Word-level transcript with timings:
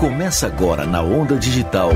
Começa 0.00 0.46
agora 0.46 0.86
na 0.86 1.02
Onda 1.02 1.36
Digital. 1.36 1.90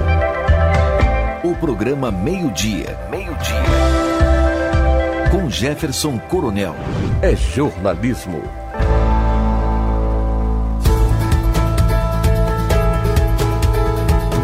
O 1.42 1.54
programa 1.54 2.12
Meio-Dia. 2.12 2.98
Meio-Dia. 3.10 3.62
Com 5.30 5.48
Jefferson 5.48 6.18
Coronel. 6.18 6.74
É 7.22 7.34
jornalismo. 7.34 8.42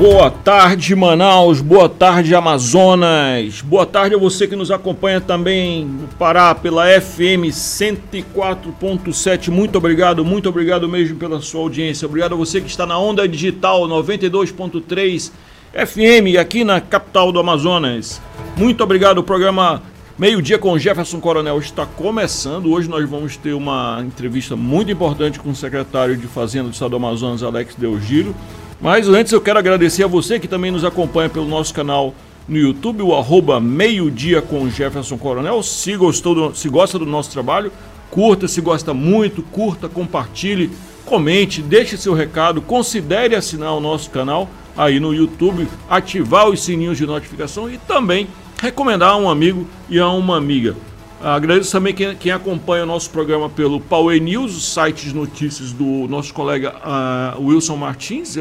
Boa 0.01 0.31
tarde, 0.31 0.97
Manaus. 0.97 1.61
Boa 1.61 1.87
tarde, 1.87 2.35
Amazonas. 2.35 3.61
Boa 3.61 3.85
tarde 3.85 4.15
a 4.15 4.19
você 4.19 4.49
que 4.49 4.57
nos 4.57 4.71
acompanha 4.71 5.21
também 5.21 5.85
no 5.85 6.09
Pará 6.09 6.55
pela 6.55 6.87
FM 6.99 7.53
104.7. 7.53 9.51
Muito 9.51 9.77
obrigado, 9.77 10.25
muito 10.25 10.49
obrigado 10.49 10.89
mesmo 10.89 11.19
pela 11.19 11.43
sua 11.43 11.61
audiência. 11.61 12.07
Obrigado 12.09 12.33
a 12.33 12.37
você 12.37 12.63
que 12.63 12.71
está 12.71 12.87
na 12.87 12.99
Onda 12.99 13.29
Digital 13.29 13.83
92.3 13.83 15.33
FM 15.75 16.39
aqui 16.41 16.65
na 16.65 16.81
capital 16.81 17.31
do 17.31 17.39
Amazonas. 17.39 18.23
Muito 18.57 18.83
obrigado. 18.83 19.19
O 19.19 19.23
programa 19.23 19.83
Meio-Dia 20.19 20.59
com 20.59 20.79
Jefferson 20.79 21.21
Coronel 21.21 21.59
está 21.59 21.85
começando. 21.85 22.73
Hoje 22.73 22.89
nós 22.89 23.07
vamos 23.07 23.37
ter 23.37 23.53
uma 23.53 24.03
entrevista 24.03 24.57
muito 24.57 24.91
importante 24.91 25.39
com 25.39 25.51
o 25.51 25.55
secretário 25.55 26.17
de 26.17 26.27
Fazenda 26.27 26.71
do 26.71 26.73
Estado 26.73 26.89
do 26.89 26.97
Amazonas, 26.97 27.43
Alex 27.43 27.75
Delgiro. 27.75 28.35
Mas 28.81 29.09
antes 29.09 29.33
eu 29.33 29.41
quero 29.43 29.59
agradecer 29.59 30.05
a 30.05 30.07
você 30.07 30.41
que 30.41 30.49
também 30.49 30.71
nos 30.71 30.85
acompanha 30.85 31.29
pelo 31.29 31.47
nosso 31.47 31.75
canal 31.75 32.15
no 32.49 32.57
YouTube, 32.57 33.03
o 33.03 33.15
arroba 33.15 33.61
meio-dia 33.61 34.41
com 34.41 34.71
Jefferson 34.71 35.19
Coronel. 35.19 35.63
Se, 35.63 35.95
gostou 35.97 36.35
do, 36.35 36.55
se 36.55 36.69
gosta 36.69 36.99
do 36.99 37.05
nosso 37.05 37.31
trabalho, 37.31 37.71
curta, 38.11 38.49
se 38.49 38.61
gosta 38.63 38.95
muito, 38.95 39.43
curta, 39.43 39.87
compartilhe, 39.87 40.71
comente, 41.05 41.61
deixe 41.61 41.99
seu 41.99 42.15
recado, 42.15 42.63
considere 42.63 43.37
assinar 43.37 43.75
o 43.75 43.81
nosso 43.81 44.11
canal 44.11 44.49
aí 44.75 44.99
no 44.99 45.15
YouTube, 45.15 45.69
ativar 45.89 46.49
os 46.49 46.63
sininhos 46.63 46.97
de 46.97 47.07
notificação 47.07 47.71
e 47.71 47.77
também 47.77 48.29
recomendar 48.63 49.11
a 49.11 49.17
um 49.17 49.29
amigo 49.29 49.67
e 49.91 49.99
a 49.99 50.09
uma 50.09 50.39
amiga. 50.39 50.75
Agradeço 51.23 51.71
também 51.71 51.93
quem, 51.93 52.17
quem, 52.17 52.33
acompanha 52.33 52.85
o 52.85 52.87
nosso 52.87 53.11
programa 53.11 53.51
pelo 53.51 53.79
Power 53.79 54.21
News, 54.23 54.57
o 54.57 54.61
site 54.61 55.09
de 55.09 55.15
notícias 55.15 55.71
do 55.71 56.09
nosso 56.09 56.33
colega 56.33 56.75
uh, 56.77 57.45
Wilson 57.45 57.77
Martins, 57.77 58.37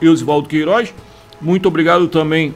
Eusvaldo 0.00 0.48
Queiroz. 0.48 0.94
Muito 1.40 1.66
obrigado 1.66 2.06
também 2.06 2.54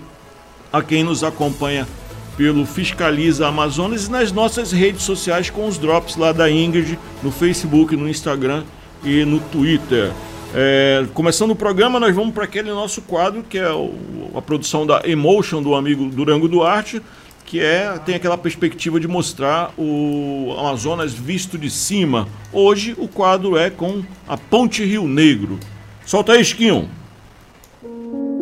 a 0.72 0.80
quem 0.80 1.02
nos 1.02 1.24
acompanha 1.24 1.88
pelo 2.36 2.64
Fiscaliza 2.64 3.48
Amazonas 3.48 4.06
e 4.06 4.10
nas 4.12 4.30
nossas 4.30 4.70
redes 4.70 5.02
sociais 5.02 5.50
com 5.50 5.66
os 5.66 5.76
drops 5.76 6.16
lá 6.16 6.30
da 6.30 6.48
Ingrid, 6.48 6.96
no 7.20 7.32
Facebook, 7.32 7.96
no 7.96 8.08
Instagram 8.08 8.62
e 9.02 9.24
no 9.24 9.40
Twitter. 9.40 10.12
É, 10.54 11.04
começando 11.14 11.50
o 11.50 11.56
programa, 11.56 11.98
nós 11.98 12.14
vamos 12.14 12.32
para 12.32 12.44
aquele 12.44 12.70
nosso 12.70 13.02
quadro 13.02 13.42
que 13.42 13.58
é 13.58 13.72
o, 13.72 13.92
a 14.36 14.40
produção 14.40 14.86
da 14.86 15.02
Emotion 15.04 15.60
do 15.60 15.74
amigo 15.74 16.06
Durango 16.06 16.46
Duarte 16.46 17.02
que 17.44 17.60
é 17.60 17.98
tem 18.04 18.14
aquela 18.14 18.38
perspectiva 18.38 18.98
de 18.98 19.06
mostrar 19.06 19.72
o 19.76 20.54
Amazonas 20.58 21.12
visto 21.12 21.58
de 21.58 21.70
cima. 21.70 22.26
Hoje 22.52 22.94
o 22.98 23.06
quadro 23.06 23.56
é 23.56 23.70
com 23.70 24.02
a 24.26 24.36
Ponte 24.36 24.84
Rio 24.84 25.06
Negro. 25.06 25.58
Solta 26.06 26.32
aí, 26.32 26.40
Esquinho. 26.40 26.88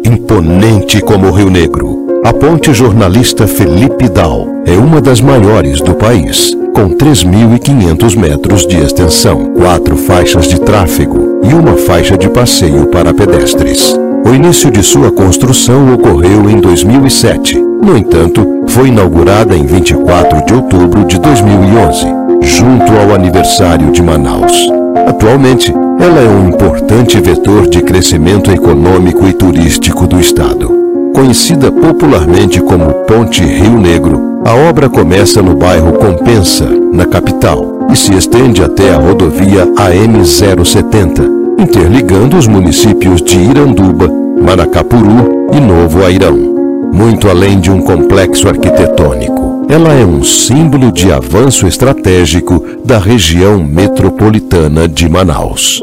Imponente 0.05 1.01
como 1.01 1.29
o 1.29 1.31
Rio 1.31 1.51
Negro, 1.51 2.21
a 2.25 2.33
ponte 2.33 2.73
jornalista 2.73 3.47
Felipe 3.47 4.09
Dal 4.09 4.47
é 4.67 4.73
uma 4.73 5.01
das 5.01 5.21
maiores 5.21 5.81
do 5.81 5.95
país, 5.95 6.57
com 6.75 6.91
3.500 6.97 8.17
metros 8.17 8.67
de 8.67 8.79
extensão, 8.79 9.53
quatro 9.55 9.97
faixas 9.97 10.49
de 10.49 10.61
tráfego 10.61 11.41
e 11.45 11.55
uma 11.55 11.77
faixa 11.77 12.17
de 12.17 12.29
passeio 12.29 12.87
para 12.87 13.15
pedestres. 13.15 13.97
O 14.25 14.35
início 14.35 14.71
de 14.71 14.83
sua 14.83 15.11
construção 15.11 15.93
ocorreu 15.95 16.49
em 16.49 16.61
2007. 16.61 17.59
No 17.59 17.97
entanto, 17.97 18.62
foi 18.73 18.89
inaugurada 18.89 19.55
em 19.55 19.67
24 19.67 20.47
de 20.47 20.55
outubro 20.55 21.05
de 21.05 21.19
2011, 21.19 22.07
junto 22.41 22.91
ao 22.93 23.15
aniversário 23.15 23.91
de 23.91 24.03
Manaus. 24.03 24.71
Atualmente, 25.07 25.75
ela 26.01 26.21
é 26.21 26.27
um 26.27 26.49
importante 26.49 27.21
vetor 27.21 27.69
de 27.69 27.83
crescimento 27.83 28.51
econômico 28.51 29.29
e 29.29 29.35
turístico 29.35 30.07
do 30.07 30.19
estado. 30.19 30.73
Conhecida 31.15 31.71
popularmente 31.71 32.63
como 32.63 32.95
Ponte 33.05 33.45
Rio 33.45 33.79
Negro, 33.79 34.41
a 34.43 34.55
obra 34.71 34.89
começa 34.89 35.43
no 35.43 35.55
bairro 35.55 35.93
Compensa, 35.93 36.67
na 36.93 37.05
capital, 37.05 37.87
e 37.93 37.97
se 37.97 38.15
estende 38.15 38.65
até 38.65 38.95
a 38.95 38.97
rodovia 38.97 39.67
AM070, 39.67 41.21
interligando 41.59 42.39
os 42.39 42.47
municípios 42.47 43.21
de 43.21 43.39
Iranduba, 43.39 44.09
Maracapuru 44.41 45.49
e 45.53 45.61
Novo 45.61 46.03
Airão. 46.03 46.52
Muito 46.93 47.29
além 47.29 47.59
de 47.59 47.71
um 47.71 47.81
complexo 47.81 48.49
arquitetônico, 48.49 49.67
ela 49.69 49.93
é 49.93 50.05
um 50.05 50.23
símbolo 50.23 50.93
de 50.93 51.11
avanço 51.11 51.67
estratégico 51.67 52.85
da 52.85 52.99
região 52.99 53.65
metropolitana 53.65 54.87
de 54.87 55.09
Manaus. 55.09 55.81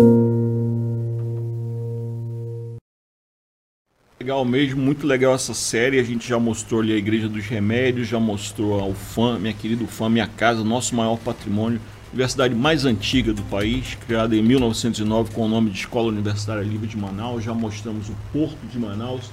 Legal 4.20 4.46
mesmo, 4.46 4.82
muito 4.82 5.08
legal 5.08 5.34
essa 5.34 5.54
série. 5.54 6.00
A 6.00 6.04
gente 6.04 6.28
já 6.28 6.38
mostrou 6.38 6.82
ali 6.82 6.94
a 6.94 6.98
Igreja 6.98 7.28
dos 7.28 7.46
Remédios, 7.46 8.08
já 8.08 8.20
mostrou 8.20 8.80
a 8.80 8.86
UFAM, 8.86 9.40
minha 9.40 9.54
querida 9.54 9.84
UFAM, 9.84 10.10
minha 10.10 10.28
casa, 10.28 10.64
nosso 10.64 10.96
maior 10.96 11.18
patrimônio 11.18 11.82
universidade 12.12 12.56
mais 12.56 12.86
antiga 12.86 13.34
do 13.34 13.44
país, 13.44 13.96
criada 14.08 14.36
em 14.36 14.42
1909 14.42 15.32
com 15.34 15.46
o 15.46 15.48
nome 15.48 15.70
de 15.70 15.80
Escola 15.80 16.08
Universitária 16.08 16.64
Livre 16.64 16.88
de 16.88 16.98
Manaus. 16.98 17.44
Já 17.44 17.54
mostramos 17.54 18.10
o 18.10 18.16
Porto 18.34 18.58
de 18.72 18.80
Manaus. 18.80 19.32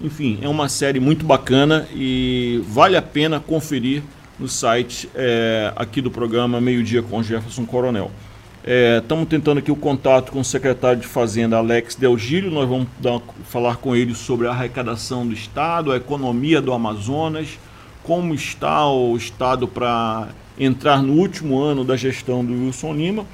Enfim, 0.00 0.38
é 0.40 0.48
uma 0.48 0.68
série 0.68 1.00
muito 1.00 1.26
bacana 1.26 1.88
e 1.92 2.62
vale 2.68 2.96
a 2.96 3.02
pena 3.02 3.40
conferir 3.40 4.02
no 4.38 4.46
site 4.46 5.10
é, 5.12 5.72
aqui 5.74 6.00
do 6.00 6.08
programa 6.08 6.60
Meio 6.60 6.84
Dia 6.84 7.02
com 7.02 7.20
Jefferson 7.20 7.66
Coronel. 7.66 8.10
Estamos 9.00 9.24
é, 9.24 9.28
tentando 9.28 9.58
aqui 9.58 9.72
o 9.72 9.76
contato 9.76 10.30
com 10.30 10.38
o 10.38 10.44
secretário 10.44 11.00
de 11.00 11.06
Fazenda, 11.06 11.56
Alex 11.56 11.96
Delgílio. 11.96 12.48
Nós 12.48 12.68
vamos 12.68 12.86
dar, 13.00 13.20
falar 13.44 13.76
com 13.78 13.96
ele 13.96 14.14
sobre 14.14 14.46
a 14.46 14.50
arrecadação 14.50 15.26
do 15.26 15.32
Estado, 15.32 15.90
a 15.90 15.96
economia 15.96 16.60
do 16.60 16.72
Amazonas, 16.72 17.58
como 18.04 18.34
está 18.34 18.88
o 18.88 19.16
Estado 19.16 19.66
para 19.66 20.28
entrar 20.56 21.02
no 21.02 21.14
último 21.14 21.60
ano 21.60 21.84
da 21.84 21.96
gestão 21.96 22.44
do 22.44 22.52
Wilson 22.52 22.92
Lima. 22.92 23.26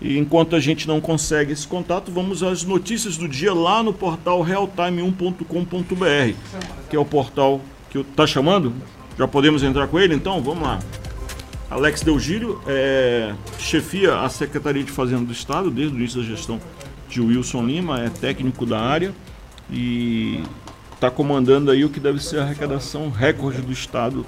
E 0.00 0.18
enquanto 0.18 0.56
a 0.56 0.60
gente 0.60 0.88
não 0.88 1.00
consegue 1.00 1.52
esse 1.52 1.66
contato, 1.66 2.10
vamos 2.10 2.42
às 2.42 2.64
notícias 2.64 3.16
do 3.16 3.28
dia 3.28 3.52
lá 3.52 3.82
no 3.82 3.92
portal 3.92 4.42
realtime1.com.br, 4.44 6.34
que 6.88 6.96
é 6.96 6.98
o 6.98 7.04
portal 7.04 7.60
que 7.90 7.98
está 7.98 8.26
chamando. 8.26 8.72
Já 9.18 9.28
podemos 9.28 9.62
entrar 9.62 9.86
com 9.88 9.98
ele? 9.98 10.14
Então, 10.14 10.40
vamos 10.40 10.62
lá. 10.62 10.78
Alex 11.70 12.02
Delgírio 12.02 12.60
é, 12.66 13.34
chefia 13.58 14.20
a 14.20 14.28
Secretaria 14.28 14.82
de 14.82 14.90
Fazenda 14.90 15.24
do 15.24 15.32
Estado 15.32 15.70
desde 15.70 15.94
o 15.94 15.98
início 15.98 16.20
da 16.20 16.26
gestão 16.26 16.58
de 17.08 17.20
Wilson 17.20 17.64
Lima, 17.64 18.00
é 18.00 18.08
técnico 18.08 18.64
da 18.64 18.80
área 18.80 19.12
e 19.70 20.42
está 20.94 21.10
comandando 21.10 21.70
aí 21.70 21.84
o 21.84 21.88
que 21.88 22.00
deve 22.00 22.22
ser 22.22 22.38
a 22.38 22.42
arrecadação 22.42 23.10
recorde 23.10 23.62
do 23.62 23.72
Estado 23.72 24.24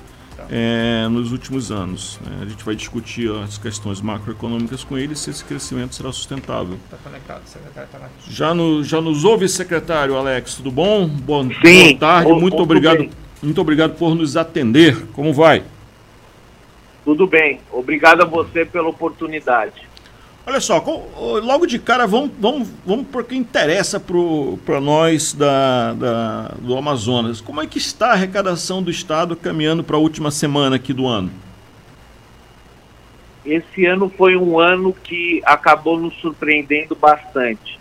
é, 0.50 1.08
nos 1.08 1.32
últimos 1.32 1.70
anos. 1.70 2.18
Né? 2.24 2.38
A 2.42 2.44
gente 2.46 2.64
vai 2.64 2.74
discutir 2.74 3.30
as 3.42 3.58
questões 3.58 4.00
macroeconômicas 4.00 4.84
com 4.84 4.96
ele 4.96 5.14
se 5.14 5.30
esse 5.30 5.44
crescimento 5.44 5.94
será 5.94 6.12
sustentável. 6.12 6.78
Está 6.84 6.96
conectado, 6.98 7.42
secretário. 7.46 7.88
Tá 7.90 8.08
já, 8.28 8.54
no, 8.54 8.82
já 8.84 9.00
nos 9.00 9.24
ouve, 9.24 9.48
secretário 9.48 10.16
Alex, 10.16 10.56
tudo 10.56 10.70
bom? 10.70 11.06
Boa, 11.06 11.44
Sim, 11.44 11.88
boa 11.88 11.98
tarde, 11.98 12.32
muito 12.32 12.62
obrigado, 12.62 13.08
muito 13.42 13.60
obrigado 13.60 13.94
por 13.96 14.14
nos 14.14 14.36
atender. 14.36 15.06
Como 15.12 15.32
vai? 15.32 15.62
Tudo 17.04 17.26
bem, 17.26 17.60
obrigado 17.72 18.22
a 18.22 18.24
você 18.24 18.64
pela 18.64 18.88
oportunidade. 18.88 19.91
Olha 20.44 20.60
só, 20.60 20.82
logo 21.40 21.66
de 21.66 21.78
cara, 21.78 22.04
vamos, 22.04 22.32
vamos, 22.38 22.68
vamos 22.84 23.06
para 23.06 23.20
o 23.20 23.24
que 23.24 23.36
interessa 23.36 24.00
para 24.00 24.80
nós 24.80 25.32
da, 25.32 25.92
da, 25.94 26.48
do 26.58 26.76
Amazonas. 26.76 27.40
Como 27.40 27.62
é 27.62 27.66
que 27.66 27.78
está 27.78 28.08
a 28.08 28.12
arrecadação 28.12 28.82
do 28.82 28.90
Estado 28.90 29.36
caminhando 29.36 29.84
para 29.84 29.96
a 29.96 30.00
última 30.00 30.32
semana 30.32 30.76
aqui 30.76 30.92
do 30.92 31.06
ano? 31.06 31.30
Esse 33.46 33.86
ano 33.86 34.12
foi 34.16 34.36
um 34.36 34.58
ano 34.58 34.92
que 34.92 35.40
acabou 35.44 35.98
nos 35.98 36.14
surpreendendo 36.20 36.96
bastante. 36.96 37.78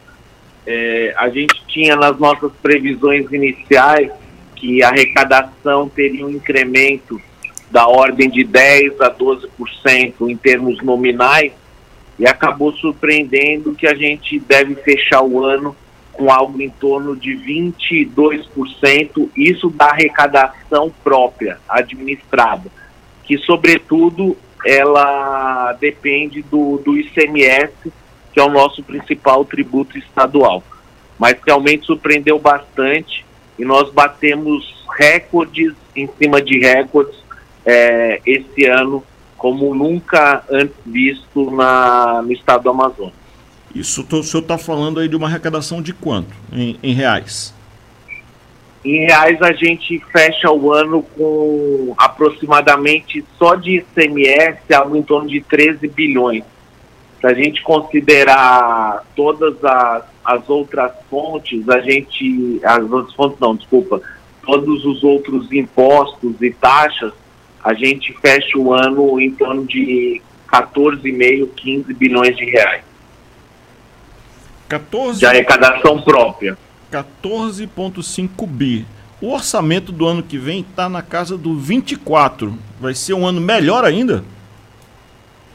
É, 0.65 1.15
a 1.18 1.30
gente 1.30 1.63
tinha 1.68 1.95
nas 1.95 2.19
nossas 2.19 2.51
previsões 2.62 3.31
iniciais 3.31 4.12
que 4.56 4.83
a 4.83 4.89
arrecadação 4.89 5.89
teria 5.89 6.25
um 6.25 6.30
incremento 6.30 7.19
da 7.71 7.88
ordem 7.88 8.30
de 8.30 8.45
10% 8.45 9.01
a 9.01 9.09
12% 9.09 10.13
em 10.30 10.38
termos 10.38 10.83
nominais, 10.83 11.53
e 12.21 12.27
acabou 12.27 12.71
surpreendendo 12.73 13.73
que 13.73 13.88
a 13.88 13.95
gente 13.95 14.39
deve 14.39 14.75
fechar 14.75 15.23
o 15.23 15.44
ano 15.44 15.75
com 16.13 16.31
algo 16.31 16.62
em 16.62 16.69
torno 16.69 17.15
de 17.15 17.31
22%, 17.31 19.27
isso 19.35 19.71
da 19.71 19.88
arrecadação 19.88 20.94
própria, 21.03 21.57
administrada, 21.68 22.69
que 23.23 23.39
sobretudo 23.39 24.38
ela 24.63 25.73
depende 25.73 26.44
do, 26.44 26.77
do 26.85 26.95
ICMS, 26.95 27.73
que 28.31 28.39
é 28.39 28.44
o 28.44 28.51
nosso 28.51 28.83
principal 28.83 29.44
tributo 29.44 29.97
estadual. 29.97 30.63
mas 31.18 31.35
realmente 31.44 31.88
surpreendeu 31.88 32.38
bastante 32.38 33.25
e 33.57 33.65
nós 33.65 33.91
batemos 33.91 34.85
recordes 34.95 35.73
em 35.95 36.07
cima 36.19 36.39
de 36.39 36.59
recordes 36.59 37.19
é, 37.65 38.21
esse 38.27 38.65
ano, 38.65 39.03
como 39.41 39.73
nunca 39.73 40.43
antes 40.51 40.75
visto 40.85 41.49
na, 41.49 42.21
no 42.21 42.31
estado 42.31 42.61
do 42.61 42.69
Amazonas. 42.69 43.13
Isso 43.73 44.05
o 44.07 44.23
senhor 44.23 44.43
está 44.43 44.55
falando 44.55 44.99
aí 44.99 45.07
de 45.07 45.15
uma 45.15 45.25
arrecadação 45.25 45.81
de 45.81 45.93
quanto 45.93 46.31
em, 46.53 46.77
em 46.83 46.93
reais? 46.93 47.51
Em 48.85 49.07
reais 49.07 49.41
a 49.41 49.51
gente 49.51 49.97
fecha 50.11 50.51
o 50.51 50.71
ano 50.71 51.01
com 51.01 51.95
aproximadamente 51.97 53.25
só 53.39 53.55
de 53.55 53.77
ICMS 53.77 54.71
algo 54.75 54.95
em 54.95 55.01
torno 55.01 55.27
de 55.27 55.41
13 55.41 55.87
bilhões. 55.87 56.44
Se 57.19 57.25
a 57.25 57.33
gente 57.33 57.63
considerar 57.63 59.03
todas 59.15 59.55
as, 59.65 60.03
as 60.23 60.47
outras 60.49 60.91
fontes, 61.09 61.67
a 61.67 61.79
gente. 61.79 62.59
As 62.63 62.83
outras 62.91 63.15
fontes 63.15 63.39
não, 63.39 63.55
desculpa. 63.55 64.01
Todos 64.44 64.85
os 64.85 65.03
outros 65.03 65.51
impostos 65.51 66.39
e 66.41 66.51
taxas, 66.51 67.13
a 67.63 67.73
gente 67.73 68.13
fecha 68.19 68.57
o 68.57 68.73
ano 68.73 69.19
em 69.19 69.31
torno 69.31 69.65
de 69.65 70.21
14,5, 70.51 71.49
15 71.55 71.93
bilhões 71.93 72.35
de 72.35 72.45
reais. 72.45 72.83
14... 74.67 75.19
De 75.19 75.25
arrecadação 75.25 76.01
própria. 76.01 76.57
14,5 76.91 78.47
bi. 78.47 78.85
O 79.21 79.33
orçamento 79.33 79.91
do 79.91 80.07
ano 80.07 80.23
que 80.23 80.37
vem 80.37 80.61
está 80.61 80.89
na 80.89 81.01
casa 81.01 81.37
do 81.37 81.55
24. 81.55 82.57
Vai 82.79 82.95
ser 82.95 83.13
um 83.13 83.25
ano 83.25 83.39
melhor 83.39 83.85
ainda? 83.85 84.23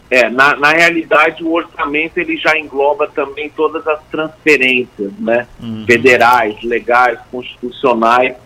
É, 0.09 0.31
na, 0.31 0.55
na 0.55 0.71
realidade 0.71 1.43
o 1.43 1.53
orçamento 1.53 2.19
ele 2.19 2.37
já 2.37 2.57
engloba 2.57 3.09
também 3.09 3.51
todas 3.51 3.85
as 3.89 4.01
transferências, 4.05 5.13
né? 5.19 5.49
Uhum. 5.61 5.85
Federais, 5.85 6.63
legais, 6.63 7.19
constitucionais 7.29 8.37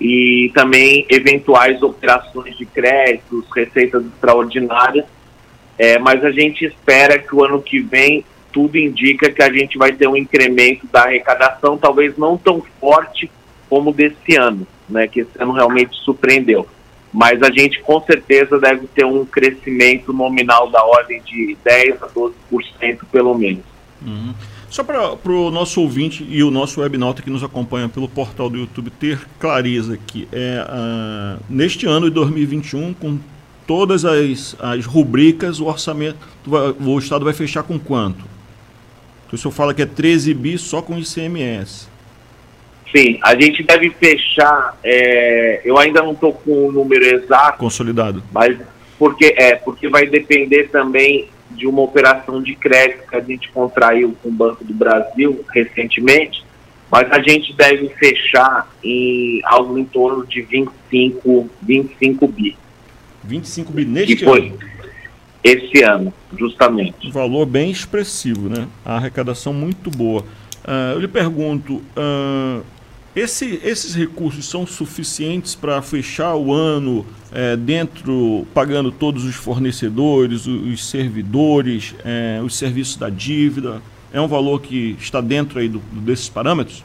e 0.00 0.50
também 0.54 1.06
eventuais 1.08 1.82
operações 1.82 2.56
de 2.56 2.66
créditos, 2.66 3.44
receitas 3.54 4.04
extraordinárias. 4.04 5.06
É, 5.78 5.98
mas 5.98 6.24
a 6.24 6.30
gente 6.30 6.64
espera 6.64 7.18
que 7.18 7.34
o 7.34 7.44
ano 7.44 7.60
que 7.60 7.80
vem 7.80 8.24
tudo 8.52 8.78
indica 8.78 9.30
que 9.30 9.42
a 9.42 9.52
gente 9.52 9.76
vai 9.76 9.92
ter 9.92 10.08
um 10.08 10.16
incremento 10.16 10.86
da 10.86 11.02
arrecadação, 11.02 11.76
talvez 11.76 12.16
não 12.16 12.38
tão 12.38 12.62
forte 12.80 13.30
como 13.68 13.92
desse 13.92 14.36
ano, 14.36 14.66
né, 14.88 15.06
que 15.06 15.20
esse 15.20 15.30
ano 15.38 15.52
realmente 15.52 15.94
surpreendeu. 15.96 16.66
Mas 17.12 17.42
a 17.42 17.50
gente 17.50 17.80
com 17.82 18.00
certeza 18.00 18.58
deve 18.58 18.86
ter 18.86 19.04
um 19.04 19.26
crescimento 19.26 20.12
nominal 20.12 20.70
da 20.70 20.82
ordem 20.82 21.20
de 21.22 21.56
10 21.62 22.02
a 22.02 22.08
12% 22.08 22.30
pelo 23.12 23.36
menos. 23.36 23.64
Uhum. 24.00 24.34
Só 24.76 24.84
para 24.84 25.32
o 25.32 25.50
nosso 25.50 25.80
ouvinte 25.80 26.22
e 26.28 26.44
o 26.44 26.50
nosso 26.50 26.82
webnauta 26.82 27.22
que 27.22 27.30
nos 27.30 27.42
acompanha 27.42 27.88
pelo 27.88 28.06
portal 28.06 28.50
do 28.50 28.58
YouTube 28.58 28.90
ter 28.90 29.18
clareza 29.40 29.94
aqui, 29.94 30.28
é, 30.30 30.62
uh, 30.68 31.42
neste 31.48 31.86
ano 31.86 32.10
de 32.10 32.14
2021, 32.14 32.92
com 32.92 33.18
todas 33.66 34.04
as, 34.04 34.54
as 34.60 34.84
rubricas, 34.84 35.60
o 35.60 35.64
orçamento, 35.64 36.18
o 36.46 36.98
Estado 36.98 37.24
vai 37.24 37.32
fechar 37.32 37.62
com 37.62 37.78
quanto? 37.78 38.22
o 39.32 39.38
senhor 39.38 39.50
fala 39.50 39.72
que 39.72 39.80
é 39.80 39.86
13 39.86 40.34
bi 40.34 40.58
só 40.58 40.82
com 40.82 40.98
ICMS. 40.98 41.88
Sim, 42.94 43.18
a 43.22 43.34
gente 43.34 43.62
deve 43.62 43.88
fechar, 43.98 44.78
é, 44.84 45.62
eu 45.64 45.78
ainda 45.78 46.02
não 46.02 46.12
estou 46.12 46.34
com 46.34 46.68
o 46.68 46.70
número 46.70 47.02
exato. 47.02 47.56
Consolidado. 47.56 48.22
Mas 48.30 48.58
porque, 48.98 49.34
é, 49.38 49.54
porque 49.54 49.88
vai 49.88 50.06
depender 50.06 50.68
também 50.68 51.30
de 51.56 51.66
uma 51.66 51.82
operação 51.82 52.42
de 52.42 52.54
crédito 52.54 53.08
que 53.08 53.16
a 53.16 53.20
gente 53.20 53.50
contraiu 53.50 54.16
com 54.22 54.28
o 54.28 54.32
Banco 54.32 54.64
do 54.64 54.74
Brasil 54.74 55.44
recentemente, 55.52 56.44
mas 56.90 57.10
a 57.10 57.20
gente 57.20 57.52
deve 57.52 57.88
fechar 57.90 58.68
em 58.82 59.40
algo 59.44 59.78
em 59.78 59.84
torno 59.84 60.26
de 60.26 60.42
25, 60.42 61.50
25 61.62 62.28
bi. 62.28 62.56
25 63.24 63.72
bi 63.72 63.84
neste 63.84 64.24
ano? 64.24 64.58
esse 65.46 65.82
ano, 65.82 66.12
justamente. 66.36 67.06
Um 67.06 67.12
valor 67.12 67.46
bem 67.46 67.70
expressivo, 67.70 68.48
né? 68.48 68.66
A 68.84 68.96
arrecadação 68.96 69.52
muito 69.52 69.90
boa. 69.90 70.22
Uh, 70.64 70.94
eu 70.94 70.98
lhe 70.98 71.08
pergunto, 71.08 71.74
uh, 71.74 72.64
esse, 73.16 73.58
esses 73.64 73.94
recursos 73.94 74.46
são 74.46 74.66
suficientes 74.66 75.54
para 75.54 75.80
fechar 75.80 76.36
o 76.36 76.52
ano 76.52 77.06
é, 77.32 77.56
dentro, 77.56 78.46
pagando 78.52 78.92
todos 78.92 79.24
os 79.24 79.34
fornecedores, 79.34 80.46
os, 80.46 80.72
os 80.74 80.90
servidores, 80.90 81.94
é, 82.04 82.40
os 82.44 82.56
serviços 82.56 82.96
da 82.96 83.08
dívida? 83.08 83.80
É 84.12 84.20
um 84.20 84.28
valor 84.28 84.60
que 84.60 84.94
está 85.00 85.22
dentro 85.22 85.58
aí 85.58 85.66
do, 85.66 85.78
desses 85.78 86.28
parâmetros? 86.28 86.84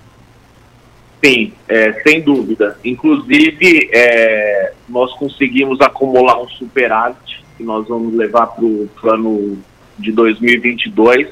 Sim, 1.24 1.52
é, 1.68 2.02
sem 2.02 2.22
dúvida. 2.22 2.78
Inclusive, 2.84 3.90
é, 3.92 4.72
nós 4.88 5.14
conseguimos 5.16 5.82
acumular 5.82 6.42
um 6.42 6.48
superávit 6.48 7.44
que 7.58 7.64
nós 7.64 7.86
vamos 7.90 8.16
levar 8.16 8.48
para 8.48 8.64
o 8.64 8.90
plano 9.02 9.58
de 10.00 10.14
2022 10.14 11.28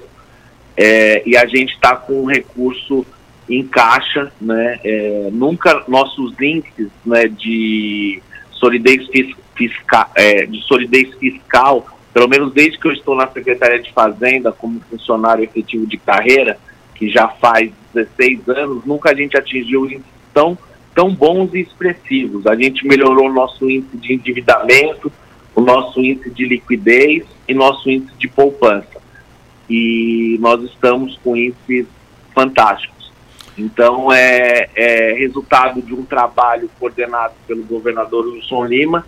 é, 0.75 1.23
e 1.25 1.37
a 1.37 1.45
gente 1.45 1.73
está 1.73 1.95
com 1.95 2.23
um 2.23 2.25
recurso 2.25 3.05
em 3.49 3.65
caixa, 3.65 4.31
né? 4.39 4.79
É, 4.83 5.29
nunca 5.31 5.83
nossos 5.87 6.39
índices 6.39 6.89
né, 7.05 7.27
de 7.27 8.21
solidez 8.51 9.07
fiscal, 9.55 10.11
é, 10.15 10.45
de 10.45 10.61
solidez 10.63 11.13
fiscal, 11.15 11.87
pelo 12.13 12.27
menos 12.27 12.53
desde 12.53 12.77
que 12.77 12.87
eu 12.87 12.91
estou 12.91 13.15
na 13.15 13.27
Secretaria 13.27 13.81
de 13.81 13.91
Fazenda 13.91 14.51
como 14.51 14.81
funcionário 14.89 15.43
efetivo 15.43 15.87
de 15.87 15.97
carreira, 15.97 16.57
que 16.95 17.09
já 17.09 17.27
faz 17.27 17.71
16 17.93 18.49
anos, 18.49 18.85
nunca 18.85 19.11
a 19.11 19.15
gente 19.15 19.37
atingiu 19.37 19.85
índices 19.85 20.05
tão, 20.33 20.57
tão 20.93 21.13
bons 21.13 21.53
e 21.53 21.61
expressivos. 21.61 22.45
A 22.45 22.55
gente 22.55 22.85
melhorou 22.85 23.29
o 23.29 23.33
nosso 23.33 23.69
índice 23.69 23.97
de 23.97 24.13
endividamento, 24.13 25.11
o 25.55 25.61
nosso 25.61 26.01
índice 26.01 26.29
de 26.29 26.45
liquidez 26.45 27.23
e 27.47 27.53
nosso 27.53 27.89
índice 27.89 28.13
de 28.17 28.27
poupança. 28.27 28.99
E 29.69 30.37
nós 30.39 30.61
estamos 30.63 31.17
com 31.23 31.35
índices 31.35 31.87
fantásticos. 32.33 32.98
Então, 33.59 34.11
é, 34.11 34.69
é 34.73 35.13
resultado 35.13 35.81
de 35.81 35.93
um 35.93 36.03
trabalho 36.03 36.69
coordenado 36.79 37.33
pelo 37.45 37.61
governador 37.63 38.25
Wilson 38.25 38.65
Lima 38.65 39.05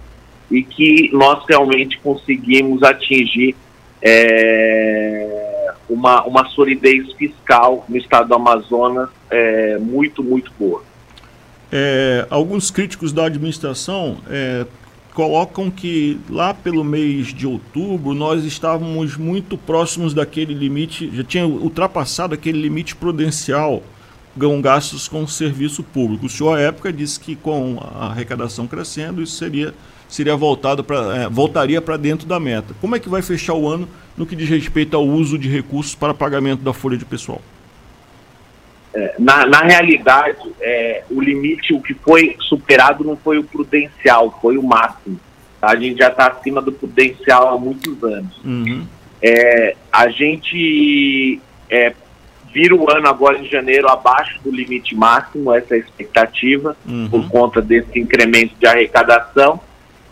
e 0.51 0.62
que 0.62 1.09
nós 1.13 1.44
realmente 1.48 1.98
conseguimos 2.00 2.83
atingir 2.83 3.56
é, 4.01 5.74
uma, 5.89 6.24
uma 6.25 6.50
solidez 6.50 7.13
fiscal 7.13 7.86
no 7.88 7.96
estado 7.96 8.27
do 8.27 8.36
Amazonas 8.36 9.10
é, 9.29 9.77
muito, 9.77 10.22
muito 10.22 10.51
boa. 10.60 10.84
É, 11.72 12.27
alguns 12.29 12.70
críticos 12.70 13.13
da 13.13 13.27
administração 13.27 14.17
é, 14.29 14.65
colocam 15.13 15.72
que 15.72 16.20
lá 16.29 16.53
pelo 16.53 16.84
mês 16.84 17.27
de 17.27 17.48
outubro 17.48 18.13
nós 18.13 18.43
estávamos 18.43 19.15
muito 19.15 19.58
próximos 19.58 20.13
daquele 20.13 20.53
limite, 20.53 21.10
já 21.13 21.24
tinha 21.24 21.48
ultrapassado 21.48 22.34
aquele 22.34 22.62
limite 22.62 22.93
prudencial 22.93 23.81
gastos 24.35 25.07
com 25.07 25.27
serviço 25.27 25.83
público. 25.83 26.25
O 26.25 26.29
senhor, 26.29 26.57
à 26.57 26.61
época, 26.61 26.91
disse 26.91 27.19
que 27.19 27.35
com 27.35 27.77
a 27.81 28.07
arrecadação 28.07 28.67
crescendo, 28.67 29.21
isso 29.21 29.35
seria, 29.35 29.73
seria 30.07 30.35
voltado 30.35 30.83
para 30.83 31.17
é, 31.17 31.29
voltaria 31.29 31.81
para 31.81 31.97
dentro 31.97 32.27
da 32.27 32.39
meta. 32.39 32.73
Como 32.79 32.95
é 32.95 33.00
que 33.00 33.09
vai 33.09 33.21
fechar 33.21 33.53
o 33.53 33.67
ano 33.67 33.88
no 34.17 34.25
que 34.25 34.35
diz 34.35 34.50
respeito 34.50 34.95
ao 34.95 35.05
uso 35.05 35.38
de 35.38 35.50
recursos 35.50 35.95
para 35.95 36.13
pagamento 36.13 36.61
da 36.61 36.73
folha 36.73 36.97
de 36.97 37.05
pessoal? 37.05 37.41
É, 38.93 39.15
na, 39.17 39.45
na 39.45 39.61
realidade, 39.61 40.38
é, 40.59 41.03
o 41.09 41.21
limite, 41.21 41.73
o 41.73 41.81
que 41.81 41.93
foi 41.93 42.35
superado 42.39 43.03
não 43.03 43.15
foi 43.15 43.38
o 43.38 43.43
prudencial, 43.43 44.38
foi 44.41 44.57
o 44.57 44.63
máximo. 44.63 45.19
Tá? 45.61 45.69
A 45.71 45.75
gente 45.75 45.97
já 45.97 46.09
está 46.09 46.27
acima 46.27 46.61
do 46.61 46.71
prudencial 46.71 47.50
há 47.50 47.57
muitos 47.57 48.03
anos. 48.03 48.38
Uhum. 48.43 48.85
É, 49.21 49.75
a 49.91 50.09
gente 50.09 51.39
é, 51.69 51.93
vira 52.53 52.75
o 52.75 52.89
ano 52.91 53.08
agora 53.08 53.38
em 53.38 53.46
janeiro 53.46 53.88
abaixo 53.89 54.39
do 54.43 54.51
limite 54.51 54.96
máximo, 54.96 55.53
essa 55.53 55.75
é 55.75 55.77
a 55.77 55.79
expectativa, 55.79 56.75
uhum. 56.88 57.10
por 57.10 57.29
conta 57.29 57.62
desse 57.62 58.00
incremento 58.00 58.55
de 58.60 58.67
arrecadação. 58.67 59.60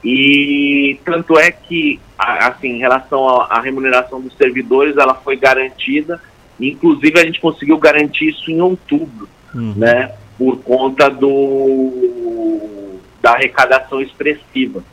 E 0.03 0.99
tanto 1.03 1.37
é 1.37 1.51
que, 1.51 1.99
assim, 2.17 2.69
em 2.69 2.77
relação 2.79 3.27
à 3.27 3.59
remuneração 3.59 4.21
dos 4.21 4.35
servidores, 4.37 4.95
ela 4.97 5.15
foi 5.15 5.35
garantida 5.35 6.21
Inclusive, 6.59 7.19
a 7.19 7.25
gente 7.25 7.39
conseguiu 7.39 7.77
garantir 7.77 8.29
isso 8.29 8.51
em 8.51 8.61
outubro, 8.61 9.29
uhum. 9.55 9.73
né? 9.77 10.11
Por 10.37 10.57
conta 10.57 11.09
do, 11.09 12.99
da 13.21 13.31
arrecadação 13.31 14.01
expressiva. 14.01 14.83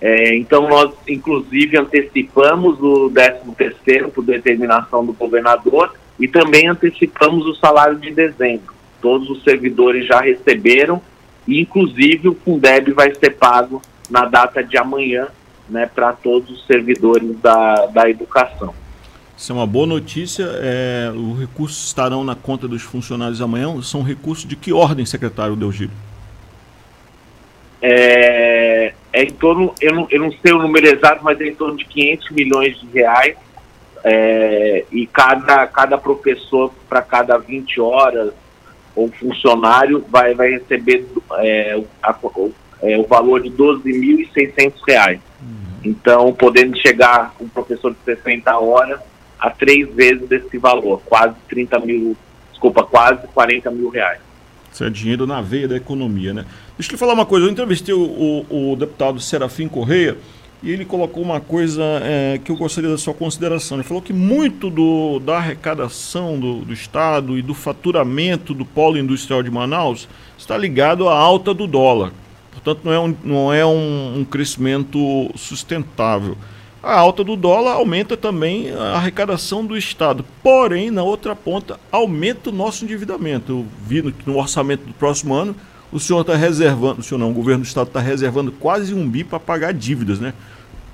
É, 0.00 0.36
então, 0.36 0.68
nós, 0.68 0.92
inclusive, 1.08 1.78
antecipamos 1.78 2.80
o 2.80 3.10
13º 3.10 4.10
por 4.10 4.24
determinação 4.24 5.04
do 5.04 5.12
governador 5.12 5.94
e 6.18 6.28
também 6.28 6.68
antecipamos 6.68 7.46
o 7.46 7.54
salário 7.54 7.98
de 7.98 8.10
dezembro. 8.10 8.72
Todos 9.00 9.28
os 9.30 9.42
servidores 9.42 10.06
já 10.06 10.20
receberam 10.20 11.00
e, 11.46 11.60
inclusive, 11.60 12.28
o 12.28 12.34
Fundeb 12.34 12.92
vai 12.92 13.14
ser 13.14 13.30
pago 13.30 13.82
na 14.10 14.24
data 14.24 14.62
de 14.62 14.76
amanhã 14.76 15.28
né, 15.68 15.90
para 15.92 16.12
todos 16.12 16.50
os 16.50 16.66
servidores 16.66 17.36
da, 17.40 17.86
da 17.86 18.08
educação. 18.08 18.74
Isso 19.36 19.50
é 19.50 19.54
uma 19.54 19.66
boa 19.66 19.86
notícia. 19.86 20.44
É, 20.60 21.10
os 21.14 21.40
recursos 21.40 21.86
estarão 21.86 22.22
na 22.22 22.34
conta 22.34 22.68
dos 22.68 22.82
funcionários 22.82 23.40
amanhã. 23.40 23.80
São 23.82 24.02
recursos 24.02 24.46
de 24.46 24.54
que 24.54 24.72
ordem, 24.72 25.04
secretário 25.04 25.56
Delgiro? 25.56 25.90
É, 27.80 28.92
é 29.12 29.22
em 29.24 29.32
torno, 29.32 29.74
eu 29.80 29.92
não, 29.92 30.06
eu 30.10 30.20
não 30.20 30.30
sei 30.30 30.52
o 30.52 30.58
número 30.58 30.86
exato, 30.86 31.24
mas 31.24 31.40
é 31.40 31.48
em 31.48 31.54
torno 31.54 31.76
de 31.76 31.84
500 31.86 32.30
milhões 32.30 32.80
de 32.80 32.86
reais. 32.86 33.36
É, 34.04 34.84
e 34.90 35.06
cada, 35.06 35.66
cada 35.66 35.96
professor, 35.96 36.72
para 36.88 37.02
cada 37.02 37.38
20 37.38 37.80
horas, 37.80 38.32
ou 38.94 39.10
funcionário, 39.10 40.04
vai, 40.08 40.34
vai 40.34 40.50
receber 40.50 41.06
é, 41.38 41.82
a, 42.02 42.16
é, 42.82 42.98
o 42.98 43.06
valor 43.06 43.40
de 43.40 43.50
12.600 43.50 44.74
reais. 44.86 45.20
Uhum. 45.40 45.80
Então, 45.84 46.32
podendo 46.32 46.76
chegar 46.78 47.34
um 47.40 47.48
professor 47.48 47.92
de 47.92 47.98
60 48.04 48.58
horas 48.58 49.00
a 49.38 49.50
três 49.50 49.88
vezes 49.94 50.28
desse 50.28 50.58
valor, 50.58 51.00
quase 51.04 51.34
30 51.48 51.78
mil, 51.80 52.16
desculpa, 52.50 52.84
quase 52.84 53.26
40 53.28 53.70
mil 53.70 53.88
reais. 53.88 54.20
Isso 54.72 54.84
é 54.84 54.90
dinheiro 54.90 55.26
na 55.26 55.42
veia 55.42 55.68
da 55.68 55.76
economia, 55.76 56.32
né? 56.32 56.46
Deixa 56.78 56.94
eu 56.94 56.98
falar 56.98 57.12
uma 57.12 57.26
coisa, 57.26 57.46
eu 57.46 57.50
entrevistei 57.50 57.94
o, 57.94 58.00
o, 58.00 58.72
o 58.72 58.76
deputado 58.76 59.20
Serafim 59.20 59.68
Correia 59.68 60.16
e 60.62 60.70
ele 60.70 60.84
colocou 60.84 61.22
uma 61.22 61.40
coisa 61.40 61.82
é, 62.02 62.40
que 62.42 62.52
eu 62.52 62.56
gostaria 62.56 62.88
da 62.88 62.96
sua 62.96 63.12
consideração. 63.12 63.78
Ele 63.78 63.86
falou 63.86 64.02
que 64.02 64.12
muito 64.12 64.70
do, 64.70 65.18
da 65.18 65.38
arrecadação 65.38 66.38
do, 66.38 66.60
do 66.60 66.72
Estado 66.72 67.36
e 67.36 67.42
do 67.42 67.52
faturamento 67.52 68.54
do 68.54 68.64
polo 68.64 68.96
industrial 68.96 69.42
de 69.42 69.50
Manaus 69.50 70.08
está 70.38 70.56
ligado 70.56 71.08
à 71.08 71.18
alta 71.18 71.52
do 71.52 71.66
dólar. 71.66 72.12
Portanto, 72.52 72.80
não 72.84 72.92
é 72.92 73.00
um, 73.00 73.16
não 73.24 73.52
é 73.52 73.66
um, 73.66 74.20
um 74.20 74.24
crescimento 74.24 75.30
sustentável. 75.34 76.36
A 76.80 76.98
alta 76.98 77.24
do 77.24 77.36
dólar 77.36 77.74
aumenta 77.74 78.16
também 78.16 78.70
a 78.70 78.96
arrecadação 78.96 79.64
do 79.64 79.76
Estado. 79.76 80.24
Porém, 80.42 80.90
na 80.90 81.02
outra 81.02 81.34
ponta, 81.34 81.78
aumenta 81.90 82.50
o 82.50 82.52
nosso 82.52 82.84
endividamento. 82.84 83.52
Eu 83.52 83.66
vi 83.86 84.02
no, 84.02 84.12
no 84.26 84.38
orçamento 84.38 84.84
do 84.84 84.92
próximo 84.92 85.34
ano, 85.34 85.56
o 85.92 86.00
senhor 86.00 86.22
está 86.22 86.34
reservando, 86.34 87.00
o 87.00 87.02
senhor 87.02 87.18
não, 87.18 87.30
o 87.30 87.34
governo 87.34 87.62
do 87.62 87.66
Estado 87.66 87.88
está 87.88 88.00
reservando 88.00 88.50
quase 88.50 88.94
um 88.94 89.08
bi 89.08 89.22
para 89.22 89.38
pagar 89.38 89.72
dívidas, 89.72 90.18
né? 90.18 90.32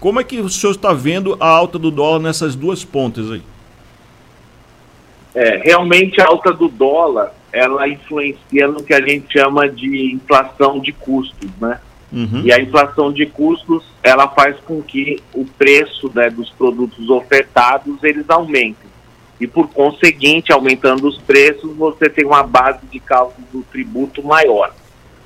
Como 0.01 0.21
é 0.21 0.25
que 0.25 0.41
o 0.41 0.49
senhor 0.49 0.73
está 0.73 0.93
vendo 0.93 1.37
a 1.41 1.49
alta 1.49 1.79
do 1.79 1.91
dólar 1.91 2.21
nessas 2.21 2.55
duas 2.55 2.85
pontas 2.85 3.31
aí? 3.31 3.43
É, 5.35 5.59
realmente 5.59 6.21
a 6.21 6.27
alta 6.27 6.53
do 6.53 6.69
dólar, 6.69 7.33
ela 7.53 7.89
influencia 7.89 8.67
no 8.67 8.83
que 8.83 8.93
a 8.93 9.01
gente 9.01 9.33
chama 9.33 9.69
de 9.69 10.15
inflação 10.15 10.81
de 10.81 10.93
custos, 10.93 11.51
né? 11.61 11.81
Uhum. 12.13 12.43
E 12.45 12.53
a 12.53 12.61
inflação 12.61 13.13
de 13.13 13.27
custos, 13.27 13.85
ela 14.03 14.29
faz 14.29 14.57
com 14.61 14.83
que 14.83 15.23
o 15.35 15.45
preço 15.45 16.11
né, 16.15 16.31
dos 16.31 16.51
produtos 16.51 17.09
ofertados, 17.11 18.03
eles 18.03 18.29
aumentem. 18.29 18.89
E 19.41 19.47
por 19.47 19.69
conseguinte, 19.69 20.53
aumentando 20.53 21.07
os 21.07 21.19
preços, 21.19 21.77
você 21.77 22.09
tem 22.09 22.25
uma 22.25 22.43
base 22.43 22.81
de 22.91 22.99
cálculo 22.99 23.47
do 23.53 23.63
tributo 23.63 24.23
maior, 24.23 24.73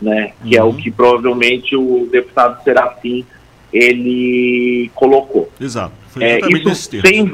né? 0.03 0.33
Que 0.43 0.57
uhum. 0.57 0.61
é 0.61 0.65
o 0.65 0.67
uhum. 0.67 0.77
que 0.77 0.91
provavelmente 0.91 1.77
o 1.77 2.09
deputado 2.11 2.63
Serafim 2.63 3.25
ele 3.73 4.91
colocou. 4.95 5.51
Exato. 5.61 5.95
É, 6.21 6.41
isso, 6.51 6.75
sem 7.01 7.31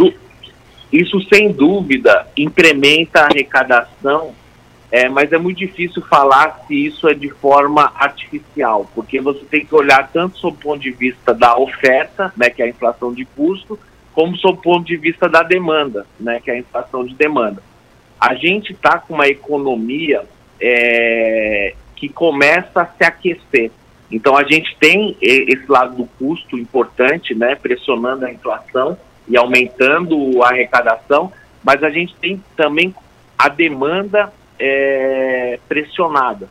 isso 0.92 1.20
sem 1.22 1.50
dúvida 1.50 2.28
incrementa 2.36 3.22
a 3.22 3.24
arrecadação 3.24 4.32
é, 4.90 5.08
mas 5.08 5.32
é 5.32 5.38
muito 5.38 5.58
difícil 5.58 6.02
falar 6.02 6.64
se 6.66 6.86
isso 6.86 7.08
é 7.08 7.14
de 7.14 7.28
forma 7.28 7.92
artificial, 7.94 8.90
porque 8.94 9.20
você 9.20 9.44
tem 9.44 9.64
que 9.64 9.74
olhar 9.74 10.08
tanto 10.10 10.38
sob 10.38 10.56
o 10.56 10.60
ponto 10.60 10.80
de 10.80 10.90
vista 10.90 11.34
da 11.34 11.58
oferta, 11.58 12.32
né, 12.36 12.48
que 12.48 12.62
é 12.62 12.64
a 12.64 12.68
inflação 12.68 13.12
de 13.12 13.24
custo, 13.26 13.78
como 14.14 14.34
sob 14.38 14.58
o 14.58 14.62
ponto 14.62 14.86
de 14.86 14.96
vista 14.96 15.28
da 15.28 15.42
demanda, 15.42 16.06
né, 16.18 16.40
que 16.42 16.50
é 16.50 16.54
a 16.54 16.58
inflação 16.58 17.04
de 17.04 17.14
demanda. 17.14 17.62
A 18.18 18.34
gente 18.34 18.72
está 18.72 18.98
com 18.98 19.14
uma 19.14 19.28
economia 19.28 20.24
é, 20.58 21.74
que 21.98 22.08
começa 22.08 22.82
a 22.82 22.86
se 22.86 23.04
aquecer. 23.04 23.70
Então 24.10 24.36
a 24.36 24.44
gente 24.44 24.74
tem 24.78 25.16
esse 25.20 25.64
lado 25.68 25.96
do 25.96 26.06
custo 26.18 26.56
importante, 26.56 27.34
né, 27.34 27.54
pressionando 27.54 28.24
a 28.24 28.32
inflação 28.32 28.96
e 29.26 29.36
aumentando 29.36 30.42
a 30.42 30.48
arrecadação, 30.48 31.30
mas 31.62 31.82
a 31.82 31.90
gente 31.90 32.14
tem 32.16 32.42
também 32.56 32.94
a 33.36 33.48
demanda 33.48 34.32
é, 34.58 35.58
pressionada. 35.68 36.48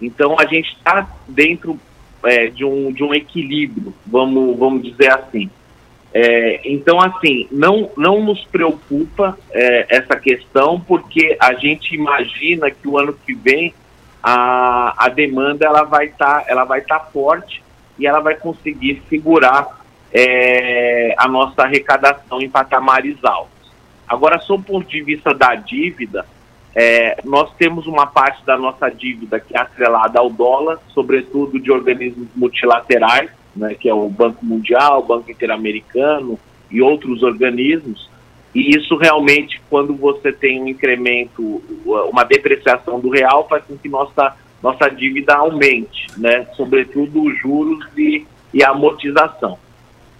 Então 0.00 0.36
a 0.38 0.46
gente 0.46 0.74
está 0.74 1.06
dentro 1.28 1.78
é, 2.24 2.46
de, 2.46 2.64
um, 2.64 2.90
de 2.92 3.04
um 3.04 3.12
equilíbrio, 3.12 3.92
vamos, 4.06 4.56
vamos 4.56 4.82
dizer 4.82 5.12
assim. 5.12 5.50
É, 6.16 6.60
então, 6.64 7.00
assim, 7.00 7.48
não, 7.50 7.90
não 7.96 8.22
nos 8.22 8.44
preocupa 8.44 9.36
é, 9.50 9.96
essa 9.96 10.14
questão, 10.14 10.80
porque 10.80 11.36
a 11.40 11.54
gente 11.54 11.92
imagina 11.92 12.70
que 12.70 12.86
o 12.86 12.96
ano 12.96 13.12
que 13.26 13.34
vem 13.34 13.74
a, 14.26 14.94
a 15.04 15.08
demanda 15.10 15.66
ela 15.66 15.82
vai 15.82 16.06
estar 16.06 16.40
tá, 16.40 16.44
ela 16.48 16.64
vai 16.64 16.78
estar 16.78 16.98
tá 16.98 17.04
forte 17.04 17.62
e 17.98 18.06
ela 18.06 18.20
vai 18.20 18.34
conseguir 18.34 19.02
segurar 19.06 19.84
é, 20.10 21.14
a 21.18 21.28
nossa 21.28 21.62
arrecadação 21.62 22.40
em 22.40 22.48
patamares 22.48 23.22
altos. 23.22 23.70
Agora, 24.08 24.38
sob 24.38 24.62
o 24.62 24.66
ponto 24.66 24.88
de 24.88 25.02
vista 25.02 25.34
da 25.34 25.54
dívida, 25.54 26.24
é, 26.74 27.20
nós 27.22 27.52
temos 27.58 27.86
uma 27.86 28.06
parte 28.06 28.42
da 28.46 28.56
nossa 28.56 28.88
dívida 28.88 29.38
que 29.38 29.54
é 29.54 29.60
atrelada 29.60 30.18
ao 30.18 30.30
dólar, 30.30 30.78
sobretudo 30.88 31.60
de 31.60 31.70
organismos 31.70 32.28
multilaterais, 32.34 33.30
né, 33.54 33.74
que 33.74 33.90
é 33.90 33.94
o 33.94 34.08
Banco 34.08 34.42
Mundial, 34.44 35.00
o 35.00 35.06
Banco 35.06 35.30
Interamericano 35.30 36.38
e 36.70 36.80
outros 36.80 37.22
organismos. 37.22 38.10
E 38.54 38.76
isso 38.76 38.96
realmente, 38.96 39.60
quando 39.68 39.94
você 39.94 40.32
tem 40.32 40.62
um 40.62 40.68
incremento, 40.68 41.62
uma 41.84 42.22
depreciação 42.24 43.00
do 43.00 43.10
real, 43.10 43.48
faz 43.48 43.64
com 43.64 43.76
que 43.76 43.88
nossa, 43.88 44.36
nossa 44.62 44.88
dívida 44.88 45.34
aumente, 45.34 46.06
né, 46.16 46.46
sobretudo 46.54 47.22
os 47.24 47.38
juros 47.40 47.84
e, 47.96 48.24
e 48.52 48.62
a 48.62 48.70
amortização. 48.70 49.58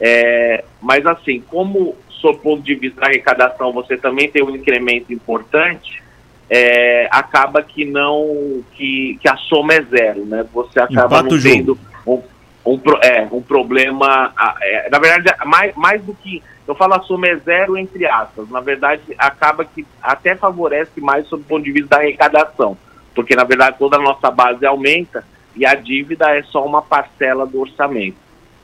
É, 0.01 0.65
mas 0.83 1.07
assim, 1.07 1.41
como, 1.41 1.95
sob 2.09 2.39
ponto 2.41 2.63
de 2.63 2.75
vista 2.75 3.03
da 3.03 3.07
arrecadação, 3.07 3.73
você 3.73 3.97
também 3.97 4.29
tem 4.29 4.43
um 4.43 4.51
incremento 4.51 5.13
importante, 5.13 6.03
é, 6.51 7.09
acaba 7.11 7.63
que 7.63 7.85
não 7.85 8.63
que, 8.73 9.17
que 9.21 9.29
a 9.29 9.37
soma 9.37 9.75
é 9.75 9.83
zero, 9.83 10.27
né? 10.27 10.45
Você 10.53 10.79
acaba 10.79 11.21
Empata 11.21 11.35
não 11.35 11.43
tendo 11.43 11.79
um, 12.07 12.21
um, 12.67 12.81
é, 13.03 13.27
um 13.33 13.41
problema. 13.41 14.33
É, 14.61 14.91
na 14.91 14.99
verdade, 14.99 15.35
mais, 15.47 15.75
mais 15.75 16.03
do 16.03 16.13
que 16.15 16.43
eu 16.67 16.75
falo 16.75 16.95
a 16.95 17.03
soma 17.03 17.29
é 17.29 17.37
zero 17.37 17.77
entre 17.77 18.07
aspas. 18.07 18.49
Na 18.49 18.61
verdade, 18.61 19.03
acaba 19.19 19.65
que 19.65 19.87
até 20.03 20.35
favorece 20.35 21.01
mais 21.01 21.27
sob 21.27 21.43
o 21.43 21.47
ponto 21.47 21.65
de 21.65 21.73
vista 21.73 21.89
da 21.91 21.99
arrecadação, 21.99 22.77
porque 23.15 23.37
na 23.37 23.45
verdade 23.45 23.79
toda 23.79 23.97
a 23.97 24.03
nossa 24.03 24.31
base 24.31 24.65
aumenta 24.65 25.25
e 25.57 25.65
a 25.65 25.75
dívida 25.75 26.31
é 26.37 26.43
só 26.45 26.65
uma 26.65 26.83
parcela 26.83 27.47
do 27.47 27.61
orçamento. 27.61 28.17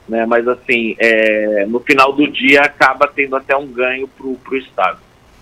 Né? 0.09 0.27
Mas 0.27 0.47
assim, 0.49 0.97
é, 0.99 1.67
no 1.69 1.79
final 1.81 2.13
do 2.13 2.27
dia 2.27 2.63
acaba 2.63 3.07
tendo 3.07 3.37
até 3.37 3.57
um 3.57 3.67
ganho 3.67 4.09
para 4.09 4.27
o 4.27 4.57
Estado. 4.57 4.99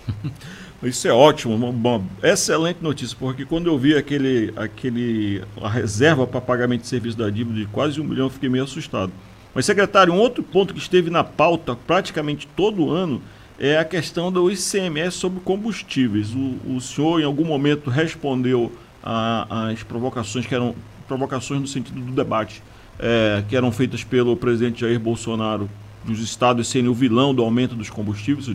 Isso 0.81 1.07
é 1.09 1.11
ótimo, 1.11 1.55
uma, 1.55 1.67
uma, 1.67 2.01
excelente 2.23 2.81
notícia, 2.81 3.17
porque 3.19 3.43
quando 3.43 3.67
eu 3.67 3.77
vi 3.77 3.97
aquele, 3.97 4.53
aquele 4.55 5.43
a 5.61 5.67
reserva 5.67 6.25
para 6.25 6.39
pagamento 6.39 6.81
de 6.81 6.87
serviço 6.87 7.17
da 7.17 7.29
dívida 7.29 7.59
de 7.59 7.65
quase 7.65 7.99
um 7.99 8.05
milhão, 8.05 8.27
eu 8.27 8.29
fiquei 8.29 8.47
meio 8.47 8.63
assustado. 8.63 9.11
Mas, 9.53 9.65
secretário, 9.65 10.13
um 10.13 10.19
outro 10.19 10.43
ponto 10.43 10.73
que 10.73 10.79
esteve 10.79 11.09
na 11.09 11.23
pauta 11.23 11.75
praticamente 11.75 12.47
todo 12.55 12.91
ano 12.91 13.21
é 13.59 13.77
a 13.77 13.83
questão 13.83 14.31
do 14.31 14.49
ICMS 14.49 15.17
sobre 15.17 15.39
combustíveis. 15.41 16.33
O, 16.33 16.75
o 16.75 16.81
senhor, 16.81 17.19
em 17.19 17.25
algum 17.25 17.45
momento, 17.45 17.89
respondeu 17.89 18.71
às 19.03 19.83
provocações 19.83 20.45
que 20.45 20.53
eram 20.53 20.75
provocações 21.07 21.59
no 21.59 21.67
sentido 21.67 21.99
do 21.99 22.11
debate 22.11 22.61
é, 22.99 23.43
que 23.47 23.55
eram 23.55 23.71
feitas 23.71 24.03
pelo 24.03 24.35
presidente 24.35 24.81
Jair 24.81 24.99
Bolsonaro 24.99 25.69
dos 26.03 26.19
estados 26.19 26.67
serem 26.67 26.89
o 26.89 26.93
vilão 26.93 27.33
do 27.33 27.41
aumento 27.41 27.75
dos 27.75 27.89
combustíveis. 27.89 28.47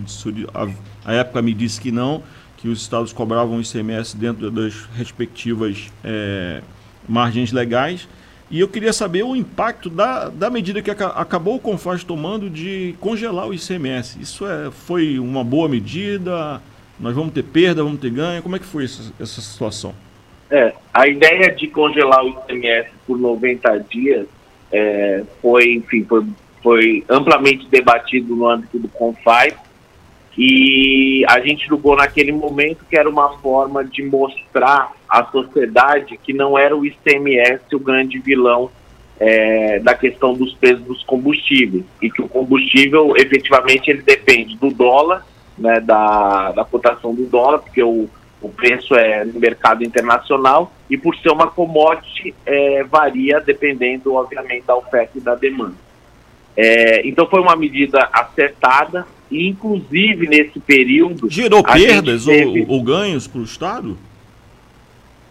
A, 0.54 0.68
a 1.04 1.14
época 1.14 1.42
me 1.42 1.52
disse 1.54 1.80
que 1.80 1.90
não, 1.90 2.22
que 2.56 2.68
os 2.68 2.80
estados 2.80 3.12
cobravam 3.12 3.60
ICMS 3.60 4.16
dentro 4.16 4.50
das 4.50 4.74
respectivas 4.96 5.90
é, 6.02 6.62
margens 7.08 7.52
legais. 7.52 8.08
E 8.50 8.60
eu 8.60 8.68
queria 8.68 8.92
saber 8.92 9.22
o 9.22 9.34
impacto 9.34 9.88
da, 9.88 10.28
da 10.28 10.50
medida 10.50 10.82
que 10.82 10.90
acabou 10.90 11.56
o 11.56 11.60
Confaz 11.60 12.04
tomando 12.04 12.50
de 12.50 12.94
congelar 13.00 13.48
o 13.48 13.54
ICMS. 13.54 14.20
Isso 14.20 14.46
é, 14.46 14.70
foi 14.70 15.18
uma 15.18 15.42
boa 15.42 15.68
medida? 15.68 16.60
Nós 17.00 17.14
vamos 17.14 17.32
ter 17.32 17.42
perda, 17.42 17.82
vamos 17.82 18.00
ter 18.00 18.10
ganho? 18.10 18.42
Como 18.42 18.54
é 18.54 18.58
que 18.58 18.66
foi 18.66 18.84
essa, 18.84 19.12
essa 19.18 19.40
situação? 19.40 19.94
É, 20.50 20.72
a 20.92 21.08
ideia 21.08 21.50
de 21.52 21.66
congelar 21.68 22.22
o 22.24 22.28
ICMS 22.28 22.90
por 23.06 23.18
90 23.18 23.78
dias 23.90 24.26
é, 24.70 25.24
foi, 25.40 25.72
enfim, 25.74 26.04
foi 26.04 26.24
foi 26.64 27.04
amplamente 27.10 27.68
debatido 27.68 28.34
no 28.34 28.48
âmbito 28.48 28.78
do 28.78 28.88
CONFAI 28.88 29.54
e 30.36 31.24
a 31.28 31.40
gente 31.40 31.66
julgou 31.66 31.96
naquele 31.96 32.32
momento 32.32 32.84
que 32.88 32.96
era 32.96 33.08
uma 33.08 33.38
forma 33.38 33.84
de 33.84 34.02
mostrar 34.02 34.92
à 35.08 35.24
sociedade 35.26 36.18
que 36.22 36.32
não 36.32 36.58
era 36.58 36.76
o 36.76 36.84
ICMS 36.84 37.62
o 37.72 37.78
grande 37.78 38.18
vilão 38.18 38.70
é, 39.18 39.78
da 39.78 39.94
questão 39.94 40.34
dos 40.34 40.54
preços 40.54 40.84
dos 40.84 41.02
combustíveis 41.04 41.84
e 42.02 42.10
que 42.10 42.20
o 42.20 42.28
combustível 42.28 43.14
efetivamente 43.16 43.90
ele 43.90 44.02
depende 44.02 44.56
do 44.56 44.70
dólar 44.70 45.24
né, 45.56 45.80
da, 45.80 46.52
da 46.52 46.64
cotação 46.64 47.14
do 47.14 47.26
dólar, 47.26 47.60
porque 47.60 47.82
o, 47.82 48.08
o 48.42 48.48
preço 48.48 48.94
é 48.94 49.24
no 49.24 49.38
mercado 49.38 49.84
internacional 49.84 50.72
e 50.90 50.96
por 50.96 51.16
ser 51.16 51.30
uma 51.30 51.46
commodity 51.46 52.34
é, 52.44 52.82
varia 52.84 53.40
dependendo, 53.40 54.14
obviamente, 54.14 54.64
da 54.66 54.76
oferta 54.76 55.16
e 55.16 55.20
da 55.20 55.34
demanda. 55.34 55.83
É, 56.56 57.06
então 57.06 57.26
foi 57.26 57.40
uma 57.40 57.56
medida 57.56 58.08
acertada 58.12 59.06
e, 59.30 59.49
inclusive, 59.49 60.28
nesse 60.28 60.61
período... 60.61 61.28
Gerou 61.28 61.62
perdas 61.62 62.25
teve... 62.26 62.62
ou, 62.62 62.76
ou 62.76 62.82
ganhos 62.82 63.26
para 63.26 63.40
o 63.40 63.44
Estado? 63.44 63.99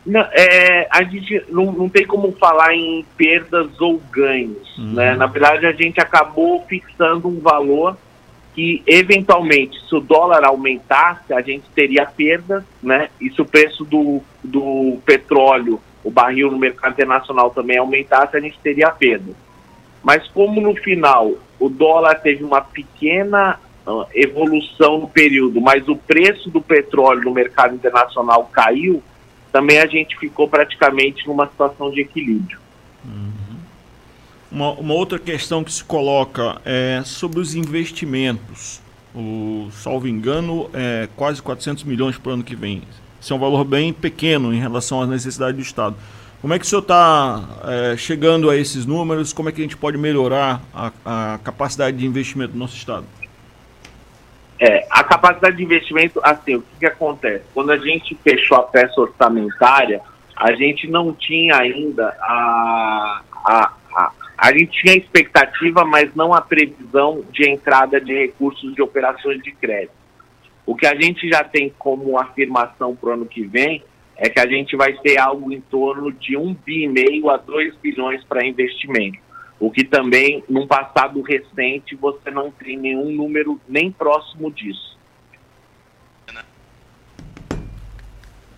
Não, 0.05 0.21
é, 0.33 0.87
a 0.91 1.03
gente 1.03 1.45
não, 1.49 1.71
não 1.71 1.87
tem 1.87 2.05
como 2.05 2.33
falar 2.33 2.75
em 2.75 3.05
perdas 3.15 3.79
ou 3.79 4.01
ganhos. 4.11 4.77
Uhum. 4.77 4.93
Né? 4.93 5.15
Na 5.15 5.27
verdade, 5.27 5.65
a 5.65 5.71
gente 5.71 6.01
acabou 6.01 6.65
fixando 6.67 7.29
um 7.29 7.39
valor 7.39 7.97
que, 8.53 8.83
eventualmente, 8.85 9.79
se 9.87 9.95
o 9.95 10.01
dólar 10.01 10.43
aumentasse, 10.43 11.33
a 11.33 11.41
gente 11.41 11.63
teria 11.73 12.05
perdas, 12.05 12.63
né? 12.81 13.09
e 13.19 13.29
se 13.29 13.41
o 13.41 13.45
preço 13.45 13.85
do, 13.85 14.21
do 14.43 14.97
petróleo, 15.05 15.79
o 16.03 16.11
barril 16.11 16.51
no 16.51 16.59
mercado 16.59 16.91
internacional 16.91 17.49
também 17.51 17.77
aumentasse, 17.77 18.35
a 18.35 18.39
gente 18.41 18.59
teria 18.61 18.91
perdas. 18.91 19.35
Mas 20.03 20.27
como 20.27 20.59
no 20.59 20.75
final 20.75 21.33
o 21.59 21.69
dólar 21.69 22.15
teve 22.15 22.43
uma 22.43 22.59
pequena 22.59 23.57
uh, 23.87 24.05
evolução 24.13 24.99
no 24.99 25.07
período, 25.07 25.61
mas 25.61 25.87
o 25.87 25.95
preço 25.95 26.49
do 26.49 26.61
petróleo 26.61 27.23
no 27.23 27.31
mercado 27.31 27.73
internacional 27.73 28.49
caiu, 28.51 29.01
também 29.51 29.79
a 29.79 29.85
gente 29.85 30.17
ficou 30.17 30.47
praticamente 30.47 31.25
numa 31.27 31.47
situação 31.47 31.89
de 31.89 32.01
equilíbrio. 32.01 32.59
Uhum. 33.05 33.31
Uma, 34.51 34.71
uma, 34.71 34.93
outra 34.93 35.17
questão 35.17 35.63
que 35.63 35.71
se 35.71 35.83
coloca 35.83 36.61
é 36.65 37.01
sobre 37.05 37.39
os 37.39 37.55
investimentos. 37.55 38.81
O, 39.15 39.69
salvo 39.71 40.07
engano, 40.07 40.69
é 40.73 41.07
quase 41.15 41.41
400 41.41 41.83
milhões 41.83 42.17
para 42.17 42.31
o 42.31 42.33
ano 42.33 42.43
que 42.43 42.55
vem. 42.55 42.81
Isso 43.21 43.31
é 43.31 43.35
um 43.35 43.39
valor 43.39 43.63
bem 43.63 43.93
pequeno 43.93 44.53
em 44.53 44.59
relação 44.59 45.01
às 45.01 45.07
necessidades 45.07 45.55
do 45.55 45.61
Estado. 45.61 45.95
Como 46.43 46.53
é 46.53 46.59
que 46.59 46.65
o 46.65 46.67
senhor 46.67 46.81
está 46.81 47.41
é, 47.63 47.95
chegando 47.95 48.49
a 48.49 48.57
esses 48.57 48.85
números? 48.85 49.31
Como 49.31 49.47
é 49.47 49.51
que 49.53 49.61
a 49.61 49.63
gente 49.63 49.77
pode 49.77 49.97
melhorar 49.97 50.61
a, 50.73 50.91
a 51.05 51.39
capacidade 51.41 51.95
de 51.95 52.05
investimento 52.05 52.51
do 52.51 52.59
nosso 52.59 52.75
Estado? 52.75 53.05
É, 54.59 54.85
a 54.89 55.05
capacidade 55.05 55.55
de 55.55 55.63
investimento, 55.63 56.19
assim, 56.21 56.55
o 56.55 56.61
que, 56.61 56.79
que 56.81 56.85
acontece? 56.85 57.45
Quando 57.53 57.71
a 57.71 57.77
gente 57.77 58.13
fechou 58.21 58.57
a 58.57 58.63
peça 58.63 58.99
orçamentária, 58.99 60.01
a 60.35 60.51
gente 60.51 60.85
não 60.85 61.13
tinha 61.13 61.55
ainda 61.55 62.13
a, 62.19 63.21
a, 63.33 63.73
a, 63.95 64.11
a 64.37 64.51
gente 64.51 64.81
tinha 64.81 64.97
expectativa, 64.97 65.85
mas 65.85 66.13
não 66.13 66.33
a 66.33 66.41
previsão 66.41 67.23
de 67.31 67.49
entrada 67.49 68.01
de 68.01 68.13
recursos 68.13 68.75
de 68.75 68.81
operações 68.81 69.41
de 69.41 69.53
crédito. 69.53 69.93
O 70.65 70.75
que 70.75 70.87
a 70.87 70.93
gente 70.93 71.25
já 71.29 71.41
tem 71.41 71.73
como 71.79 72.19
afirmação 72.19 72.93
para 72.93 73.11
o 73.11 73.13
ano 73.13 73.25
que 73.25 73.43
vem 73.43 73.81
é 74.17 74.29
que 74.29 74.39
a 74.39 74.47
gente 74.47 74.75
vai 74.75 74.93
ter 74.93 75.19
algo 75.19 75.51
em 75.51 75.61
torno 75.61 76.11
de 76.11 76.37
um 76.37 76.53
bi 76.53 76.83
e 76.83 76.87
meio 76.87 77.29
a 77.29 77.37
2 77.37 77.75
bilhões 77.77 78.23
para 78.23 78.45
investimento 78.45 79.23
o 79.63 79.71
que 79.71 79.85
também, 79.85 80.43
num 80.49 80.67
passado 80.67 81.21
recente, 81.21 81.95
você 81.95 82.29
não 82.29 82.51
tem 82.51 82.77
nenhum 82.77 83.13
número 83.13 83.57
nem 83.65 83.89
próximo 83.89 84.51
disso. 84.51 84.97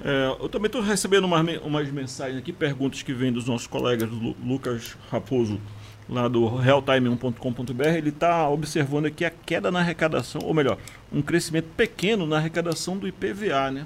É, 0.04 0.36
eu 0.40 0.50
também 0.50 0.66
estou 0.66 0.82
recebendo 0.82 1.26
umas, 1.26 1.58
umas 1.64 1.92
mensagens 1.92 2.40
aqui, 2.40 2.52
perguntas 2.52 3.04
que 3.04 3.14
vêm 3.14 3.32
dos 3.32 3.48
nossos 3.48 3.68
colegas 3.68 4.10
Lu, 4.10 4.36
Lucas 4.44 4.98
Raposo, 5.12 5.62
lá 6.10 6.28
do 6.28 6.42
realtime1.com.br. 6.42 7.84
Ele 7.88 8.10
está 8.10 8.50
observando 8.50 9.06
aqui 9.06 9.24
a 9.24 9.30
queda 9.30 9.70
na 9.70 9.82
arrecadação, 9.82 10.42
ou 10.44 10.56
melhor, 10.56 10.80
um 11.14 11.22
crescimento 11.22 11.68
pequeno 11.78 12.26
na 12.26 12.38
arrecadação 12.38 12.98
do 12.98 13.08
IPVA, 13.08 13.70
né? 13.70 13.86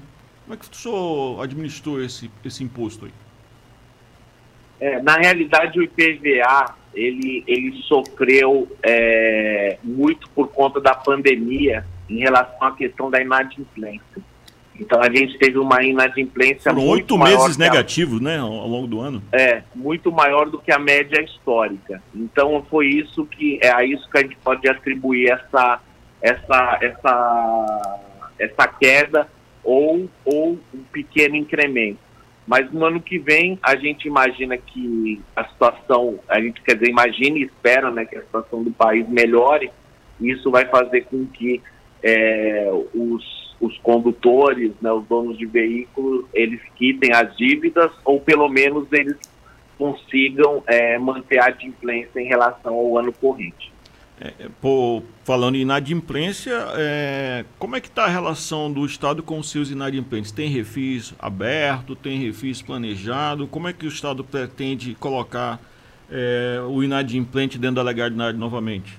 Como 0.50 0.58
é 0.58 0.64
que 0.64 0.68
o 0.68 0.74
senhor 0.74 1.44
administrou 1.44 2.02
esse, 2.02 2.28
esse 2.44 2.64
imposto 2.64 3.04
aí? 3.04 3.12
É, 4.80 5.00
na 5.00 5.14
realidade, 5.14 5.78
o 5.78 5.82
IPVA 5.84 6.74
ele, 6.92 7.44
ele 7.46 7.80
sofreu 7.82 8.66
é, 8.82 9.78
muito 9.84 10.28
por 10.30 10.48
conta 10.48 10.80
da 10.80 10.92
pandemia 10.92 11.86
em 12.08 12.18
relação 12.18 12.66
à 12.66 12.72
questão 12.72 13.08
da 13.08 13.22
inadimplência. 13.22 14.20
Então 14.74 15.00
a 15.00 15.08
gente 15.08 15.38
teve 15.38 15.56
uma 15.56 15.84
inadimplência 15.84 16.74
Foram 16.74 16.88
oito 16.88 17.16
meses 17.16 17.56
negativos, 17.56 18.18
a, 18.20 18.24
né, 18.24 18.38
ao 18.40 18.66
longo 18.66 18.88
do 18.88 19.00
ano. 19.00 19.22
É, 19.30 19.62
muito 19.72 20.10
maior 20.10 20.50
do 20.50 20.58
que 20.58 20.72
a 20.72 20.80
média 20.80 21.22
histórica. 21.22 22.02
Então 22.12 22.66
foi 22.68 22.88
isso 22.88 23.24
que 23.24 23.60
é 23.62 23.70
a 23.70 23.84
isso 23.84 24.10
que 24.10 24.18
a 24.18 24.22
gente 24.22 24.36
pode 24.42 24.68
atribuir 24.68 25.30
essa 25.30 25.80
essa 26.20 26.78
essa 26.80 28.00
essa 28.36 28.66
queda 28.66 29.28
ou 29.62 30.08
ou 30.24 30.58
um 30.74 30.82
pequeno 30.92 31.36
incremento. 31.36 31.98
Mas 32.46 32.70
no 32.72 32.84
ano 32.84 33.00
que 33.00 33.18
vem 33.18 33.58
a 33.62 33.76
gente 33.76 34.08
imagina 34.08 34.56
que 34.56 35.20
a 35.36 35.44
situação, 35.44 36.18
a 36.28 36.40
gente 36.40 36.60
quer 36.62 36.74
dizer, 36.74 36.90
imagina 36.90 37.38
e 37.38 37.44
espera 37.44 37.90
né, 37.90 38.04
que 38.04 38.16
a 38.16 38.22
situação 38.22 38.62
do 38.62 38.70
país 38.70 39.08
melhore. 39.08 39.70
Isso 40.20 40.50
vai 40.50 40.66
fazer 40.66 41.02
com 41.02 41.26
que 41.26 41.62
é, 42.02 42.68
os, 42.94 43.54
os 43.60 43.78
condutores, 43.78 44.72
né, 44.80 44.90
os 44.90 45.06
donos 45.06 45.38
de 45.38 45.46
veículos, 45.46 46.24
eles 46.34 46.60
quitem 46.76 47.12
as 47.12 47.36
dívidas 47.36 47.90
ou 48.04 48.20
pelo 48.20 48.48
menos 48.48 48.90
eles 48.92 49.16
consigam 49.78 50.62
é, 50.66 50.98
manter 50.98 51.38
a 51.38 51.46
adimplência 51.46 52.20
em 52.20 52.26
relação 52.26 52.74
ao 52.74 52.98
ano 52.98 53.12
corrente. 53.12 53.72
É, 54.22 54.48
pô, 54.60 55.02
falando 55.24 55.54
em 55.54 55.62
inadimplência, 55.62 56.52
é, 56.76 57.46
como 57.58 57.74
é 57.74 57.80
que 57.80 57.88
está 57.88 58.04
a 58.04 58.08
relação 58.08 58.70
do 58.70 58.84
Estado 58.84 59.22
com 59.22 59.38
os 59.38 59.50
seus 59.50 59.70
inadimplentes? 59.70 60.30
Tem 60.30 60.46
refis 60.46 61.14
aberto, 61.18 61.96
tem 61.96 62.18
refis 62.18 62.60
planejado? 62.60 63.46
Como 63.46 63.66
é 63.66 63.72
que 63.72 63.86
o 63.86 63.88
Estado 63.88 64.22
pretende 64.22 64.94
colocar 64.94 65.58
é, 66.10 66.60
o 66.68 66.84
inadimplente 66.84 67.58
dentro 67.58 67.76
da 67.76 67.82
legalidade 67.82 68.36
novamente? 68.36 68.98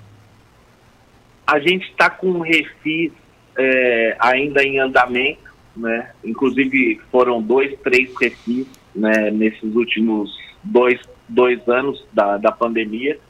A 1.46 1.60
gente 1.60 1.88
está 1.88 2.10
com 2.10 2.40
refis 2.40 3.12
é, 3.56 4.16
ainda 4.18 4.64
em 4.64 4.80
andamento, 4.80 5.52
né? 5.76 6.10
Inclusive 6.24 7.00
foram 7.12 7.40
dois, 7.40 7.78
três 7.80 8.10
refis 8.20 8.66
né, 8.92 9.30
nesses 9.30 9.72
últimos 9.72 10.36
dois, 10.64 11.00
dois 11.28 11.60
anos 11.68 12.04
da, 12.12 12.38
da 12.38 12.50
pandemia 12.50 13.20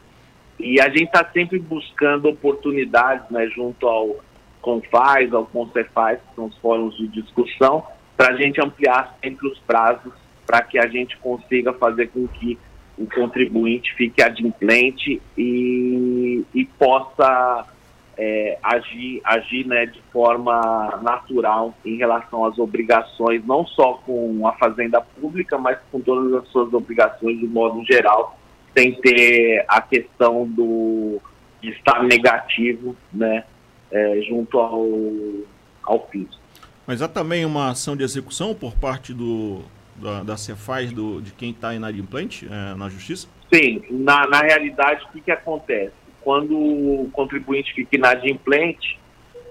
e 0.62 0.80
a 0.80 0.88
gente 0.88 1.04
está 1.04 1.28
sempre 1.32 1.58
buscando 1.58 2.28
oportunidades, 2.28 3.28
né, 3.30 3.48
junto 3.48 3.86
ao 3.86 4.16
Confaz, 4.60 5.32
ao 5.34 5.44
Concefaz, 5.44 6.20
que 6.20 6.34
são 6.36 6.46
os 6.46 6.56
fóruns 6.58 6.96
de 6.96 7.08
discussão, 7.08 7.84
para 8.16 8.32
a 8.32 8.36
gente 8.36 8.60
ampliar 8.64 9.18
sempre 9.20 9.48
os 9.48 9.58
prazos 9.60 10.12
para 10.46 10.62
que 10.62 10.78
a 10.78 10.86
gente 10.86 11.16
consiga 11.18 11.72
fazer 11.72 12.08
com 12.08 12.28
que 12.28 12.56
o 12.96 13.06
contribuinte 13.06 13.92
fique 13.94 14.22
adimplente 14.22 15.20
e, 15.36 16.44
e 16.54 16.64
possa 16.78 17.66
é, 18.16 18.58
agir, 18.62 19.20
agir 19.24 19.66
né, 19.66 19.86
de 19.86 20.00
forma 20.12 21.00
natural 21.02 21.74
em 21.84 21.96
relação 21.96 22.44
às 22.44 22.58
obrigações, 22.58 23.44
não 23.44 23.66
só 23.66 23.94
com 23.94 24.46
a 24.46 24.52
fazenda 24.52 25.00
pública, 25.00 25.58
mas 25.58 25.78
com 25.90 26.00
todas 26.00 26.32
as 26.34 26.48
suas 26.48 26.72
obrigações 26.72 27.38
de 27.40 27.46
modo 27.46 27.84
geral, 27.84 28.38
sem 28.76 28.94
ter 28.94 29.64
a 29.68 29.80
questão 29.80 30.46
do 30.46 31.20
de 31.60 31.70
estar 31.70 32.02
negativo, 32.02 32.96
né, 33.12 33.44
é, 33.90 34.20
junto 34.22 34.58
ao, 34.58 34.84
ao 35.84 36.00
piso. 36.00 36.40
Mas 36.84 37.00
há 37.00 37.06
também 37.06 37.44
uma 37.44 37.70
ação 37.70 37.96
de 37.96 38.02
execução 38.02 38.52
por 38.52 38.74
parte 38.74 39.14
do, 39.14 39.62
da, 39.94 40.24
da 40.24 40.36
Cefaz 40.36 40.90
do, 40.90 41.20
de 41.22 41.30
quem 41.32 41.50
está 41.50 41.72
inadimplente 41.72 42.48
é, 42.50 42.74
na 42.74 42.88
justiça? 42.88 43.28
Sim, 43.52 43.82
na, 43.90 44.26
na 44.26 44.40
realidade, 44.40 45.04
o 45.04 45.12
que, 45.12 45.20
que 45.20 45.30
acontece? 45.30 45.92
Quando 46.22 46.56
o 46.56 47.08
contribuinte 47.12 47.72
fica 47.74 47.96
inadimplente, 47.96 48.98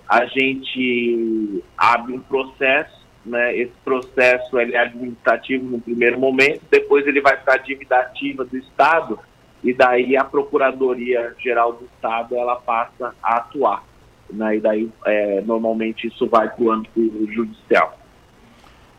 a 0.07 0.25
gente 0.25 1.63
abre 1.77 2.13
um 2.13 2.19
processo 2.19 3.00
né, 3.25 3.55
esse 3.55 3.73
processo 3.83 4.59
ele 4.59 4.75
é 4.75 4.79
administrativo 4.79 5.65
no 5.65 5.79
primeiro 5.79 6.19
momento, 6.19 6.61
depois 6.69 7.05
ele 7.05 7.21
vai 7.21 7.37
para 7.37 7.55
a 7.55 7.57
dívida 7.57 7.97
ativa 7.97 8.43
do 8.43 8.57
Estado 8.57 9.19
e 9.63 9.73
daí 9.73 10.17
a 10.17 10.23
Procuradoria 10.23 11.35
Geral 11.39 11.73
do 11.73 11.85
Estado 11.85 12.35
ela 12.35 12.55
passa 12.55 13.13
a 13.21 13.37
atuar. 13.37 13.83
Né, 14.29 14.57
e 14.57 14.59
daí 14.61 14.89
é, 15.05 15.41
normalmente 15.41 16.07
isso 16.07 16.25
vai 16.25 16.49
para 16.49 16.63
o 16.63 16.71
âmbito 16.71 17.27
judicial. 17.31 17.99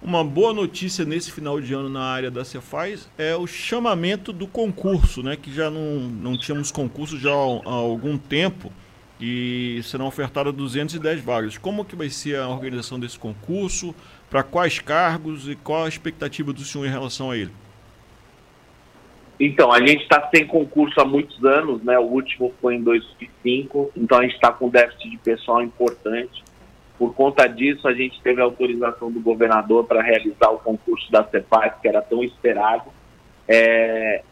Uma 0.02 0.24
boa 0.24 0.52
notícia 0.52 1.04
nesse 1.04 1.30
final 1.30 1.60
de 1.60 1.72
ano 1.72 1.88
na 1.88 2.02
área 2.02 2.30
da 2.30 2.44
Cefaz 2.44 3.08
é 3.16 3.36
o 3.36 3.46
chamamento 3.46 4.32
do 4.32 4.46
concurso, 4.46 5.22
né, 5.22 5.36
que 5.36 5.52
já 5.52 5.70
não, 5.70 6.00
não 6.00 6.36
tínhamos 6.36 6.70
concurso 6.70 7.18
já 7.18 7.30
há, 7.30 7.34
há 7.34 7.72
algum 7.72 8.18
tempo 8.18 8.72
e 9.20 9.80
serão 9.84 10.06
ofertadas 10.06 10.52
210 10.52 11.20
vagas. 11.20 11.58
Como 11.58 11.84
que 11.84 11.94
vai 11.94 12.10
ser 12.10 12.38
a 12.38 12.48
organização 12.48 12.98
desse 12.98 13.18
concurso? 13.18 13.94
Para 14.28 14.42
quais 14.42 14.78
cargos 14.78 15.48
e 15.48 15.54
qual 15.54 15.84
a 15.84 15.88
expectativa 15.88 16.52
do 16.52 16.60
senhor 16.62 16.86
em 16.86 16.90
relação 16.90 17.30
a 17.30 17.36
ele? 17.36 17.52
Então, 19.38 19.72
a 19.72 19.80
gente 19.80 20.02
está 20.02 20.28
sem 20.32 20.46
concurso 20.46 21.00
há 21.00 21.04
muitos 21.04 21.44
anos, 21.44 21.82
né? 21.82 21.98
O 21.98 22.02
último 22.02 22.52
foi 22.60 22.76
em 22.76 22.82
2005, 22.82 23.90
então 23.96 24.18
a 24.18 24.22
gente 24.22 24.34
está 24.34 24.52
com 24.52 24.68
déficit 24.68 25.10
de 25.10 25.16
pessoal 25.16 25.62
importante. 25.62 26.44
por 26.98 27.12
conta 27.14 27.48
disso, 27.48 27.88
a 27.88 27.92
gente 27.92 28.20
teve 28.22 28.40
a 28.40 28.44
autorização 28.44 29.10
do 29.10 29.18
governador 29.18 29.84
para 29.84 30.00
realizar 30.00 30.50
o 30.50 30.58
concurso 30.58 31.10
da 31.10 31.24
CEPAS, 31.24 31.74
que 31.82 31.88
era 31.88 32.00
tão 32.00 32.22
esperado. 32.22 32.84
É, 33.48 34.22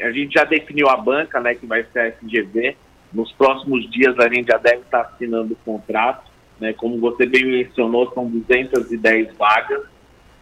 a 0.00 0.12
gente 0.12 0.34
já 0.34 0.44
definiu 0.44 0.88
a 0.88 0.96
banca, 0.96 1.40
né, 1.40 1.56
que 1.56 1.66
vai 1.66 1.84
ser 1.92 1.98
a 1.98 2.12
FGV. 2.12 2.76
Nos 3.12 3.32
próximos 3.32 3.90
dias 3.90 4.18
a 4.18 4.32
gente 4.32 4.48
já 4.48 4.58
deve 4.58 4.82
estar 4.82 5.02
assinando 5.02 5.54
o 5.54 5.56
contrato. 5.56 6.30
Né, 6.60 6.72
como 6.74 7.00
você 7.00 7.26
bem 7.26 7.44
mencionou, 7.44 8.12
são 8.12 8.26
210 8.26 9.34
vagas. 9.36 9.82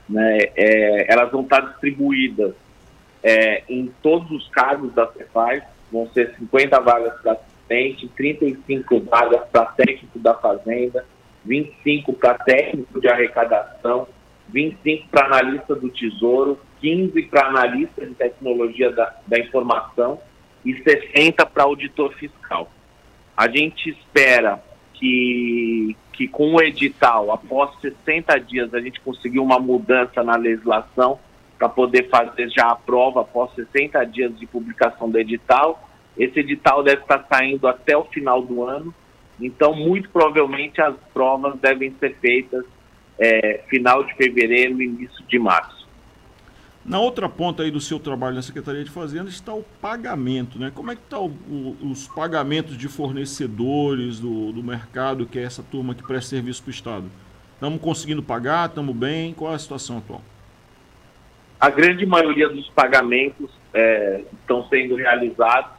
Né, 0.08 0.38
é, 0.56 1.12
elas 1.12 1.30
vão 1.30 1.42
estar 1.42 1.60
distribuídas 1.60 2.54
é, 3.22 3.62
em 3.68 3.92
todos 4.02 4.30
os 4.30 4.48
cargos 4.48 4.92
da 4.94 5.06
Cefaz. 5.12 5.62
Vão 5.90 6.08
ser 6.10 6.34
50 6.38 6.80
vagas 6.80 7.20
para 7.22 7.32
assistente, 7.32 8.08
35 8.16 9.00
vagas 9.00 9.48
para 9.50 9.66
técnico 9.66 10.18
da 10.18 10.34
fazenda, 10.34 11.04
25 11.44 12.12
para 12.12 12.34
técnico 12.34 13.00
de 13.00 13.08
arrecadação, 13.08 14.06
25 14.48 15.08
para 15.08 15.26
analista 15.26 15.74
do 15.74 15.88
Tesouro, 15.88 16.60
15 16.80 17.22
para 17.22 17.46
analista 17.46 18.04
de 18.04 18.14
tecnologia 18.14 18.90
da, 18.90 19.14
da 19.26 19.38
informação 19.38 20.20
e 20.70 20.82
60 20.82 21.44
para 21.46 21.64
auditor 21.64 22.12
fiscal. 22.14 22.70
A 23.36 23.48
gente 23.48 23.90
espera 23.90 24.62
que, 24.94 25.96
que 26.12 26.26
com 26.28 26.54
o 26.54 26.62
edital, 26.62 27.30
após 27.30 27.70
60 27.80 28.38
dias, 28.40 28.74
a 28.74 28.80
gente 28.80 29.00
conseguir 29.00 29.38
uma 29.38 29.58
mudança 29.58 30.22
na 30.22 30.36
legislação 30.36 31.18
para 31.56 31.68
poder 31.68 32.08
fazer 32.08 32.48
já 32.50 32.70
a 32.70 32.76
prova 32.76 33.22
após 33.22 33.52
60 33.54 34.04
dias 34.04 34.36
de 34.38 34.46
publicação 34.46 35.10
do 35.10 35.18
edital. 35.18 35.88
Esse 36.16 36.40
edital 36.40 36.82
deve 36.82 37.02
estar 37.02 37.26
saindo 37.28 37.66
até 37.66 37.96
o 37.96 38.04
final 38.04 38.42
do 38.42 38.64
ano 38.64 38.94
então, 39.40 39.74
muito 39.74 40.08
provavelmente, 40.10 40.80
as 40.80 40.96
provas 41.12 41.58
devem 41.60 41.94
ser 42.00 42.16
feitas 42.20 42.64
é, 43.18 43.60
final 43.68 44.02
de 44.04 44.14
fevereiro, 44.14 44.82
início 44.82 45.24
de 45.26 45.38
março. 45.38 45.77
Na 46.88 46.98
outra 46.98 47.28
ponta 47.28 47.62
aí 47.62 47.70
do 47.70 47.80
seu 47.80 48.00
trabalho 48.00 48.34
na 48.34 48.40
Secretaria 48.40 48.82
de 48.82 48.90
Fazenda 48.90 49.28
está 49.28 49.52
o 49.52 49.62
pagamento, 49.62 50.58
né? 50.58 50.72
Como 50.74 50.90
é 50.90 50.96
que 50.96 51.02
estão 51.02 51.28
tá 51.28 51.86
os 51.86 52.08
pagamentos 52.08 52.78
de 52.78 52.88
fornecedores 52.88 54.18
do, 54.18 54.52
do 54.52 54.62
mercado, 54.62 55.26
que 55.26 55.38
é 55.38 55.42
essa 55.42 55.62
turma 55.62 55.94
que 55.94 56.02
presta 56.02 56.30
serviço 56.30 56.62
para 56.62 56.70
o 56.70 56.72
Estado? 56.72 57.04
Estamos 57.52 57.78
conseguindo 57.78 58.22
pagar? 58.22 58.70
Estamos 58.70 58.96
bem? 58.96 59.34
Qual 59.34 59.52
é 59.52 59.56
a 59.56 59.58
situação 59.58 59.98
atual? 59.98 60.22
A 61.60 61.68
grande 61.68 62.06
maioria 62.06 62.48
dos 62.48 62.70
pagamentos 62.70 63.50
é, 63.74 64.22
estão 64.40 64.66
sendo 64.68 64.94
realizados 64.94 65.72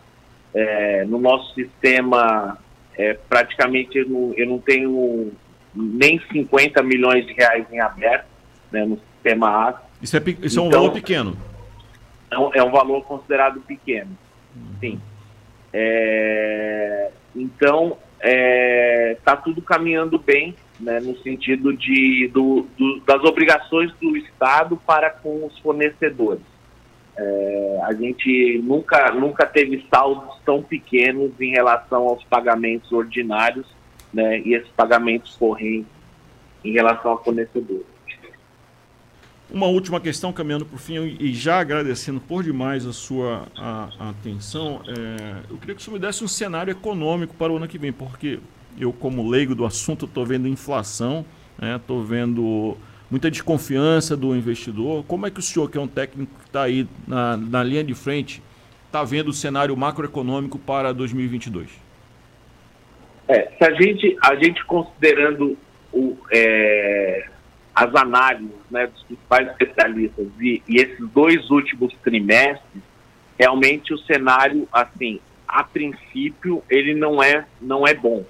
é, 0.53 1.05
no 1.05 1.17
nosso 1.17 1.55
sistema 1.55 2.59
é, 2.95 3.13
praticamente 3.27 3.97
eu 3.97 4.09
não, 4.09 4.33
eu 4.35 4.45
não 4.45 4.59
tenho 4.59 5.31
nem 5.73 6.21
50 6.31 6.83
milhões 6.83 7.25
de 7.25 7.33
reais 7.33 7.65
em 7.71 7.79
aberto 7.79 8.27
né, 8.71 8.85
no 8.85 8.99
sistema 9.13 9.69
A. 9.69 9.88
Isso 10.01 10.15
é, 10.17 10.23
isso 10.41 10.59
é 10.59 10.63
um 10.63 10.69
valor 10.69 10.91
pequeno? 10.91 11.37
É 12.31 12.37
um, 12.37 12.53
é 12.53 12.63
um 12.63 12.71
valor 12.71 13.03
considerado 13.03 13.59
pequeno, 13.61 14.17
sim. 14.79 14.99
É, 15.73 17.11
então, 17.35 17.97
está 18.17 18.29
é, 18.29 19.17
tá 19.23 19.35
tudo 19.35 19.61
caminhando 19.61 20.17
bem, 20.19 20.55
né, 20.79 20.99
no 20.99 21.17
sentido 21.17 21.75
de, 21.75 22.29
do, 22.33 22.65
do, 22.77 22.99
das 23.01 23.23
obrigações 23.23 23.91
do 24.01 24.15
Estado 24.17 24.77
para 24.77 25.09
com 25.09 25.45
os 25.45 25.57
fornecedores. 25.59 26.43
É, 27.17 27.79
a 27.83 27.93
gente 27.93 28.61
nunca, 28.63 29.11
nunca 29.11 29.45
teve 29.45 29.85
saldos 29.93 30.37
tão 30.45 30.63
pequenos 30.63 31.31
em 31.39 31.51
relação 31.51 32.07
aos 32.07 32.23
pagamentos 32.23 32.91
ordinários 32.91 33.67
né, 34.13 34.39
e 34.39 34.53
esses 34.53 34.69
pagamentos 34.69 35.35
correntes 35.35 35.91
em 36.63 36.71
relação 36.71 37.11
ao 37.11 37.23
fornecedor. 37.23 37.83
Uma 39.51 39.65
última 39.65 39.99
questão, 39.99 40.31
caminhando 40.31 40.63
para 40.63 40.75
o 40.75 40.79
fim, 40.79 41.17
e 41.19 41.33
já 41.33 41.59
agradecendo 41.59 42.19
por 42.19 42.43
demais 42.43 42.85
a 42.85 42.93
sua 42.93 43.47
a, 43.57 43.89
a 43.99 44.09
atenção, 44.09 44.81
é, 44.87 45.41
eu 45.49 45.57
queria 45.57 45.73
que 45.73 45.81
o 45.81 45.83
senhor 45.83 45.95
me 45.95 45.99
desse 45.99 46.23
um 46.23 46.27
cenário 46.27 46.69
econômico 46.69 47.33
para 47.33 47.51
o 47.51 47.57
ano 47.57 47.67
que 47.67 47.79
vem, 47.79 47.91
porque 47.91 48.39
eu, 48.79 48.93
como 48.93 49.27
leigo 49.27 49.55
do 49.55 49.65
assunto, 49.65 50.05
estou 50.05 50.23
vendo 50.23 50.47
inflação, 50.47 51.25
estou 51.59 52.01
né, 52.01 52.05
vendo 52.07 52.77
muita 53.09 53.31
desconfiança 53.31 54.15
do 54.15 54.35
investidor. 54.35 55.03
Como 55.05 55.25
é 55.25 55.31
que 55.31 55.39
o 55.39 55.43
senhor, 55.43 55.69
que 55.69 55.79
é 55.79 55.81
um 55.81 55.87
técnico 55.87 56.31
que 56.39 56.45
está 56.45 56.63
aí 56.63 56.87
na, 57.07 57.35
na 57.35 57.63
linha 57.63 57.83
de 57.83 57.95
frente, 57.95 58.43
está 58.85 59.03
vendo 59.03 59.29
o 59.29 59.33
cenário 59.33 59.75
macroeconômico 59.75 60.59
para 60.59 60.93
2022? 60.93 61.69
É, 63.27 63.51
se 63.57 63.63
a 63.63 63.73
gente, 63.73 64.17
a 64.23 64.35
gente 64.35 64.63
considerando 64.65 65.57
o, 65.91 66.17
é, 66.31 67.29
as 67.79 67.95
análises 67.95 68.51
né, 68.69 68.87
dos 68.87 69.01
principais 69.03 69.47
especialistas 69.47 70.27
e, 70.41 70.61
e 70.67 70.81
esses 70.81 71.09
dois 71.11 71.49
últimos 71.49 71.93
trimestres, 72.03 72.83
realmente 73.39 73.93
o 73.93 73.97
cenário, 73.99 74.67
assim, 74.69 75.21
a 75.47 75.63
princípio, 75.63 76.61
ele 76.69 76.93
não 76.93 77.23
é, 77.23 77.45
não 77.61 77.87
é 77.87 77.93
bom, 77.93 78.25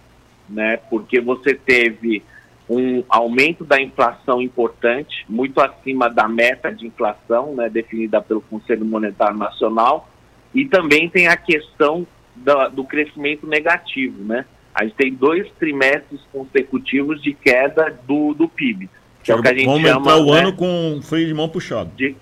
né? 0.48 0.78
Porque 0.78 1.20
você 1.20 1.56
teve 1.56 2.22
um 2.70 3.04
aumento 3.10 3.66
da 3.66 3.82
inflação 3.82 4.40
importante, 4.40 5.26
muito 5.28 5.60
acima 5.60 6.12
da 6.12 6.28
meta 6.28 6.72
de 6.72 6.86
inflação, 6.86 7.56
né, 7.56 7.68
definida 7.68 8.22
pelo 8.22 8.42
Conselho 8.42 8.86
Monetário 8.86 9.36
Nacional, 9.36 10.08
e 10.54 10.66
também 10.66 11.10
tem 11.10 11.28
a 11.28 11.36
questão 11.36 12.06
do, 12.36 12.70
do 12.70 12.84
crescimento 12.84 13.48
negativo, 13.48 14.24
né? 14.24 14.46
A 14.76 14.84
gente 14.84 14.96
tem 14.96 15.12
dois 15.12 15.52
trimestres 15.54 16.22
consecutivos 16.32 17.20
de 17.24 17.34
queda 17.34 18.00
do, 18.06 18.36
do 18.36 18.48
PIB. 18.48 18.88
Que 19.24 19.32
é 19.32 19.36
o 19.36 19.42
que 19.42 19.48
a 19.48 19.54
gente 19.54 19.66
Vamos 19.66 19.82
chama, 19.82 20.00
entrar 20.00 20.18
o 20.18 20.34
né, 20.34 20.40
ano 20.40 20.54
com 20.54 21.00
freio 21.04 21.28
de 21.28 21.34
mão 21.34 21.50
puxado. 21.50 21.92
De, 21.96 22.16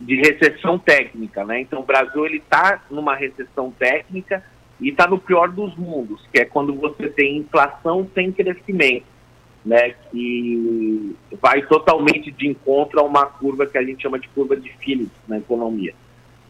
de 0.00 0.16
recessão 0.16 0.78
técnica, 0.78 1.44
né? 1.44 1.60
Então 1.60 1.80
o 1.80 1.84
Brasil 1.84 2.26
ele 2.26 2.38
está 2.38 2.82
numa 2.90 3.14
recessão 3.14 3.70
técnica 3.70 4.44
e 4.80 4.90
está 4.90 5.06
no 5.06 5.18
pior 5.18 5.48
dos 5.48 5.74
mundos, 5.76 6.20
que 6.32 6.40
é 6.40 6.44
quando 6.44 6.74
você 6.74 7.08
tem 7.08 7.38
inflação 7.38 8.08
sem 8.14 8.30
crescimento 8.30 9.06
né, 9.64 9.94
que 10.10 11.16
vai 11.40 11.62
totalmente 11.62 12.30
de 12.30 12.48
encontro 12.48 13.00
a 13.00 13.02
uma 13.02 13.26
curva 13.26 13.66
que 13.66 13.76
a 13.76 13.82
gente 13.82 14.02
chama 14.02 14.18
de 14.18 14.28
curva 14.28 14.56
de 14.56 14.70
Phillips 14.78 15.12
na 15.26 15.38
economia. 15.38 15.94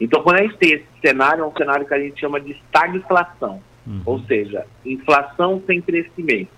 Então, 0.01 0.23
quando 0.23 0.37
a 0.37 0.43
gente 0.43 0.57
tem 0.57 0.75
esse 0.75 0.87
cenário, 1.01 1.43
é 1.43 1.47
um 1.47 1.57
cenário 1.57 1.85
que 1.85 1.95
a 1.95 1.99
gente 1.99 2.21
chama 2.21 2.41
de 2.41 2.53
estagflação, 2.53 3.61
uhum. 3.85 4.03
ou 4.07 4.21
seja, 4.21 4.65
inflação 4.85 5.61
sem 5.67 5.81
crescimento. 5.81 6.51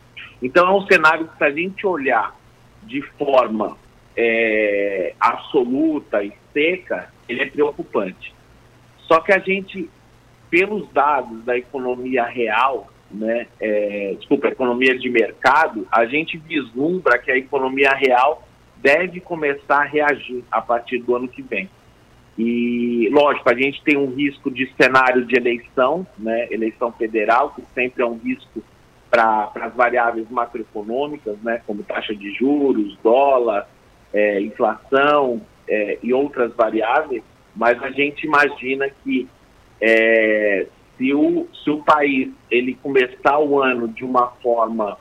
Então, 0.42 0.68
é 0.68 0.70
um 0.70 0.86
cenário 0.86 1.26
que, 1.26 1.38
se 1.38 1.44
a 1.44 1.50
gente 1.50 1.86
olhar 1.86 2.34
de 2.82 3.02
forma 3.18 3.76
é, 4.16 5.14
absoluta 5.18 6.22
e 6.22 6.32
seca, 6.52 7.12
ele 7.28 7.42
é 7.42 7.46
preocupante. 7.46 8.34
Só 9.06 9.20
que 9.20 9.32
a 9.32 9.38
gente, 9.38 9.88
pelos 10.48 10.88
dados 10.92 11.44
da 11.44 11.56
economia 11.56 12.24
real, 12.24 12.88
né, 13.10 13.46
é, 13.60 14.14
desculpa, 14.18 14.48
economia 14.48 14.96
de 14.96 15.08
mercado, 15.10 15.86
a 15.90 16.06
gente 16.06 16.38
vislumbra 16.38 17.18
que 17.18 17.30
a 17.30 17.36
economia 17.36 17.92
real 17.92 18.46
deve 18.76 19.20
começar 19.20 19.82
a 19.82 19.84
reagir 19.84 20.44
a 20.50 20.60
partir 20.60 20.98
do 20.98 21.14
ano 21.14 21.28
que 21.28 21.42
vem. 21.42 21.68
E, 22.38 23.08
lógico, 23.12 23.50
a 23.50 23.54
gente 23.54 23.82
tem 23.82 23.96
um 23.96 24.14
risco 24.14 24.50
de 24.50 24.72
cenário 24.80 25.26
de 25.26 25.36
eleição, 25.36 26.06
né, 26.18 26.48
eleição 26.50 26.92
federal, 26.92 27.50
que 27.50 27.62
sempre 27.74 28.02
é 28.02 28.06
um 28.06 28.16
risco 28.16 28.62
para 29.10 29.50
as 29.56 29.74
variáveis 29.74 30.30
macroeconômicas, 30.30 31.36
né, 31.42 31.60
como 31.66 31.82
taxa 31.82 32.14
de 32.14 32.32
juros, 32.34 32.96
dólar, 33.02 33.68
é, 34.12 34.40
inflação 34.40 35.40
é, 35.68 35.98
e 36.02 36.14
outras 36.14 36.54
variáveis, 36.54 37.22
mas 37.54 37.82
a 37.82 37.90
gente 37.90 38.24
imagina 38.24 38.88
que 39.02 39.28
é, 39.80 40.66
se 40.96 41.12
o, 41.12 41.48
se 41.64 41.70
o 41.70 41.82
país 41.82 42.30
ele 42.50 42.74
começar 42.74 43.38
o 43.38 43.60
ano 43.60 43.88
de 43.88 44.04
uma 44.04 44.28
forma 44.42 44.96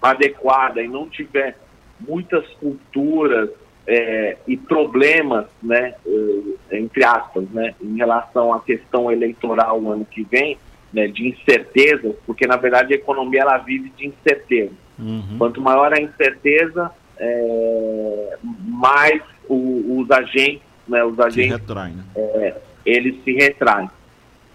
adequada 0.00 0.80
e 0.82 0.86
não 0.86 1.08
tiver 1.08 1.56
muitas 1.98 2.46
culturas 2.54 3.50
é, 3.86 4.36
e 4.46 4.56
problemas, 4.56 5.46
né, 5.62 5.94
é, 6.70 6.78
entre 6.78 7.04
aspas, 7.04 7.48
né, 7.50 7.74
em 7.80 7.96
relação 7.96 8.52
à 8.52 8.60
questão 8.60 9.10
eleitoral 9.10 9.80
o 9.80 9.90
ano 9.90 10.04
que 10.04 10.22
vem, 10.24 10.58
né, 10.92 11.06
de 11.06 11.28
incertezas, 11.28 12.14
porque 12.26 12.46
na 12.46 12.56
verdade 12.56 12.94
a 12.94 12.96
economia 12.96 13.42
ela 13.42 13.58
vive 13.58 13.90
de 13.96 14.06
incerteza. 14.06 14.72
Uhum. 14.98 15.36
Quanto 15.38 15.60
maior 15.60 15.92
a 15.92 16.00
incerteza, 16.00 16.90
é, 17.18 18.38
mais 18.64 19.22
o, 19.48 20.00
os 20.00 20.10
agentes, 20.10 20.62
né, 20.86 21.04
os 21.04 21.18
agentes, 21.20 21.54
se 21.54 21.60
retrai, 21.60 21.90
né? 21.90 22.04
É, 22.16 22.54
eles 22.84 23.22
se 23.22 23.32
retraem. 23.32 23.90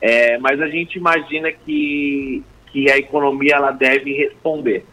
É, 0.01 0.37
mas 0.39 0.59
a 0.61 0.67
gente 0.67 0.97
imagina 0.97 1.51
que, 1.51 2.43
que 2.71 2.91
a 2.91 2.97
economia 2.97 3.55
ela 3.55 3.71
deve 3.71 4.11
responder. 4.13 4.85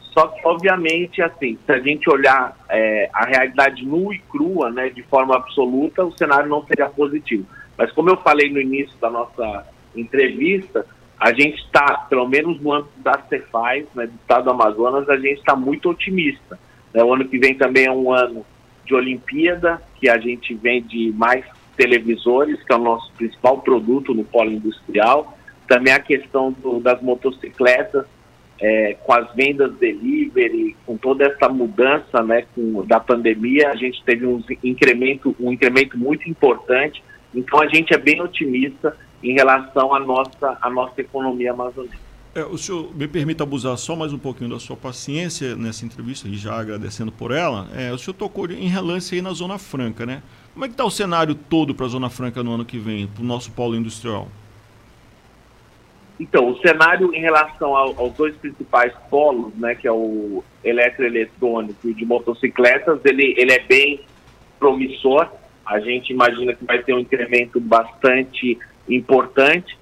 Só 0.00 0.26
que, 0.26 0.44
obviamente, 0.44 1.22
assim, 1.22 1.56
se 1.64 1.70
a 1.70 1.78
gente 1.78 2.10
olhar 2.10 2.56
é, 2.68 3.08
a 3.12 3.24
realidade 3.24 3.86
nua 3.86 4.12
e 4.14 4.18
crua, 4.18 4.70
né, 4.70 4.88
de 4.88 5.02
forma 5.04 5.36
absoluta, 5.36 6.04
o 6.04 6.16
cenário 6.16 6.48
não 6.48 6.66
seria 6.66 6.88
positivo. 6.88 7.46
Mas 7.76 7.92
como 7.92 8.10
eu 8.10 8.16
falei 8.16 8.50
no 8.50 8.60
início 8.60 8.98
da 8.98 9.08
nossa 9.08 9.64
entrevista, 10.00 10.84
a 11.18 11.32
gente 11.32 11.60
está, 11.62 12.06
pelo 12.08 12.28
menos 12.28 12.60
no 12.60 12.72
âmbito 12.72 13.00
da 13.00 13.20
Cefaz, 13.28 13.84
né, 13.94 14.06
do 14.06 14.14
estado 14.14 14.44
do 14.44 14.50
Amazonas, 14.50 15.08
a 15.08 15.16
gente 15.16 15.38
está 15.38 15.56
muito 15.56 15.90
otimista. 15.90 16.58
Né? 16.94 17.02
O 17.02 17.12
ano 17.12 17.28
que 17.28 17.38
vem 17.38 17.54
também 17.54 17.86
é 17.86 17.92
um 17.92 18.12
ano 18.12 18.46
de 18.86 18.94
Olimpíada, 18.94 19.82
que 19.96 20.08
a 20.08 20.16
gente 20.18 20.54
vende 20.54 21.12
mais 21.12 21.44
televisores, 21.76 22.62
que 22.62 22.72
é 22.72 22.76
o 22.76 22.80
nosso 22.80 23.12
principal 23.14 23.58
produto 23.60 24.14
no 24.14 24.24
polo 24.24 24.50
industrial. 24.50 25.36
Também 25.66 25.92
a 25.92 26.00
questão 26.00 26.52
do, 26.52 26.78
das 26.78 27.02
motocicletas, 27.02 28.06
é, 28.60 28.96
com 29.04 29.12
as 29.12 29.32
vendas 29.34 29.72
delivery, 29.74 30.76
com 30.86 30.96
toda 30.96 31.24
essa 31.24 31.48
mudança 31.48 32.22
né, 32.22 32.44
com, 32.54 32.84
da 32.84 32.98
pandemia, 32.98 33.70
a 33.70 33.76
gente 33.76 34.02
teve 34.04 34.26
um 34.26 34.42
incremento, 34.62 35.34
um 35.38 35.52
incremento 35.52 35.98
muito 35.98 36.28
importante. 36.28 37.02
Então 37.34 37.60
a 37.60 37.68
gente 37.68 37.92
é 37.92 37.98
bem 37.98 38.20
otimista 38.20 38.96
em 39.22 39.32
relação 39.34 39.94
à 39.94 40.00
nossa, 40.00 40.58
à 40.60 40.70
nossa 40.70 41.00
economia 41.00 41.52
amazonense. 41.52 42.08
É, 42.34 42.44
o 42.44 42.58
senhor 42.58 42.94
me 42.94 43.08
permita 43.08 43.42
abusar 43.42 43.76
só 43.76 43.96
mais 43.96 44.12
um 44.12 44.18
pouquinho 44.18 44.50
da 44.50 44.60
sua 44.60 44.76
paciência 44.76 45.56
nessa 45.56 45.84
entrevista, 45.84 46.28
e 46.28 46.34
já 46.36 46.54
agradecendo 46.58 47.10
por 47.10 47.32
ela. 47.32 47.66
É, 47.74 47.92
o 47.92 47.98
senhor 47.98 48.14
tocou 48.14 48.48
em 48.50 48.68
relance 48.68 49.14
aí 49.14 49.22
na 49.22 49.32
Zona 49.32 49.58
Franca, 49.58 50.06
né? 50.06 50.22
Como 50.52 50.64
é 50.64 50.68
que 50.68 50.74
está 50.74 50.84
o 50.84 50.90
cenário 50.90 51.34
todo 51.34 51.74
para 51.74 51.86
a 51.86 51.88
Zona 51.88 52.10
Franca 52.10 52.42
no 52.42 52.52
ano 52.52 52.64
que 52.64 52.78
vem, 52.78 53.06
para 53.06 53.22
o 53.22 53.26
nosso 53.26 53.50
polo 53.52 53.74
industrial? 53.74 54.28
Então, 56.20 56.50
o 56.50 56.58
cenário 56.60 57.14
em 57.14 57.20
relação 57.20 57.76
ao, 57.76 57.98
aos 57.98 58.12
dois 58.14 58.36
principais 58.36 58.92
polos, 59.08 59.54
né, 59.54 59.74
que 59.74 59.86
é 59.86 59.92
o 59.92 60.42
eletroeletrônico 60.64 61.88
e 61.88 61.94
de 61.94 62.04
motocicletas, 62.04 63.00
ele, 63.04 63.34
ele 63.38 63.52
é 63.52 63.60
bem 63.60 64.00
promissor. 64.58 65.28
A 65.64 65.78
gente 65.80 66.12
imagina 66.12 66.54
que 66.54 66.64
vai 66.64 66.82
ter 66.82 66.92
um 66.92 66.98
incremento 66.98 67.60
bastante 67.60 68.58
importante. 68.88 69.78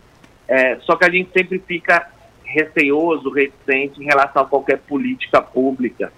É, 0.49 0.77
só 0.81 0.97
que 0.97 1.05
a 1.05 1.11
gente 1.11 1.31
sempre 1.33 1.59
fica 1.59 2.11
receoso, 2.45 3.31
reticente 3.31 4.01
em 4.01 4.05
relação 4.05 4.43
a 4.43 4.47
qualquer 4.47 4.79
política 4.79 5.43
pública 5.43 6.13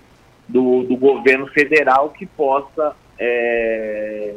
do, 0.46 0.82
do 0.82 0.96
governo 0.96 1.46
federal 1.48 2.10
que 2.10 2.26
possa 2.26 2.94
é, 3.18 4.34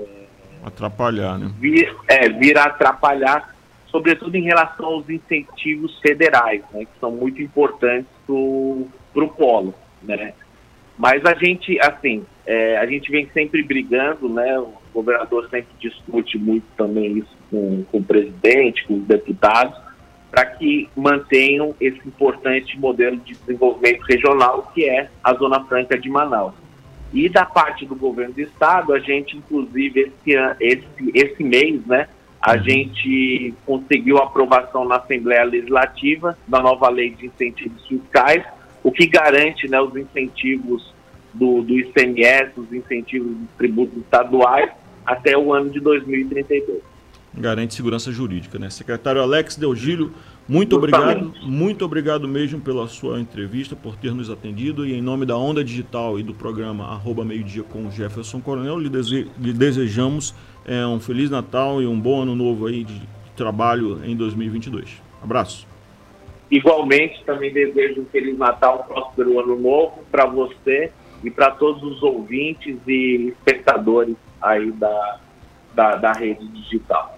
atrapalhar, 0.64 1.38
né? 1.38 1.52
Vir, 1.60 1.96
é, 2.08 2.30
vir 2.30 2.58
a 2.58 2.66
atrapalhar 2.66 3.56
sobretudo 3.92 4.36
em 4.36 4.44
relação 4.44 4.86
aos 4.86 5.10
incentivos 5.10 6.00
federais, 6.00 6.64
né, 6.72 6.86
que 6.86 7.00
são 7.00 7.12
muito 7.12 7.42
importantes 7.42 8.10
para 8.26 8.34
o 8.34 9.34
polo, 9.38 9.76
né. 10.02 10.34
Mas 10.98 11.26
a 11.26 11.36
gente, 11.36 11.78
assim, 11.82 12.26
é, 12.46 12.78
a 12.78 12.86
gente 12.86 13.12
vem 13.12 13.30
sempre 13.34 13.62
brigando, 13.62 14.30
né, 14.30 14.58
o 14.60 14.74
governador 14.94 15.50
sempre 15.50 15.74
discute 15.80 16.38
muito 16.38 16.66
também 16.78 17.18
isso 17.18 17.41
com, 17.52 17.84
com 17.92 17.98
o 18.00 18.04
presidente, 18.04 18.86
com 18.88 18.96
os 18.96 19.04
deputados, 19.04 19.78
para 20.32 20.46
que 20.46 20.90
mantenham 20.96 21.76
esse 21.80 22.00
importante 22.08 22.80
modelo 22.80 23.18
de 23.18 23.34
desenvolvimento 23.34 24.02
regional 24.04 24.72
que 24.74 24.90
é 24.90 25.10
a 25.22 25.34
Zona 25.34 25.64
Franca 25.66 26.00
de 26.00 26.10
Manaus. 26.10 26.54
E 27.14 27.28
da 27.28 27.46
parte 27.46 27.86
do 27.86 27.94
governo 27.94 28.34
do 28.34 28.42
estado, 28.42 28.94
a 28.94 29.00
gente, 29.00 29.36
inclusive, 29.36 30.14
esse, 30.26 30.38
esse, 30.62 31.12
esse 31.14 31.44
mês, 31.44 31.86
né, 31.86 32.08
a 32.42 32.54
uhum. 32.54 32.64
gente 32.64 33.54
conseguiu 33.66 34.18
aprovação 34.18 34.86
na 34.86 34.96
Assembleia 34.96 35.44
Legislativa 35.44 36.38
da 36.48 36.62
nova 36.62 36.90
lei 36.90 37.10
de 37.10 37.26
incentivos 37.26 37.86
fiscais, 37.86 38.44
o 38.82 38.92
que 38.92 39.06
garante 39.06 39.68
né, 39.70 39.80
os 39.82 39.96
incentivos 39.96 40.94
do, 41.34 41.62
do 41.62 41.78
ICMS, 41.78 42.58
os 42.58 42.72
incentivos 42.74 43.36
dos 43.36 43.50
tributos 43.58 43.98
estaduais 43.98 44.72
até 45.06 45.38
o 45.38 45.54
ano 45.54 45.70
de 45.70 45.80
2032. 45.82 46.91
Garante 47.34 47.74
segurança 47.74 48.12
jurídica, 48.12 48.60
né? 48.60 48.70
Secretário 48.70 49.22
Alex 49.22 49.56
Delgílio, 49.56 50.12
muito 50.48 50.76
Justamente. 50.76 51.18
obrigado, 51.18 51.48
muito 51.48 51.86
obrigado 51.86 52.28
mesmo 52.28 52.60
pela 52.60 52.88
sua 52.88 53.22
entrevista, 53.22 53.74
por 53.74 53.96
ter 53.96 54.14
nos 54.14 54.30
atendido 54.30 54.86
e 54.86 54.94
em 54.94 55.02
nome 55.02 55.26
da 55.26 55.38
Onda 55.38 55.64
Digital 55.64 56.20
e 56.20 56.24
do 56.24 56.34
programa 56.34 56.88
Arroba 56.88 57.24
Meio 57.24 57.44
Dia 57.44 57.64
com 57.64 57.90
Jefferson 57.90 58.42
Coronel, 58.42 58.78
lhe, 58.78 58.90
dese 58.90 59.32
lhe 59.40 59.54
desejamos 59.54 60.36
é, 60.66 60.86
um 60.86 61.00
Feliz 61.00 61.30
Natal 61.30 61.82
e 61.82 61.88
um 61.88 61.98
bom 61.98 62.24
ano 62.24 62.36
novo 62.36 62.68
aí 62.68 62.84
de 62.84 63.02
trabalho 63.36 64.02
em 64.04 64.16
2022. 64.16 65.02
Abraço. 65.24 65.66
Igualmente, 66.50 67.24
também 67.24 67.54
desejo 67.54 68.02
um 68.02 68.06
Feliz 68.06 68.38
Natal, 68.38 68.82
um 68.84 68.94
próspero 68.94 69.40
ano 69.40 69.58
novo 69.58 70.04
para 70.12 70.26
você 70.26 70.92
e 71.24 71.32
para 71.32 71.52
todos 71.52 71.82
os 71.82 72.04
ouvintes 72.04 72.78
e 72.86 73.30
espectadores 73.30 74.18
aí 74.42 74.70
da, 74.74 75.20
da, 75.74 75.96
da 75.96 76.12
rede 76.12 76.46
digital. 76.48 77.18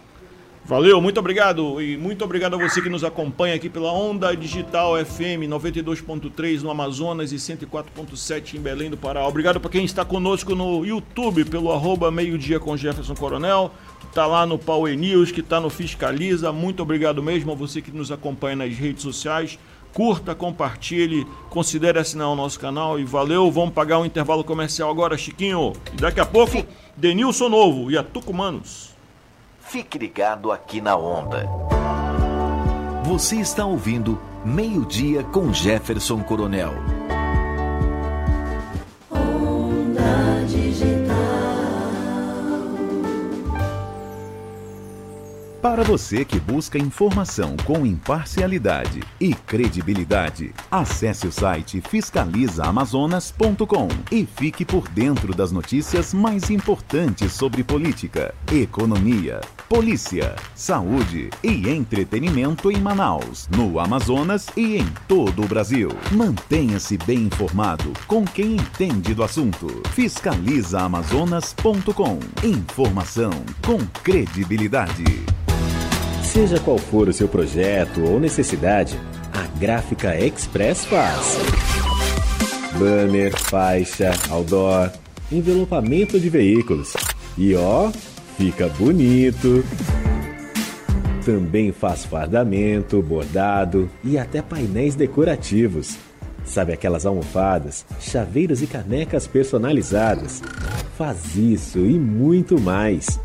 Valeu, 0.66 1.02
muito 1.02 1.20
obrigado 1.20 1.82
e 1.82 1.98
muito 1.98 2.24
obrigado 2.24 2.56
a 2.56 2.58
você 2.58 2.82
que 2.82 2.88
nos 2.88 3.04
acompanha 3.04 3.54
aqui 3.54 3.70
pela 3.70 3.92
Onda 3.92 4.34
Digital 4.34 4.94
FM 5.06 5.44
92.3 5.50 6.62
no 6.62 6.72
Amazonas 6.72 7.34
e 7.34 7.36
104.7 7.36 8.54
em 8.54 8.62
Belém 8.62 8.90
do 8.90 8.96
Pará. 8.96 9.28
Obrigado 9.28 9.60
para 9.60 9.70
quem 9.70 9.84
está 9.84 10.06
conosco 10.06 10.56
no 10.56 10.86
YouTube 10.86 11.44
pelo 11.44 11.70
arroba 11.70 12.10
meio-dia 12.10 12.62
com 12.62 12.78
Jefferson 12.78 13.14
Coronel, 13.14 13.72
que 14.00 14.06
está 14.06 14.26
lá 14.26 14.46
no 14.46 14.58
Power 14.58 14.98
News, 14.98 15.34
que 15.34 15.42
está 15.42 15.60
no 15.60 15.70
Fiscaliza. 15.70 16.54
Muito 16.54 16.82
obrigado 16.82 17.22
mesmo 17.22 17.52
a 17.52 17.56
você 17.56 17.82
que 17.82 17.92
nos 17.92 18.10
acompanha 18.10 18.56
nas 18.56 18.74
redes 18.74 19.04
sociais. 19.04 19.60
Curta, 19.94 20.34
compartilhe, 20.34 21.28
considere 21.50 22.00
assinar 22.00 22.30
o 22.30 22.38
nosso 22.38 22.58
canal 22.58 22.98
e 22.98 23.04
valeu. 23.04 23.52
Vamos 23.52 23.74
pagar 23.74 24.00
um 24.00 24.06
intervalo 24.06 24.46
comercial 24.46 24.90
agora, 24.90 25.18
Chiquinho. 25.18 25.74
E 25.92 25.98
daqui 25.98 26.22
a 26.22 26.26
pouco, 26.26 26.66
Denilson 26.96 27.50
Novo 27.50 27.92
e 27.92 27.98
a 27.98 28.02
Tucumanos. 28.02 28.93
Fique 29.66 29.98
ligado 29.98 30.52
aqui 30.52 30.80
na 30.80 30.96
Onda. 30.96 31.50
Você 33.06 33.38
está 33.38 33.66
ouvindo 33.66 34.22
Meio-Dia 34.46 35.24
com 35.24 35.52
Jefferson 35.52 36.22
Coronel. 36.22 36.74
Para 45.74 45.82
você 45.82 46.24
que 46.24 46.40
busca 46.40 46.78
informação 46.78 47.58
com 47.66 47.84
imparcialidade 47.86 49.02
e 49.20 49.34
credibilidade, 49.34 50.54
acesse 50.70 51.26
o 51.26 51.32
site 51.32 51.82
fiscalizaamazonas.com 51.82 53.88
e 54.12 54.24
fique 54.26 54.66
por 54.66 54.90
dentro 54.90 55.34
das 55.34 55.52
notícias 55.52 56.14
mais 56.14 56.50
importantes 56.50 57.32
sobre 57.32 57.64
política, 57.64 58.36
economia, 58.52 59.40
polícia, 59.74 60.36
saúde 60.54 61.32
e 61.42 61.68
entretenimento 61.68 62.70
em 62.70 62.80
Manaus, 62.80 63.50
no 63.50 63.80
Amazonas 63.80 64.46
e 64.56 64.78
em 64.78 64.86
todo 65.08 65.42
o 65.42 65.48
Brasil. 65.48 65.90
Mantenha-se 66.12 66.96
bem 66.96 67.22
informado 67.22 67.92
com 68.06 68.24
quem 68.24 68.58
entende 68.58 69.16
do 69.16 69.24
assunto. 69.24 69.82
Fiscalizaamazonas.com. 69.96 72.20
Informação 72.44 73.32
com 73.66 73.80
credibilidade. 74.04 75.26
Seja 76.24 76.60
qual 76.60 76.78
for 76.78 77.10
o 77.10 77.14
seu 77.14 77.28
projeto 77.28 78.04
ou 78.04 78.20
necessidade, 78.20 78.96
a 79.34 79.42
Gráfica 79.58 80.16
Express 80.16 80.86
faz. 80.86 81.40
Banner, 82.78 83.36
faixa, 83.36 84.12
outdoor, 84.30 84.92
envelopamento 85.32 86.20
de 86.20 86.30
veículos. 86.30 86.94
E 87.36 87.56
ó, 87.56 87.92
fica 88.38 88.68
bonito. 88.70 89.64
Também 91.26 91.72
faz 91.72 92.06
fardamento, 92.06 93.02
bordado 93.02 93.90
e 94.04 94.18
até 94.18 94.42
painéis 94.42 94.96
decorativos. 94.96 95.98
Sabe 96.44 96.74
aquelas 96.74 97.06
almofadas, 97.06 97.86
chaveiros 98.00 98.62
e 98.62 98.68
canecas 98.68 99.26
personalizadas? 99.26 100.42
Faz 100.98 101.38
isso 101.38 101.80
e 101.80 101.98
muito 101.98 102.60
mais 102.60 103.18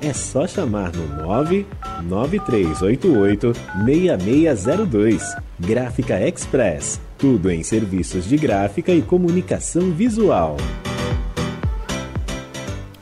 é 0.00 0.12
só 0.12 0.46
chamar 0.46 0.92
no 0.94 1.08
99388 1.22 3.52
6602. 3.84 5.36
Gráfica 5.58 6.20
Express. 6.20 7.00
Tudo 7.18 7.50
em 7.50 7.62
serviços 7.62 8.26
de 8.26 8.36
gráfica 8.36 8.92
e 8.92 9.00
comunicação 9.02 9.90
visual. 9.90 10.58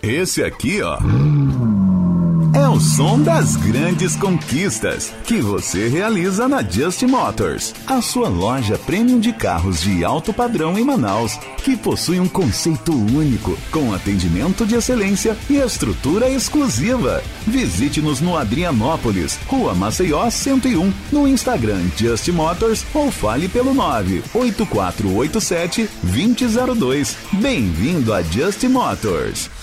Esse 0.07 0.45
aqui, 0.45 0.83
ó. 0.83 0.99
É 2.55 2.69
o 2.69 2.79
som 2.79 3.21
das 3.21 3.57
grandes 3.57 4.15
conquistas 4.15 5.11
que 5.25 5.41
você 5.41 5.89
realiza 5.89 6.47
na 6.47 6.63
Just 6.63 7.03
Motors, 7.05 7.75
a 7.87 8.03
sua 8.03 8.29
loja 8.29 8.77
premium 8.77 9.19
de 9.19 9.33
carros 9.33 9.81
de 9.81 10.05
alto 10.05 10.33
padrão 10.33 10.79
em 10.79 10.85
Manaus, 10.85 11.39
que 11.65 11.75
possui 11.75 12.21
um 12.21 12.29
conceito 12.29 12.93
único, 12.93 13.57
com 13.71 13.95
atendimento 13.95 14.67
de 14.67 14.75
excelência 14.75 15.35
e 15.49 15.57
estrutura 15.57 16.29
exclusiva. 16.29 17.23
Visite-nos 17.47 18.21
no 18.21 18.37
Adrianópolis, 18.37 19.39
Rua 19.47 19.75
Maceió 19.75 20.29
101, 20.29 20.93
no 21.11 21.27
Instagram 21.27 21.81
Just 21.97 22.29
Motors 22.29 22.85
ou 22.93 23.11
fale 23.11 23.49
pelo 23.49 23.73
98487 23.73 25.89
2002. 26.03 27.17
Bem-vindo 27.33 28.13
a 28.13 28.23
Just 28.23 28.63
Motors. 28.65 29.54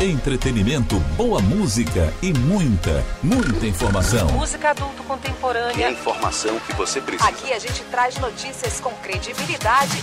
Entretenimento, 0.00 0.98
boa 1.16 1.40
música 1.40 2.12
e 2.20 2.30
muita, 2.32 3.02
muita 3.22 3.66
informação. 3.66 4.28
Música 4.28 4.70
adulto 4.70 5.02
contemporânea. 5.04 5.74
E 5.74 5.84
a 5.84 5.90
informação 5.90 6.60
que 6.60 6.74
você 6.74 7.00
precisa. 7.00 7.28
Aqui 7.28 7.50
a 7.52 7.58
gente 7.58 7.82
traz 7.84 8.18
notícias 8.18 8.78
com 8.78 8.90
credibilidade. 8.96 9.96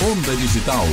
Onda 0.00 0.36
Digital. 0.36 0.84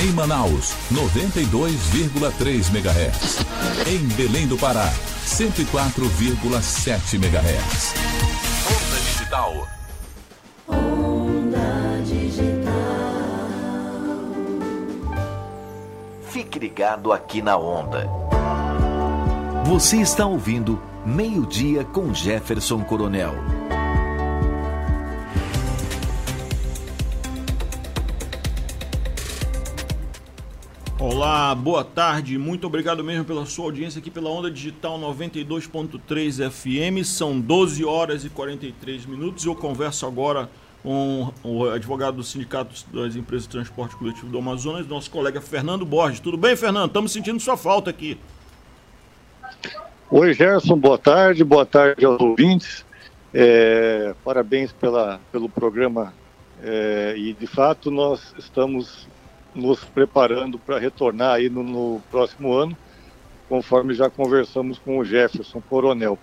Em 0.00 0.12
Manaus, 0.12 0.74
92,3 0.92 2.68
MHz. 2.70 3.38
Em 3.86 4.06
Belém 4.14 4.46
do 4.46 4.58
Pará, 4.58 4.92
104,7 5.26 7.14
MHz. 7.14 7.94
Onda 8.66 9.00
Digital. 9.00 9.79
Fique 16.40 16.58
ligado 16.58 17.12
aqui 17.12 17.42
na 17.42 17.58
Onda. 17.58 18.08
Você 19.66 19.98
está 19.98 20.24
ouvindo 20.24 20.80
Meio-Dia 21.04 21.84
com 21.84 22.14
Jefferson 22.14 22.82
Coronel. 22.82 23.34
Olá, 30.98 31.54
boa 31.54 31.84
tarde, 31.84 32.38
muito 32.38 32.66
obrigado 32.66 33.04
mesmo 33.04 33.26
pela 33.26 33.44
sua 33.44 33.66
audiência 33.66 33.98
aqui 33.98 34.10
pela 34.10 34.30
Onda 34.30 34.50
Digital 34.50 34.98
92.3 34.98 36.50
FM. 36.50 37.04
São 37.04 37.38
12 37.38 37.84
horas 37.84 38.24
e 38.24 38.30
43 38.30 39.04
minutos. 39.04 39.44
Eu 39.44 39.54
converso 39.54 40.06
agora 40.06 40.50
com 40.82 41.32
o 41.44 41.68
advogado 41.68 42.16
do 42.16 42.22
Sindicato 42.22 42.74
das 42.92 43.14
Empresas 43.14 43.44
de 43.44 43.50
Transporte 43.50 43.96
Coletivo 43.96 44.28
do 44.28 44.38
Amazonas, 44.38 44.86
nosso 44.86 45.10
colega 45.10 45.40
Fernando 45.40 45.84
Borges. 45.84 46.20
Tudo 46.20 46.36
bem, 46.36 46.56
Fernando? 46.56 46.88
Estamos 46.88 47.12
sentindo 47.12 47.38
sua 47.40 47.56
falta 47.56 47.90
aqui. 47.90 48.18
Oi, 50.10 50.34
Gerson, 50.34 50.76
boa 50.76 50.98
tarde, 50.98 51.44
boa 51.44 51.64
tarde 51.64 52.04
aos 52.04 52.20
ouvintes. 52.20 52.84
É, 53.32 54.14
parabéns 54.24 54.72
pela, 54.72 55.20
pelo 55.30 55.48
programa. 55.48 56.12
É, 56.62 57.14
e, 57.16 57.32
de 57.32 57.46
fato, 57.46 57.90
nós 57.90 58.34
estamos 58.38 59.08
nos 59.54 59.84
preparando 59.84 60.58
para 60.58 60.78
retornar 60.78 61.34
aí 61.34 61.48
no, 61.48 61.62
no, 61.62 62.02
próximo 62.10 62.52
ano, 62.52 62.76
conforme 63.48 63.94
já 63.94 64.10
conversamos 64.10 64.78
com 64.78 64.98
o 64.98 65.04
Jefferson 65.04 65.60
Coronel. 65.60 66.18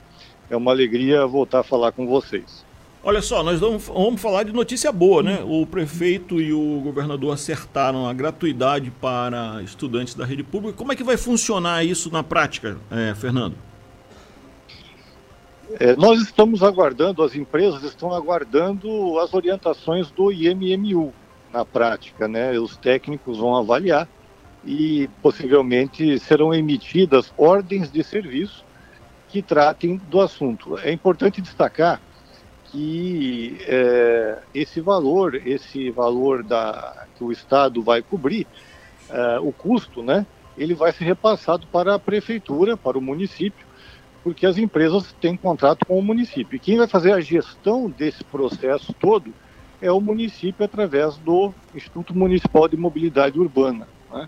É 0.49 0.57
uma 0.57 0.71
alegria 0.71 1.25
voltar 1.25 1.59
a 1.59 1.63
falar 1.63 1.91
com 1.91 2.05
vocês. 2.07 2.66
Olha 3.03 3.21
só, 3.21 3.41
nós 3.41 3.59
vamos, 3.59 4.19
falar 4.19 4.43
de 4.43 4.51
notícia 4.51 4.91
boa, 4.91 5.23
né? 5.23 5.39
O 5.45 5.65
prefeito 5.65 6.41
e 6.41 6.51
o 6.51 6.81
governador 6.81 7.33
acertaram 7.33 8.07
a 8.07 8.13
gratuidade 8.13 8.91
para 8.91 9.61
estudantes 9.63 10.13
da 10.13 10.25
rede 10.25 10.43
pública. 10.43 10.77
Como 10.77 10.91
é 10.91 10.95
que 10.95 11.03
vai 11.03 11.15
funcionar 11.15 11.85
isso 11.85 12.11
na 12.11 12.23
prática, 12.23 12.77
é, 12.91 13.13
Fernando? 13.15 13.55
É, 15.79 15.95
nós 15.95 16.21
estamos 16.21 16.63
aguardando, 16.63 17.23
as 17.23 17.35
empresas 17.35 17.83
estão 17.83 18.13
aguardando 18.13 19.19
as 19.19 19.33
orientações 19.33 20.09
do 20.11 20.31
IMMU, 20.31 21.13
na 21.53 21.63
prática, 21.63 22.27
né? 22.27 22.57
Os 22.59 22.75
técnicos 22.77 23.37
vão 23.37 23.55
avaliar 23.55 24.07
e 24.65 25.09
possivelmente 25.21 26.19
serão 26.19 26.53
emitidas 26.53 27.33
ordens 27.37 27.91
de 27.91 28.03
serviço 28.03 28.65
que 29.29 29.41
tratem 29.41 29.97
do 30.09 30.19
assunto. 30.19 30.77
É 30.79 30.91
importante 30.91 31.41
destacar 31.41 32.01
que 32.71 33.57
é, 33.61 34.39
esse 34.53 34.81
valor, 34.81 35.35
esse 35.35 35.89
valor 35.89 36.43
da, 36.43 37.05
que 37.17 37.23
o 37.23 37.31
Estado 37.31 37.81
vai 37.81 38.01
cobrir, 38.01 38.47
é, 39.09 39.39
o 39.39 39.51
custo, 39.51 40.03
né? 40.03 40.25
Ele 40.57 40.73
vai 40.73 40.91
ser 40.91 41.03
repassado 41.03 41.67
para 41.67 41.95
a 41.95 41.99
prefeitura, 41.99 42.75
para 42.75 42.97
o 42.97 43.01
município, 43.01 43.65
porque 44.23 44.45
as 44.45 44.57
empresas 44.57 45.13
têm 45.21 45.37
contrato 45.37 45.85
com 45.85 45.97
o 45.97 46.01
município. 46.01 46.55
E 46.55 46.59
quem 46.59 46.77
vai 46.77 46.87
fazer 46.87 47.13
a 47.13 47.21
gestão 47.21 47.89
desse 47.89 48.23
processo 48.23 48.93
todo 48.93 49.33
é 49.81 49.91
o 49.91 50.01
município 50.01 50.65
através 50.65 51.17
do 51.17 51.53
Instituto 51.73 52.17
Municipal 52.17 52.67
de 52.67 52.75
Mobilidade 52.75 53.39
Urbana. 53.39 53.87
Né? 54.11 54.27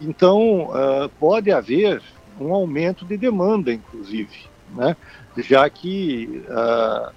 Então, 0.00 0.66
uh, 0.66 1.08
pode 1.18 1.50
haver 1.50 2.02
um 2.38 2.52
aumento 2.52 3.04
de 3.04 3.16
demanda, 3.16 3.72
inclusive, 3.72 4.46
né? 4.74 4.96
já 5.38 5.68
que 5.68 6.44
uh, 6.48 7.12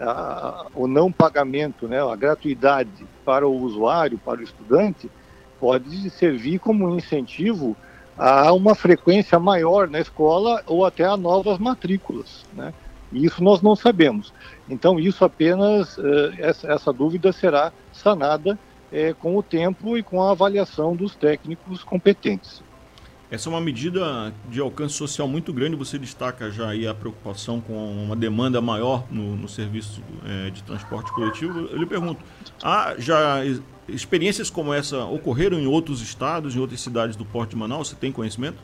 uh, 0.00 0.70
o 0.74 0.88
não 0.88 1.12
pagamento, 1.12 1.86
né, 1.86 2.02
a 2.02 2.16
gratuidade 2.16 3.06
para 3.24 3.46
o 3.46 3.54
usuário, 3.54 4.18
para 4.18 4.40
o 4.40 4.42
estudante, 4.42 5.10
pode 5.60 6.08
servir 6.10 6.58
como 6.58 6.88
um 6.88 6.96
incentivo 6.96 7.76
a 8.16 8.52
uma 8.52 8.74
frequência 8.74 9.38
maior 9.38 9.88
na 9.88 10.00
escola 10.00 10.62
ou 10.66 10.84
até 10.84 11.04
a 11.04 11.16
novas 11.16 11.58
matrículas. 11.58 12.44
Né? 12.52 12.72
Isso 13.12 13.42
nós 13.42 13.62
não 13.62 13.76
sabemos. 13.76 14.32
Então, 14.68 14.98
isso 15.00 15.24
apenas, 15.24 15.98
eh, 15.98 16.34
essa, 16.38 16.70
essa, 16.70 16.92
dúvida 16.92 17.32
será 17.32 17.72
sanada 17.92 18.58
eh, 18.92 19.14
com 19.18 19.36
o 19.36 19.42
tempo 19.42 19.96
e 19.96 20.02
com 20.02 20.22
a 20.22 20.32
avaliação 20.32 20.94
dos 20.94 21.14
técnicos 21.14 21.82
competentes. 21.82 22.62
Essa 23.30 23.48
é 23.48 23.50
uma 23.50 23.60
medida 23.60 24.34
de 24.48 24.60
alcance 24.60 24.94
social 24.94 25.28
muito 25.28 25.52
grande. 25.52 25.76
Você 25.76 25.96
destaca 25.98 26.50
já 26.50 26.70
aí 26.70 26.86
a 26.86 26.92
preocupação 26.92 27.60
com 27.60 28.04
uma 28.04 28.16
demanda 28.16 28.60
maior 28.60 29.06
no, 29.08 29.36
no 29.36 29.48
serviço 29.48 30.02
é, 30.26 30.50
de 30.50 30.62
transporte 30.64 31.12
coletivo. 31.12 31.60
Eu 31.70 31.78
lhe 31.78 31.86
pergunto, 31.86 32.20
há 32.60 32.96
já 32.98 33.42
experiências 33.88 34.50
como 34.50 34.74
essa 34.74 35.04
ocorreram 35.04 35.60
em 35.60 35.66
outros 35.66 36.02
estados, 36.02 36.56
em 36.56 36.58
outras 36.58 36.80
cidades 36.80 37.14
do 37.14 37.24
Porto 37.24 37.50
de 37.50 37.56
Manaus? 37.56 37.88
Você 37.88 37.96
tem 37.96 38.10
conhecimento? 38.10 38.58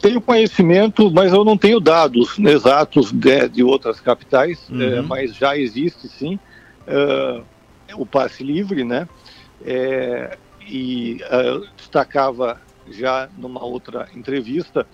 Tenho 0.00 0.20
conhecimento, 0.20 1.08
mas 1.10 1.32
eu 1.32 1.44
não 1.44 1.56
tenho 1.56 1.78
dados 1.78 2.36
exatos 2.38 3.12
de, 3.12 3.48
de 3.48 3.62
outras 3.62 4.00
capitais, 4.00 4.68
uhum. 4.68 4.82
é, 4.82 5.02
mas 5.02 5.34
já 5.34 5.56
existe 5.56 6.08
sim 6.08 6.38
uh, 6.86 7.44
o 7.94 8.04
passe 8.04 8.42
livre, 8.42 8.82
né? 8.82 9.08
É, 9.64 10.38
e 10.68 11.20
uh, 11.24 11.66
destacava 11.76 12.60
já 12.90 13.28
numa 13.36 13.64
outra 13.64 14.08
entrevista, 14.14 14.86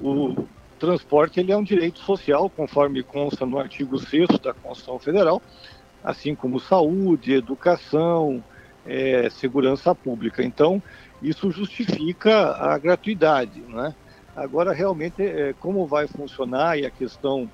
o 0.00 0.46
transporte 0.78 1.40
ele 1.40 1.52
é 1.52 1.56
um 1.56 1.62
direito 1.62 2.00
social, 2.00 2.48
conforme 2.50 3.02
consta 3.02 3.44
no 3.44 3.58
artigo 3.58 3.98
6 3.98 4.28
da 4.42 4.54
Constituição 4.54 4.98
Federal, 4.98 5.42
assim 6.02 6.34
como 6.34 6.58
saúde, 6.58 7.34
educação, 7.34 8.42
é, 8.86 9.28
segurança 9.30 9.94
pública. 9.94 10.42
Então, 10.42 10.82
isso 11.22 11.50
justifica 11.50 12.52
a 12.56 12.78
gratuidade, 12.78 13.60
né? 13.60 13.94
Agora, 14.34 14.72
realmente, 14.72 15.22
é, 15.22 15.52
como 15.54 15.86
vai 15.86 16.06
funcionar 16.06 16.78
e 16.78 16.86
a 16.86 16.90
questão 16.90 17.50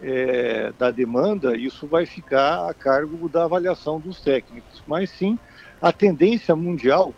é, 0.00 0.72
da 0.72 0.90
demanda, 0.90 1.56
isso 1.56 1.86
vai 1.86 2.06
ficar 2.06 2.68
a 2.68 2.74
cargo 2.74 3.28
da 3.28 3.44
avaliação 3.44 4.00
dos 4.00 4.20
técnicos. 4.20 4.82
Mas 4.86 5.10
sim, 5.10 5.38
a 5.84 5.92
tendência 5.92 6.56
mundial 6.56 7.12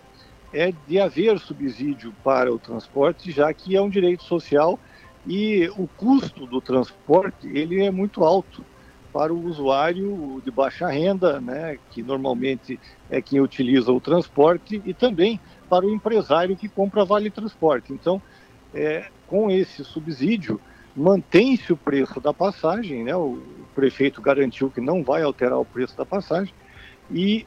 é 0.52 0.72
de 0.88 0.98
haver 0.98 1.38
subsídio 1.38 2.12
para 2.24 2.52
o 2.52 2.58
transporte, 2.58 3.30
já 3.30 3.54
que 3.54 3.76
é 3.76 3.80
um 3.80 3.88
direito 3.88 4.24
social 4.24 4.76
e 5.24 5.70
o 5.76 5.86
custo 5.86 6.46
do 6.46 6.60
transporte 6.60 7.46
ele 7.46 7.84
é 7.84 7.92
muito 7.92 8.24
alto 8.24 8.64
para 9.12 9.32
o 9.32 9.46
usuário 9.46 10.42
de 10.44 10.50
baixa 10.50 10.88
renda, 10.88 11.40
né, 11.40 11.78
que 11.92 12.02
normalmente 12.02 12.76
é 13.08 13.22
quem 13.22 13.40
utiliza 13.40 13.92
o 13.92 14.00
transporte, 14.00 14.82
e 14.84 14.92
também 14.92 15.38
para 15.70 15.86
o 15.86 15.94
empresário 15.94 16.56
que 16.56 16.68
compra 16.68 17.04
vale 17.04 17.30
transporte. 17.30 17.92
Então, 17.92 18.20
é, 18.74 19.06
com 19.28 19.48
esse 19.48 19.84
subsídio, 19.84 20.60
mantém-se 20.94 21.72
o 21.72 21.76
preço 21.76 22.20
da 22.20 22.34
passagem, 22.34 23.04
né? 23.04 23.14
o 23.14 23.40
prefeito 23.76 24.20
garantiu 24.20 24.70
que 24.70 24.80
não 24.80 25.04
vai 25.04 25.22
alterar 25.22 25.60
o 25.60 25.64
preço 25.64 25.96
da 25.96 26.04
passagem, 26.04 26.52
e 27.10 27.46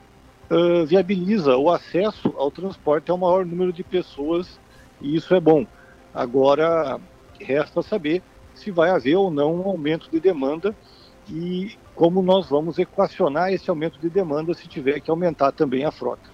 viabiliza 0.87 1.57
o 1.57 1.69
acesso 1.69 2.33
ao 2.37 2.49
transporte 2.49 3.11
ao 3.11 3.17
maior 3.17 3.45
número 3.45 3.71
de 3.71 3.83
pessoas, 3.83 4.59
e 5.01 5.15
isso 5.15 5.33
é 5.35 5.39
bom. 5.39 5.65
Agora, 6.13 6.99
resta 7.39 7.81
saber 7.81 8.21
se 8.53 8.71
vai 8.71 8.89
haver 8.89 9.15
ou 9.15 9.31
não 9.31 9.55
um 9.55 9.67
aumento 9.67 10.09
de 10.11 10.19
demanda 10.19 10.75
e 11.29 11.77
como 11.95 12.21
nós 12.21 12.49
vamos 12.49 12.79
equacionar 12.79 13.53
esse 13.53 13.69
aumento 13.69 13.99
de 13.99 14.09
demanda 14.09 14.53
se 14.53 14.67
tiver 14.67 14.99
que 14.99 15.11
aumentar 15.11 15.51
também 15.51 15.85
a 15.85 15.91
frota. 15.91 16.29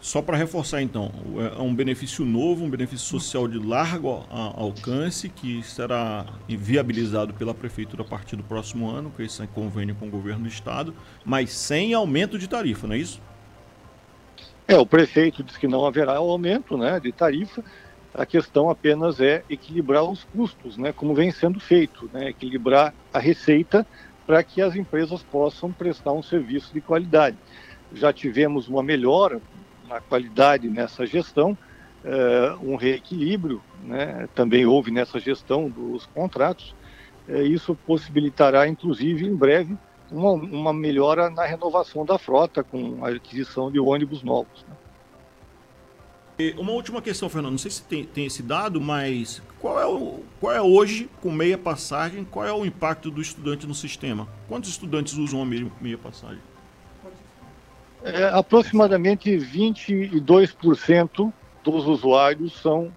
Só 0.00 0.20
para 0.20 0.36
reforçar 0.36 0.82
então, 0.82 1.12
é, 1.38 1.62
um 1.62 1.72
benefício 1.72 2.24
novo, 2.24 2.64
um 2.64 2.68
benefício 2.68 3.06
social 3.06 3.46
de 3.46 3.56
largo 3.56 4.26
alcance 4.28 5.28
que 5.28 5.62
será 5.62 6.26
viabilizado 6.48 7.32
pela 7.34 7.54
prefeitura 7.54 8.02
a 8.02 8.04
partir 8.04 8.34
do 8.34 8.42
próximo 8.42 8.90
ano, 8.90 9.10
com 9.10 9.22
esse 9.22 9.46
convênio 9.46 9.94
com 9.94 10.08
o 10.08 10.10
governo 10.10 10.42
do 10.42 10.48
estado, 10.48 10.92
mas 11.24 11.52
sem 11.52 11.94
aumento 11.94 12.36
de 12.36 12.48
tarifa, 12.48 12.88
não 12.88 12.96
é 12.96 12.98
isso? 12.98 13.22
É, 14.72 14.76
o 14.78 14.86
prefeito 14.86 15.42
diz 15.42 15.58
que 15.58 15.68
não 15.68 15.84
haverá 15.84 16.16
aumento 16.16 16.78
né, 16.78 16.98
de 16.98 17.12
tarifa, 17.12 17.62
a 18.14 18.24
questão 18.24 18.70
apenas 18.70 19.20
é 19.20 19.44
equilibrar 19.50 20.02
os 20.02 20.24
custos, 20.24 20.78
né, 20.78 20.94
como 20.94 21.14
vem 21.14 21.30
sendo 21.30 21.60
feito, 21.60 22.08
né, 22.10 22.30
equilibrar 22.30 22.94
a 23.12 23.18
receita 23.18 23.86
para 24.26 24.42
que 24.42 24.62
as 24.62 24.74
empresas 24.74 25.22
possam 25.24 25.70
prestar 25.70 26.12
um 26.12 26.22
serviço 26.22 26.72
de 26.72 26.80
qualidade. 26.80 27.36
Já 27.92 28.14
tivemos 28.14 28.66
uma 28.66 28.82
melhora 28.82 29.42
na 29.86 30.00
qualidade 30.00 30.70
nessa 30.70 31.04
gestão, 31.04 31.50
uh, 32.02 32.66
um 32.66 32.74
reequilíbrio, 32.74 33.60
né, 33.84 34.26
também 34.34 34.64
houve 34.64 34.90
nessa 34.90 35.20
gestão 35.20 35.68
dos 35.68 36.06
contratos. 36.06 36.74
Uh, 37.28 37.42
isso 37.42 37.74
possibilitará, 37.86 38.66
inclusive, 38.66 39.26
em 39.26 39.36
breve, 39.36 39.76
uma, 40.12 40.32
uma, 40.32 40.72
melhora 40.72 41.30
na 41.30 41.44
renovação 41.44 42.04
da 42.04 42.18
frota 42.18 42.62
com 42.62 43.04
a 43.04 43.08
aquisição 43.08 43.70
de 43.70 43.80
ônibus 43.80 44.22
novos. 44.22 44.64
Né. 44.68 44.76
Uma 46.56 46.72
última 46.72 47.00
questão, 47.00 47.28
Fernando. 47.28 47.52
Não 47.52 47.58
sei 47.58 47.70
se 47.70 47.82
tem, 47.82 48.04
tem, 48.04 48.26
esse 48.26 48.42
dado, 48.42 48.80
mas 48.80 49.40
qual 49.60 49.80
é, 49.80 49.86
o, 49.86 50.20
qual 50.40 50.52
é 50.52 50.60
hoje, 50.60 51.08
com 51.20 51.30
meia 51.30 51.56
passagem, 51.56 52.24
qual 52.24 52.46
é 52.46 52.52
o 52.52 52.66
impacto 52.66 53.10
do 53.10 53.20
estudante 53.20 53.66
no 53.66 53.74
sistema? 53.74 54.26
Quantos 54.48 54.70
estudantes 54.70 55.14
usam 55.14 55.42
a 55.42 55.46
meia, 55.46 55.70
meia 55.80 55.98
passagem? 55.98 56.40
É, 58.02 58.24
aproximadamente 58.30 59.30
22% 59.30 61.32
dos 61.62 61.86
usuários 61.86 62.60
são 62.60 62.92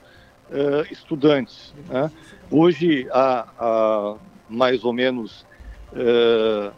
é, 0.49 0.91
estudantes. 0.91 1.75
Né? 1.87 2.11
Hoje 2.49 3.07
há, 3.11 3.47
há, 3.59 4.15
mais 4.49 4.83
ou 4.83 4.93
menos 4.93 5.45
é, 5.93 6.71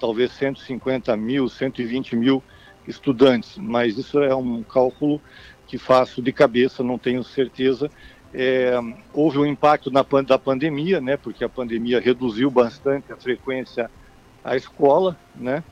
talvez 0.00 0.32
150 0.32 1.14
mil, 1.16 1.48
120 1.48 2.16
mil 2.16 2.42
estudantes, 2.88 3.56
mas 3.58 3.98
isso 3.98 4.20
é 4.20 4.34
um 4.34 4.62
cálculo 4.62 5.20
que 5.66 5.78
faço 5.78 6.20
de 6.20 6.32
cabeça, 6.32 6.82
não 6.82 6.98
tenho 6.98 7.22
certeza. 7.22 7.88
É, 8.32 8.72
houve 9.12 9.38
um 9.38 9.46
impacto 9.46 9.90
na, 9.90 10.04
da 10.26 10.38
pandemia, 10.38 11.00
né, 11.00 11.16
porque 11.16 11.44
a 11.44 11.48
pandemia 11.48 12.00
reduziu 12.00 12.50
bastante 12.50 13.12
a 13.12 13.16
frequência 13.16 13.90
à 14.42 14.56
escola, 14.56 15.16
né, 15.34 15.62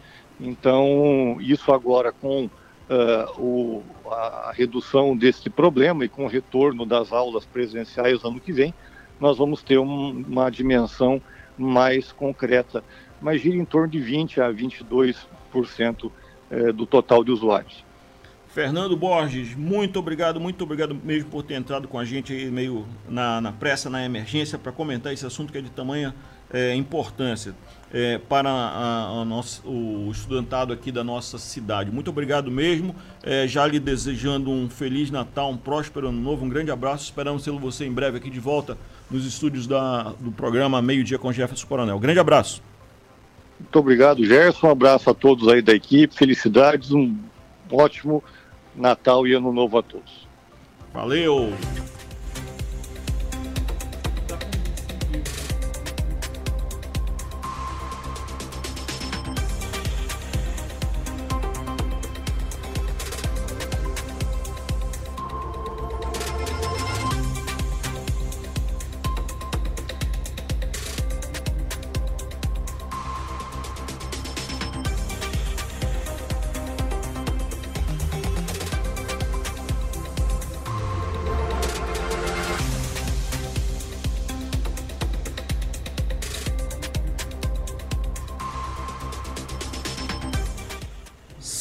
então 0.40 1.36
isso 1.40 1.72
agora 1.72 2.12
com 2.12 2.44
uh, 2.44 3.40
o, 3.40 3.82
a 4.10 4.52
redução 4.52 5.16
desse 5.16 5.48
problema 5.48 6.04
e 6.04 6.08
com 6.08 6.24
o 6.24 6.28
retorno 6.28 6.84
das 6.84 7.12
aulas 7.12 7.44
presenciais 7.44 8.24
ano 8.24 8.40
que 8.40 8.52
vem, 8.52 8.74
nós 9.20 9.38
vamos 9.38 9.62
ter 9.62 9.78
um, 9.78 10.24
uma 10.28 10.50
dimensão 10.50 11.20
mais 11.56 12.12
concreta, 12.12 12.84
mas 13.20 13.40
gira 13.40 13.56
em 13.56 13.64
torno 13.64 13.88
de 13.88 14.00
20 14.00 14.40
a 14.40 14.52
22% 14.52 16.10
eh, 16.50 16.72
do 16.72 16.86
total 16.86 17.22
de 17.22 17.30
usuários. 17.30 17.84
Fernando 18.48 18.96
Borges, 18.96 19.54
muito 19.54 19.98
obrigado, 19.98 20.40
muito 20.40 20.64
obrigado 20.64 20.94
mesmo 20.94 21.30
por 21.30 21.42
ter 21.42 21.54
entrado 21.54 21.86
com 21.86 21.98
a 21.98 22.04
gente 22.04 22.32
aí 22.32 22.50
meio 22.50 22.86
na, 23.08 23.40
na 23.40 23.52
pressa, 23.52 23.90
na 23.90 24.04
emergência, 24.04 24.58
para 24.58 24.72
comentar 24.72 25.12
esse 25.12 25.24
assunto 25.24 25.52
que 25.52 25.58
é 25.58 25.60
de 25.60 25.70
tamanha 25.70 26.14
é, 26.52 26.74
importância 26.74 27.54
é, 27.92 28.18
para 28.18 28.50
a, 28.50 29.08
a 29.08 29.68
o 29.68 30.10
estudantado 30.10 30.72
aqui 30.72 30.90
da 30.90 31.04
nossa 31.04 31.38
cidade. 31.38 31.90
Muito 31.90 32.10
obrigado 32.10 32.50
mesmo, 32.50 32.96
é, 33.22 33.46
já 33.46 33.66
lhe 33.66 33.78
desejando 33.78 34.50
um 34.50 34.68
Feliz 34.68 35.10
Natal, 35.10 35.50
um 35.50 35.56
próspero 35.56 36.08
Ano 36.08 36.20
Novo, 36.20 36.44
um 36.44 36.48
grande 36.48 36.70
abraço, 36.70 37.04
esperamos 37.04 37.44
ter 37.44 37.50
você 37.52 37.84
em 37.84 37.92
breve 37.92 38.16
aqui 38.16 38.30
de 38.30 38.40
volta 38.40 38.78
nos 39.10 39.26
estúdios 39.26 39.66
da, 39.66 40.14
do 40.18 40.32
programa 40.32 40.80
Meio 40.80 41.04
Dia 41.04 41.18
com 41.18 41.32
Jefferson 41.32 41.66
Coronel. 41.66 41.98
Grande 41.98 42.18
abraço. 42.18 42.62
Muito 43.58 43.78
obrigado, 43.78 44.24
Gerson, 44.24 44.68
um 44.68 44.70
abraço 44.70 45.10
a 45.10 45.14
todos 45.14 45.48
aí 45.48 45.60
da 45.60 45.74
equipe, 45.74 46.14
felicidades, 46.14 46.92
um 46.92 47.16
ótimo 47.70 48.22
Natal 48.74 49.26
e 49.26 49.34
Ano 49.34 49.52
Novo 49.52 49.78
a 49.78 49.82
todos. 49.82 50.28
Valeu! 50.92 51.52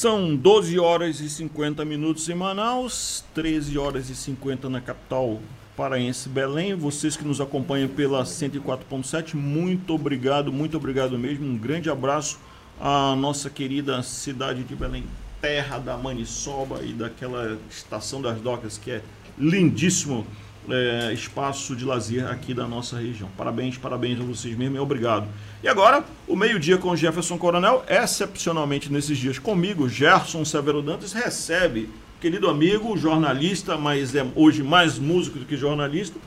São 0.08 0.34
12 0.34 0.80
horas 0.80 1.20
e 1.20 1.30
50 1.30 1.84
minutos 1.84 2.30
em 2.30 2.34
Manaus, 2.34 3.26
13 3.34 3.78
horas 3.78 4.10
e 4.10 4.16
50 4.16 4.70
na 4.70 4.80
capital 4.80 5.38
paraense 5.76 6.30
Belém. 6.30 6.74
Vocês 6.74 7.18
que 7.18 7.26
nos 7.26 7.42
acompanham 7.42 7.90
pela 7.90 8.24
104.7, 8.24 9.36
muito 9.36 9.94
obrigado, 9.94 10.50
muito 10.50 10.78
obrigado 10.78 11.20
mesmo. 11.20 11.46
Um 11.46 11.58
grande 11.58 11.90
abraço 11.90 12.40
à 12.80 13.18
nossa 13.18 13.50
querida 13.50 14.02
cidade 14.02 14.64
de 14.64 14.74
Belém, 14.78 15.04
terra 15.42 15.78
da 15.78 15.98
Maniçoba 15.98 16.82
e 16.86 16.94
daquela 16.94 17.58
estação 17.70 18.22
das 18.22 18.40
docas 18.40 18.78
que 18.78 18.92
é 18.92 19.02
lindíssimo 19.38 20.26
é, 20.70 21.14
espaço 21.14 21.76
de 21.76 21.86
lazer 21.86 22.28
aqui 22.28 22.54
da 22.54 22.68
nossa 22.68 22.98
região. 22.98 23.30
Parabéns, 23.38 23.78
parabéns 23.78 24.20
a 24.20 24.24
vocês 24.24 24.56
mesmo 24.58 24.76
e 24.76 24.80
obrigado. 24.80 25.28
E 25.64 25.68
agora, 25.68 26.04
o 26.28 26.36
meio-dia 26.36 26.78
com 26.78 26.96
Jefferson 26.96 27.38
Coronel, 27.38 27.84
excepcionalmente 27.88 28.92
nesses 28.92 29.18
dias 29.18 29.40
comigo, 29.40 29.88
Gerson 29.88 30.44
Severo 30.46 30.82
Dantas 30.82 31.14
recebe 31.14 31.90
querido 32.20 32.50
amigo, 32.50 32.98
jornalista, 32.98 33.78
mas 33.78 34.16
é 34.16 34.26
hoje 34.36 34.64
mais 34.64 34.98
músico 34.98 35.38
do 35.38 35.46
que 35.46 35.56
jornalista, 35.56 36.18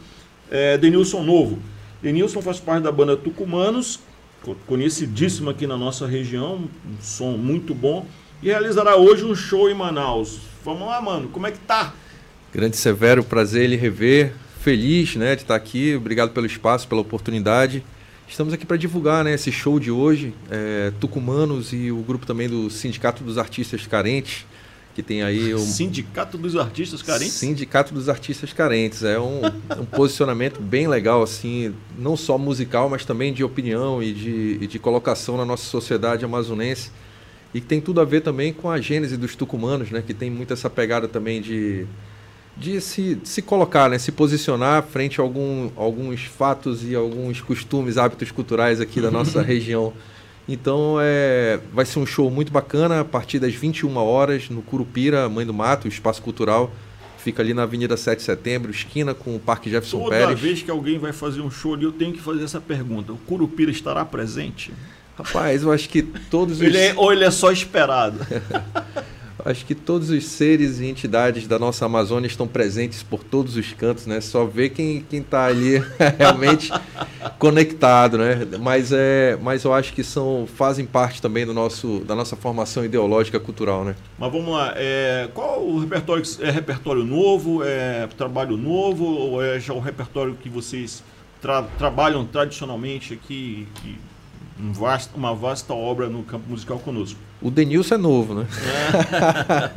é, 0.50 0.78
Denilson 0.78 1.22
Novo. 1.22 1.58
Denilson 2.00 2.40
faz 2.40 2.60
parte 2.60 2.84
da 2.84 2.92
banda 2.92 3.16
Tucumanos, 3.16 4.00
conhecidíssima 4.66 5.50
aqui 5.50 5.66
na 5.66 5.76
nossa 5.76 6.06
região, 6.06 6.68
um 6.86 7.02
som 7.02 7.32
muito 7.32 7.74
bom, 7.74 8.06
e 8.42 8.46
realizará 8.46 8.96
hoje 8.96 9.24
um 9.24 9.34
show 9.34 9.68
em 9.68 9.74
Manaus. 9.74 10.38
Vamos 10.64 10.86
lá, 10.86 11.00
mano, 11.00 11.28
como 11.28 11.46
é 11.46 11.50
que 11.50 11.58
tá? 11.58 11.92
Grande 12.52 12.76
Severo, 12.76 13.22
prazer 13.22 13.64
ele 13.64 13.76
rever. 13.76 14.32
Feliz 14.60 15.16
né, 15.16 15.36
de 15.36 15.42
estar 15.42 15.54
aqui. 15.54 15.94
Obrigado 15.94 16.32
pelo 16.32 16.46
espaço, 16.46 16.86
pela 16.88 17.00
oportunidade. 17.00 17.82
Estamos 18.28 18.52
aqui 18.52 18.66
para 18.66 18.76
divulgar 18.76 19.24
né, 19.24 19.34
esse 19.34 19.50
show 19.50 19.80
de 19.80 19.90
hoje. 19.90 20.34
É, 20.50 20.92
Tucumanos 21.00 21.72
e 21.72 21.90
o 21.90 21.96
grupo 22.02 22.26
também 22.26 22.48
do 22.48 22.68
Sindicato 22.68 23.24
dos 23.24 23.38
Artistas 23.38 23.86
Carentes, 23.86 24.44
que 24.94 25.02
tem 25.02 25.22
aí 25.22 25.54
o. 25.54 25.58
Sindicato 25.60 26.36
dos 26.36 26.56
Artistas 26.56 27.02
Carentes? 27.02 27.32
Sindicato 27.34 27.94
dos 27.94 28.08
Artistas 28.08 28.52
Carentes. 28.52 29.04
É 29.04 29.18
um, 29.18 29.40
um 29.80 29.84
posicionamento 29.84 30.60
bem 30.60 30.88
legal, 30.88 31.22
assim, 31.22 31.72
não 31.96 32.16
só 32.16 32.36
musical, 32.36 32.90
mas 32.90 33.04
também 33.04 33.32
de 33.32 33.42
opinião 33.44 34.02
e 34.02 34.12
de, 34.12 34.58
e 34.60 34.66
de 34.66 34.78
colocação 34.78 35.36
na 35.36 35.44
nossa 35.44 35.64
sociedade 35.64 36.24
amazonense. 36.24 36.90
E 37.54 37.60
que 37.60 37.66
tem 37.66 37.80
tudo 37.80 38.00
a 38.00 38.04
ver 38.04 38.20
também 38.20 38.52
com 38.52 38.70
a 38.70 38.80
gênese 38.80 39.16
dos 39.16 39.34
tucumanos, 39.34 39.90
né? 39.90 40.02
Que 40.06 40.12
tem 40.12 40.30
muito 40.30 40.52
essa 40.52 40.68
pegada 40.68 41.08
também 41.08 41.40
de 41.40 41.86
de 42.60 42.78
se, 42.78 43.14
de 43.14 43.26
se 43.26 43.40
colocar, 43.40 43.88
né, 43.88 43.98
se 43.98 44.12
posicionar 44.12 44.82
frente 44.82 45.18
a 45.18 45.24
algum, 45.24 45.70
alguns 45.74 46.24
fatos 46.24 46.84
e 46.86 46.94
alguns 46.94 47.40
costumes, 47.40 47.96
hábitos 47.96 48.30
culturais 48.30 48.80
aqui 48.80 49.00
da 49.00 49.10
nossa 49.10 49.40
região. 49.40 49.94
Então 50.46 50.98
é, 51.00 51.58
vai 51.72 51.86
ser 51.86 51.98
um 52.00 52.06
show 52.06 52.30
muito 52.30 52.52
bacana 52.52 53.00
a 53.00 53.04
partir 53.04 53.38
das 53.38 53.54
21 53.54 53.96
horas 53.96 54.50
no 54.50 54.60
Curupira, 54.60 55.26
Mãe 55.28 55.46
do 55.46 55.54
Mato, 55.54 55.88
espaço 55.88 56.20
cultural. 56.20 56.70
Fica 57.16 57.42
ali 57.42 57.54
na 57.54 57.62
Avenida 57.62 57.96
7 57.96 58.18
de 58.18 58.24
Setembro, 58.24 58.70
esquina 58.70 59.14
com 59.14 59.34
o 59.36 59.38
Parque 59.38 59.70
Jefferson 59.70 59.98
Toda 59.98 60.10
Pérez. 60.10 60.28
Toda 60.28 60.40
vez 60.40 60.62
que 60.62 60.70
alguém 60.70 60.98
vai 60.98 61.12
fazer 61.12 61.40
um 61.40 61.50
show 61.50 61.74
ali, 61.74 61.84
eu 61.84 61.92
tenho 61.92 62.12
que 62.12 62.20
fazer 62.20 62.44
essa 62.44 62.60
pergunta. 62.60 63.12
O 63.12 63.16
Curupira 63.16 63.70
estará 63.70 64.04
presente? 64.04 64.72
Rapaz, 65.16 65.62
eu 65.62 65.72
acho 65.72 65.88
que 65.88 66.02
todos 66.02 66.56
os... 66.56 66.62
Ele 66.62 66.78
é, 66.78 66.94
ou 66.96 67.12
ele 67.12 67.24
é 67.24 67.30
só 67.30 67.50
esperado? 67.50 68.18
Acho 69.44 69.64
que 69.64 69.74
todos 69.74 70.10
os 70.10 70.24
seres 70.24 70.80
e 70.80 70.86
entidades 70.86 71.46
da 71.46 71.58
nossa 71.58 71.86
Amazônia 71.86 72.26
estão 72.26 72.46
presentes 72.46 73.02
por 73.02 73.22
todos 73.24 73.56
os 73.56 73.72
cantos, 73.72 74.06
né? 74.06 74.20
Só 74.20 74.44
ver 74.44 74.70
quem 74.70 75.04
quem 75.08 75.20
está 75.20 75.46
ali 75.46 75.82
realmente 76.18 76.72
conectado, 77.38 78.18
né? 78.18 78.46
Mas 78.60 78.92
é, 78.92 79.38
mas 79.40 79.64
eu 79.64 79.72
acho 79.72 79.92
que 79.92 80.02
são 80.02 80.46
fazem 80.56 80.86
parte 80.86 81.20
também 81.22 81.46
do 81.46 81.54
nosso 81.54 82.00
da 82.00 82.14
nossa 82.14 82.36
formação 82.36 82.84
ideológica 82.84 83.38
cultural, 83.38 83.84
né? 83.84 83.94
Mas 84.18 84.32
vamos 84.32 84.52
lá, 84.52 84.72
é, 84.76 85.28
qual 85.32 85.62
o 85.62 85.78
repertório 85.78 86.22
é 86.40 86.50
repertório 86.50 87.04
novo, 87.04 87.62
é 87.64 88.06
trabalho 88.16 88.56
novo 88.56 89.04
ou 89.04 89.42
é 89.42 89.58
já 89.58 89.72
o 89.72 89.80
repertório 89.80 90.34
que 90.34 90.48
vocês 90.48 91.02
tra 91.40 91.62
trabalham 91.78 92.24
tradicionalmente 92.24 93.14
aqui? 93.14 93.66
Um 94.58 94.72
uma 95.16 95.34
vasta 95.34 95.72
obra 95.72 96.06
no 96.08 96.22
campo 96.22 96.44
musical 96.50 96.78
conosco. 96.78 97.18
O 97.42 97.50
Denilson 97.50 97.94
é 97.94 97.98
novo, 97.98 98.34
né? 98.34 98.46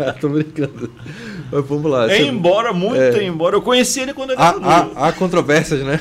É. 0.05 0.11
Tô 0.19 0.27
brincando. 0.27 0.91
Mas 1.49 1.65
vamos 1.65 1.89
lá. 1.89 2.11
É 2.11 2.21
embora, 2.21 2.73
muito 2.73 2.99
é. 2.99 3.23
embora. 3.23 3.55
Eu 3.55 3.61
conheci 3.61 4.01
ele 4.01 4.13
quando 4.13 4.31
ele 4.31 4.41
há, 4.41 4.49
era 4.49 4.59
novo. 4.59 4.91
Há, 4.95 5.07
há 5.07 5.13
controvérsias, 5.13 5.81
né? 5.81 5.99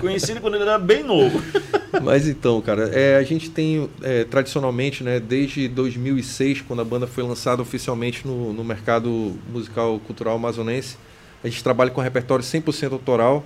Conheci 0.00 0.30
ele 0.30 0.40
quando 0.40 0.54
ele 0.54 0.62
era 0.62 0.78
bem 0.78 1.02
novo. 1.02 1.42
Mas 2.02 2.28
então, 2.28 2.60
cara, 2.60 2.88
é, 2.92 3.16
a 3.16 3.22
gente 3.22 3.50
tem 3.50 3.88
é, 4.02 4.24
tradicionalmente, 4.24 5.02
né, 5.02 5.20
desde 5.20 5.68
2006, 5.68 6.62
quando 6.62 6.80
a 6.80 6.84
banda 6.84 7.06
foi 7.06 7.22
lançada 7.22 7.60
oficialmente 7.60 8.26
no, 8.26 8.52
no 8.52 8.64
mercado 8.64 9.34
musical 9.52 9.98
cultural 10.00 10.36
amazonense, 10.36 10.96
a 11.44 11.48
gente 11.48 11.62
trabalha 11.62 11.90
com 11.90 12.00
repertório 12.00 12.44
100% 12.44 12.92
autoral. 12.92 13.44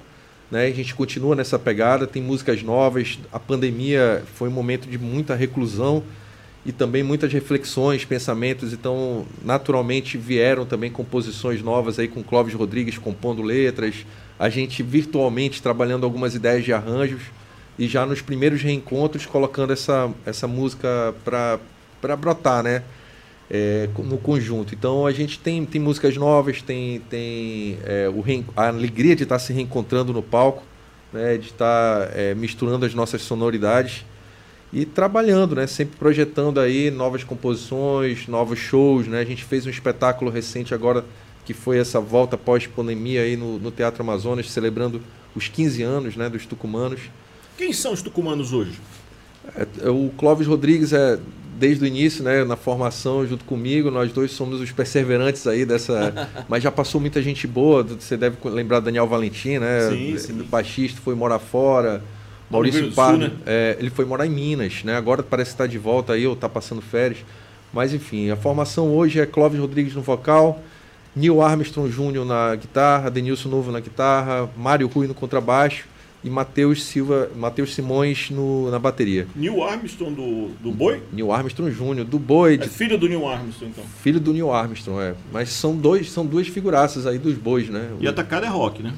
Né? 0.51 0.67
A 0.67 0.73
gente 0.73 0.95
continua 0.95 1.35
nessa 1.35 1.59
pegada, 1.59 2.07
tem 2.07 2.23
músicas 2.23 2.63
novas. 2.63 3.19
A 3.33 3.39
pandemia 3.41 4.23
foi 4.35 4.49
um 4.49 4.53
momento 4.53 4.89
de 4.89 4.99
muita 4.99 5.35
reclusão 5.35 6.05
e 6.67 6.73
também 6.73 7.05
muitas 7.05 7.33
reflexões, 7.33 8.05
pensamentos. 8.05 8.73
Então, 8.73 9.25
naturalmente 9.45 10.19
vieram 10.19 10.67
também 10.67 10.91
composições 10.91 11.62
novas 11.62 11.99
aí 11.99 12.09
com 12.09 12.25
Clóvis 12.25 12.55
Rodrigues 12.55 12.99
compondo 12.99 13.41
letras, 13.41 14.05
a 14.37 14.49
gente 14.49 14.83
virtualmente 14.83 15.62
trabalhando 15.62 16.05
algumas 16.05 16.35
ideias 16.35 16.64
de 16.64 16.73
arranjos 16.73 17.23
e 17.79 17.87
já 17.87 18.05
nos 18.05 18.21
primeiros 18.21 18.61
reencontros 18.62 19.25
colocando 19.25 19.73
essa, 19.73 20.11
essa 20.27 20.49
música 20.49 21.14
para 21.25 22.17
brotar, 22.17 22.64
né? 22.64 22.83
É, 23.49 23.89
no 23.99 24.19
conjunto. 24.19 24.75
Então 24.75 25.07
a 25.07 25.12
gente 25.12 25.39
tem, 25.39 25.64
tem 25.64 25.81
músicas 25.81 26.17
novas, 26.17 26.62
tem, 26.62 26.99
tem 27.09 27.79
é, 27.85 28.09
o 28.09 28.25
a 28.57 28.67
alegria 28.67 29.14
de 29.14 29.23
estar 29.23 29.39
se 29.39 29.53
reencontrando 29.53 30.12
no 30.12 30.21
palco, 30.21 30.64
né, 31.12 31.39
de 31.39 31.47
estar 31.47 32.11
é, 32.12 32.35
misturando 32.35 32.85
as 32.85 32.93
nossas 32.93 33.23
sonoridades 33.23 34.05
e 34.77 34.85
trabalhando, 34.85 35.57
né, 35.57 35.66
sempre 35.66 35.97
projetando 35.97 36.61
aí 36.61 36.91
novas 36.91 37.24
composições, 37.24 38.29
novos 38.29 38.59
shows. 38.59 39.07
Né? 39.07 39.20
A 39.20 39.24
gente 39.24 39.43
fez 39.43 39.64
um 39.64 39.70
espetáculo 39.70 40.31
recente 40.31 40.74
agora 40.74 41.03
que 41.47 41.55
foi 41.55 41.79
essa 41.79 41.99
volta 41.99 42.37
pós-pandemia 42.37 43.22
aí 43.22 43.39
no, 43.39 43.59
no 43.59 43.70
Teatro 43.70 44.03
Amazonas, 44.03 44.51
celebrando 44.51 45.01
os 45.35 45.49
15 45.49 45.83
anos 45.83 46.14
né, 46.14 46.29
dos 46.29 46.45
tucumanos. 46.45 47.01
Quem 47.57 47.72
são 47.72 47.95
os 47.95 48.03
tucumanos 48.03 48.53
hoje? 48.53 48.79
É, 49.57 49.66
é, 49.87 49.89
o 49.89 50.11
Clóvis 50.18 50.47
Rodrigues 50.47 50.93
é 50.93 51.18
desde 51.59 51.83
o 51.83 51.87
início, 51.87 52.22
né, 52.22 52.45
na 52.45 52.55
formação 52.55 53.27
junto 53.27 53.47
comigo, 53.47 53.91
nós 53.91 54.12
dois 54.12 54.31
somos 54.33 54.61
os 54.61 54.72
perseverantes 54.72 55.47
aí 55.47 55.64
dessa, 55.64 56.29
mas 56.51 56.62
já 56.62 56.70
passou 56.70 57.01
muita 57.01 57.22
gente 57.22 57.47
boa, 57.47 57.83
você 57.83 58.14
deve 58.14 58.37
lembrar 58.45 58.81
Daniel 58.81 59.07
Valentim, 59.07 59.57
né, 59.57 59.89
sim, 59.89 60.18
sim. 60.18 60.35
baixista, 60.51 61.01
foi 61.03 61.14
morar 61.14 61.39
fora, 61.39 62.03
Maurício 62.51 62.93
Pardo, 62.93 63.19
né? 63.19 63.33
é, 63.45 63.77
ele 63.79 63.91
foi 63.91 64.05
morar 64.05 64.27
em 64.27 64.31
Minas, 64.31 64.85
né, 64.85 64.97
agora 64.97 65.23
parece 65.23 65.51
estar 65.51 65.67
de 65.67 65.79
volta 65.79 66.13
aí, 66.13 66.27
ou 66.27 66.35
está 66.35 66.49
passando 66.49 66.81
férias, 66.81 67.25
mas 67.73 67.93
enfim, 67.93 68.31
a 68.31 68.37
formação 68.37 68.95
hoje 68.95 69.21
é 69.21 69.27
Clóvis 69.27 69.61
Rodrigues 69.61 69.95
no 69.95 70.03
vocal, 70.03 70.63
Neil 71.15 71.41
Armstrong 71.43 71.91
Jr. 71.91 72.25
na 72.25 72.55
guitarra, 72.55 73.11
Denilson 73.11 73.49
Novo 73.49 73.73
na 73.73 73.81
guitarra, 73.81 74.51
Mário 74.57 74.87
Rui 74.87 75.07
no 75.07 75.15
contrabaixo, 75.15 75.87
e 76.27 76.31
Matheus 76.31 76.83
Silva, 76.83 77.31
Matheus 77.37 77.73
Simões 77.73 78.31
no, 78.31 78.69
na 78.71 78.81
bateria. 78.81 79.29
Neil 79.35 79.63
Armstrong 79.63 80.13
do, 80.13 80.49
do 80.61 80.73
Boi? 80.73 81.01
Neil 81.13 81.31
Armstrong 81.31 81.71
Jr., 81.71 82.05
do 82.05 82.19
Boi. 82.19 82.55
É 82.55 82.57
de... 82.57 82.69
filho 82.69 82.99
do 82.99 83.09
Neil 83.09 83.27
Armstrong, 83.27 83.71
então. 83.71 83.85
Filho 84.03 84.19
do 84.19 84.33
Neil 84.33 84.53
Armstrong, 84.53 85.01
é. 85.01 85.15
Mas 85.33 85.51
são, 85.51 85.77
dois, 85.77 86.11
são 86.11 86.27
duas 86.27 86.49
figuraças 86.49 87.07
aí 87.07 87.17
dos 87.17 87.35
bois, 87.35 87.69
né? 87.69 87.91
E 88.01 88.09
Atacada 88.09 88.45
é 88.45 88.49
rock, 88.49 88.83
né? 88.83 88.93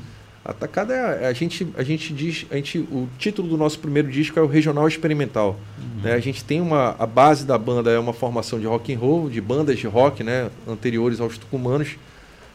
Atacada 0.48 0.94
é. 0.94 1.28
A 1.28 1.32
gente, 1.32 1.68
a 1.76 1.82
gente 1.82 2.12
diz. 2.12 2.46
A 2.50 2.56
gente, 2.56 2.78
o 2.78 3.08
título 3.18 3.48
do 3.48 3.56
nosso 3.56 3.78
primeiro 3.78 4.10
disco 4.10 4.38
é 4.38 4.42
o 4.42 4.46
Regional 4.46 4.88
Experimental. 4.88 5.60
Uhum. 5.78 6.02
Né? 6.02 6.14
A 6.14 6.20
gente 6.20 6.42
tem 6.42 6.60
uma. 6.60 6.96
A 6.98 7.06
base 7.06 7.44
da 7.44 7.58
banda 7.58 7.90
é 7.90 7.98
uma 7.98 8.14
formação 8.14 8.58
de 8.58 8.66
rock 8.66 8.94
and 8.94 8.98
roll, 8.98 9.28
de 9.28 9.40
bandas 9.40 9.78
de 9.78 9.86
rock, 9.86 10.24
né? 10.24 10.50
Anteriores 10.66 11.20
aos 11.20 11.36
tucumanos 11.36 11.96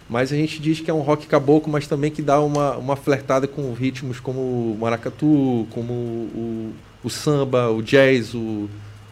mas 0.09 0.31
a 0.31 0.35
gente 0.35 0.61
diz 0.61 0.79
que 0.79 0.91
é 0.91 0.93
um 0.93 0.99
rock 0.99 1.25
caboclo, 1.25 1.71
mas 1.71 1.87
também 1.87 2.11
que 2.11 2.21
dá 2.21 2.39
uma, 2.39 2.75
uma 2.77 2.95
flertada 2.95 3.47
com 3.47 3.73
ritmos 3.73 4.19
como 4.19 4.39
o 4.39 4.77
maracatu, 4.79 5.65
como 5.71 5.93
o, 5.93 6.73
o 7.03 7.09
samba, 7.09 7.69
o 7.71 7.81
jazz, 7.81 8.33
o, 8.33 8.69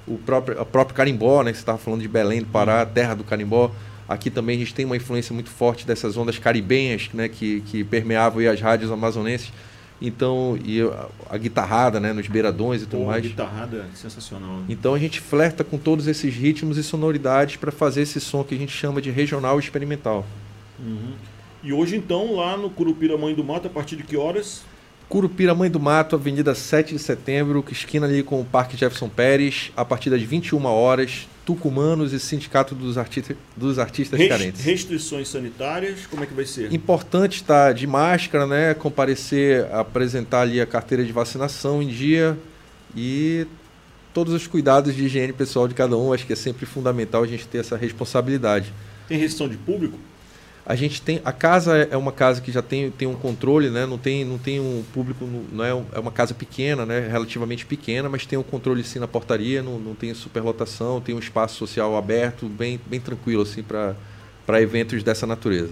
o 0.07 0.17
próprio, 0.25 0.63
próprio 0.65 0.95
carimbó, 0.95 1.43
né? 1.43 1.51
Que 1.51 1.57
você 1.57 1.61
estava 1.61 1.77
falando 1.77 2.01
de 2.01 2.07
Belém 2.07 2.41
do 2.41 2.47
Pará, 2.47 2.85
terra 2.85 3.15
do 3.15 3.23
carimbó. 3.23 3.71
Aqui 4.11 4.29
também 4.29 4.57
a 4.57 4.59
gente 4.59 4.73
tem 4.73 4.83
uma 4.85 4.97
influência 4.97 5.33
muito 5.33 5.49
forte 5.49 5.87
dessas 5.87 6.17
ondas 6.17 6.37
caribenhas, 6.37 7.09
né? 7.13 7.29
Que, 7.29 7.61
que 7.61 7.83
permeavam 7.83 8.45
as 8.49 8.59
rádios 8.59 8.91
amazonenses. 8.91 9.53
Então, 10.01 10.57
e 10.65 10.81
a, 10.81 11.07
a, 11.29 11.37
guitarrada, 11.37 11.99
né, 11.99 12.11
nos 12.11 12.27
beiradões 12.27 12.81
e 12.81 12.85
tudo 12.85 13.01
Pô, 13.01 13.05
mais. 13.05 13.23
A 13.23 13.27
guitarrada 13.27 13.87
é 13.93 13.95
sensacional. 13.95 14.63
Então 14.67 14.95
a 14.95 14.99
gente 14.99 15.21
flerta 15.21 15.63
com 15.63 15.77
todos 15.77 16.07
esses 16.07 16.33
ritmos 16.33 16.77
e 16.77 16.83
sonoridades 16.83 17.55
para 17.55 17.71
fazer 17.71 18.01
esse 18.01 18.19
som 18.19 18.43
que 18.43 18.55
a 18.55 18.57
gente 18.57 18.75
chama 18.75 18.99
de 18.99 19.11
regional 19.11 19.59
experimental. 19.59 20.25
Uhum. 20.79 21.13
E 21.63 21.71
hoje, 21.71 21.95
então, 21.95 22.35
lá 22.35 22.57
no 22.57 22.71
Curupira 22.71 23.15
Mãe 23.15 23.35
do 23.35 23.43
Mato, 23.43 23.67
a 23.67 23.69
partir 23.69 23.95
de 23.95 24.01
que 24.01 24.17
horas? 24.17 24.63
Curupira 25.07 25.53
Mãe 25.53 25.69
do 25.69 25.79
Mato, 25.79 26.15
Avenida 26.15 26.55
7 26.55 26.93
de 26.93 26.99
Setembro, 26.99 27.63
esquina 27.69 28.07
ali 28.07 28.23
com 28.23 28.41
o 28.41 28.45
Parque 28.45 28.75
Jefferson 28.75 29.07
Pérez, 29.07 29.71
a 29.77 29.85
partir 29.85 30.09
das 30.09 30.23
21 30.23 30.65
horas, 30.65 31.27
Tucumanos 31.45 32.13
e 32.13 32.19
Sindicato 32.19 32.75
dos, 32.75 32.97
Artista, 32.97 33.35
dos 33.57 33.79
Artistas 33.79 34.19
Rest, 34.19 34.29
Carentes. 34.29 34.63
Restrições 34.63 35.27
sanitárias, 35.27 36.05
como 36.05 36.23
é 36.23 36.27
que 36.27 36.33
vai 36.33 36.45
ser? 36.45 36.71
Importante 36.71 37.37
estar 37.37 37.73
de 37.73 37.87
máscara, 37.87 38.45
né? 38.45 38.73
Comparecer, 38.73 39.65
apresentar 39.73 40.41
ali 40.41 40.61
a 40.61 40.65
carteira 40.65 41.03
de 41.03 41.11
vacinação 41.11 41.81
em 41.81 41.87
dia 41.87 42.37
e 42.95 43.47
todos 44.13 44.33
os 44.33 44.45
cuidados 44.45 44.95
de 44.95 45.05
higiene 45.05 45.33
pessoal 45.33 45.67
de 45.67 45.73
cada 45.73 45.97
um. 45.97 46.13
Acho 46.13 46.25
que 46.25 46.33
é 46.33 46.35
sempre 46.35 46.65
fundamental 46.65 47.23
a 47.23 47.27
gente 47.27 47.47
ter 47.47 47.57
essa 47.57 47.75
responsabilidade. 47.75 48.71
Tem 49.07 49.17
restrição 49.17 49.49
de 49.49 49.57
público? 49.57 49.97
A 50.65 50.75
gente 50.75 51.01
tem 51.01 51.21
a 51.25 51.31
casa 51.31 51.77
é, 51.77 51.89
é 51.91 51.97
uma 51.97 52.11
casa 52.11 52.41
que 52.41 52.51
já 52.51 52.61
tem, 52.61 52.91
tem 52.91 53.07
um 53.07 53.15
controle 53.15 53.69
né? 53.69 53.85
Não 53.85 53.97
tem 53.97 54.23
não 54.23 54.37
tem 54.37 54.59
um 54.59 54.83
público 54.93 55.27
não 55.51 55.63
é, 55.63 55.69
é 55.69 55.99
uma 55.99 56.11
casa 56.11 56.33
pequena 56.33 56.85
né? 56.85 57.07
Relativamente 57.07 57.65
pequena 57.65 58.07
mas 58.09 58.25
tem 58.25 58.37
um 58.37 58.43
controle 58.43 58.83
sim 58.83 58.99
na 58.99 59.07
portaria 59.07 59.61
não, 59.61 59.79
não 59.79 59.95
tem 59.95 60.13
superlotação 60.13 61.01
tem 61.01 61.15
um 61.15 61.19
espaço 61.19 61.55
social 61.55 61.97
aberto 61.97 62.47
bem 62.47 62.79
bem 62.87 62.99
tranquilo 62.99 63.41
assim 63.41 63.63
para 63.63 63.95
para 64.45 64.61
eventos 64.61 65.03
dessa 65.03 65.25
natureza. 65.25 65.71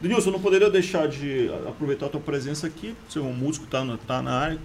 Denilson 0.00 0.30
não 0.30 0.40
poderia 0.40 0.68
deixar 0.68 1.08
de 1.08 1.50
aproveitar 1.66 2.06
a 2.06 2.08
tua 2.10 2.20
presença 2.20 2.66
aqui? 2.66 2.94
Ser 3.08 3.20
um 3.20 3.32
músico 3.32 3.66
tá 3.66 3.84
na, 3.84 3.96
tá 3.96 4.20
na 4.20 4.32
área. 4.32 4.58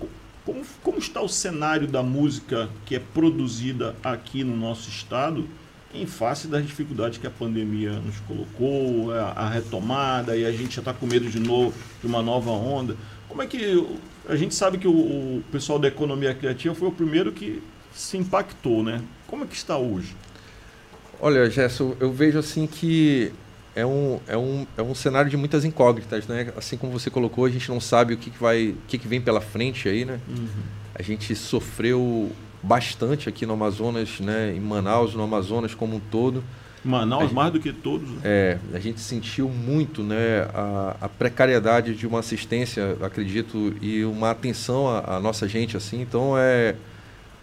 Como, 0.46 0.62
como 0.84 0.98
está 0.98 1.22
o 1.22 1.30
cenário 1.30 1.88
da 1.88 2.04
música 2.04 2.70
que 2.86 2.96
é 2.96 3.00
produzida 3.00 3.96
aqui 4.04 4.44
no 4.44 4.56
nosso 4.58 4.90
estado 4.90 5.48
em 5.94 6.06
face 6.06 6.48
das 6.48 6.66
dificuldades 6.66 7.18
que 7.18 7.26
a 7.26 7.32
pandemia 7.32 7.92
nos 7.94 8.20
colocou, 8.20 9.12
a, 9.12 9.32
a 9.32 9.50
retomada, 9.50 10.36
e 10.36 10.46
a 10.46 10.52
gente 10.52 10.76
já 10.76 10.82
está 10.82 10.94
com 10.94 11.08
medo 11.08 11.30
de 11.30 11.40
novo 11.40 11.74
de 12.00 12.08
uma 12.08 12.22
nova 12.22 12.52
onda. 12.52 12.96
Como 13.28 13.42
é 13.42 13.48
que 13.48 13.86
a 14.28 14.36
gente 14.36 14.54
sabe 14.54 14.78
que 14.78 14.88
o, 14.88 14.92
o, 14.92 15.44
pessoal 15.52 15.80
da 15.80 15.88
economia 15.88 16.34
criativa 16.34 16.76
foi 16.76 16.88
o 16.88 16.92
primeiro 16.92 17.32
que 17.32 17.62
se 17.94 18.18
impactou, 18.18 18.84
né? 18.84 19.02
Como 19.28 19.44
é 19.44 19.48
que 19.48 19.56
está 19.56 19.78
hoje? 19.78 20.16
Olha, 21.20 21.50
Gerson, 21.50 21.96
eu 22.00 22.12
vejo 22.12 22.38
assim 22.38 22.68
que 22.68 23.32
é 23.76 23.86
um, 23.86 24.20
é 24.28 24.38
um, 24.38 24.68
é 24.78 24.82
um 24.82 24.94
cenário 24.94 25.30
de 25.30 25.38
muitas 25.38 25.66
incógnitas, 25.66 26.28
né? 26.28 26.54
Assim 26.56 26.78
como 26.78 26.92
você 26.92 27.10
colocou, 27.10 27.46
a 27.46 27.50
gente 27.50 27.70
não 27.70 27.80
sabe 27.80 28.14
o 28.14 28.18
que, 28.18 28.30
que 28.30 28.40
vai, 28.40 28.70
o 28.70 28.78
que, 28.88 28.98
que 28.98 29.08
vem 29.08 29.20
pela 29.20 29.42
frente 29.42 29.90
aí, 29.90 30.06
né? 30.06 30.20
Uhum. 30.28 30.48
A 30.94 31.02
gente 31.02 31.36
sofreu 31.36 32.32
bastante 32.62 33.30
aqui 33.30 33.46
no 33.46 33.54
Amazonas, 33.54 34.20
né, 34.20 34.54
em 34.56 34.60
Manaus, 34.60 35.14
no 35.14 35.24
Amazonas 35.24 35.74
como 35.74 35.96
um 35.96 36.00
todo. 36.00 36.44
Manaus 36.84 37.24
gente, 37.24 37.34
mais 37.34 37.52
do 37.52 37.60
que 37.60 37.74
todos. 37.74 38.10
Né? 38.10 38.22
É, 38.24 38.58
a 38.74 38.80
gente 38.80 39.00
sentiu 39.02 39.50
muito, 39.50 40.02
né, 40.02 40.48
a, 40.54 40.96
a, 41.02 41.10
precariedade 41.10 41.96
de 41.96 42.08
uma 42.08 42.20
assistência, 42.20 42.98
acredito, 43.02 43.76
e 43.82 44.04
uma 44.06 44.32
atenção 44.32 44.88
à, 44.88 45.18
à, 45.18 45.20
nossa 45.20 45.48
gente 45.48 45.76
assim. 45.76 46.02
Então 46.02 46.38
é 46.38 46.76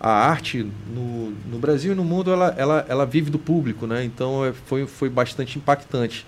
a 0.01 0.11
arte 0.11 0.67
no, 0.95 1.31
no 1.51 1.59
Brasil 1.59 1.93
e 1.93 1.95
no 1.95 2.05
mundo 2.05 2.31
ela, 2.31 2.55
ela, 2.57 2.87
ela 2.89 3.07
vive 3.07 3.31
do 3.31 3.39
público, 3.39 3.87
né? 3.87 4.05
Então 4.05 4.45
é, 4.45 4.53
foi, 4.53 4.87
foi 4.87 5.09
bastante 5.09 5.59
impactante. 5.59 6.27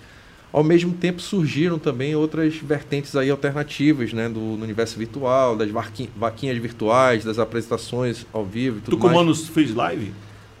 Ao 0.51 0.63
mesmo 0.63 0.93
tempo 0.93 1.21
surgiram 1.21 1.77
também 1.77 2.15
outras 2.15 2.55
vertentes 2.55 3.15
aí 3.15 3.29
alternativas, 3.29 4.13
né, 4.13 4.27
do 4.27 4.39
no 4.39 4.63
universo 4.63 4.97
virtual, 4.97 5.55
das 5.55 5.69
vaquinhas 5.69 6.57
virtuais, 6.57 7.23
das 7.23 7.37
apresentações 7.37 8.25
ao 8.33 8.43
vivo. 8.43 8.81
Tudo 8.81 8.97
Tucumanos 8.97 9.41
mais. 9.41 9.49
fez 9.49 9.75
live? 9.75 10.11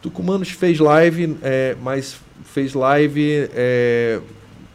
Tucumanos 0.01 0.49
fez 0.49 0.79
live, 0.79 1.37
é, 1.41 1.75
mas 1.81 2.17
fez 2.45 2.73
live 2.73 3.49
é, 3.53 4.21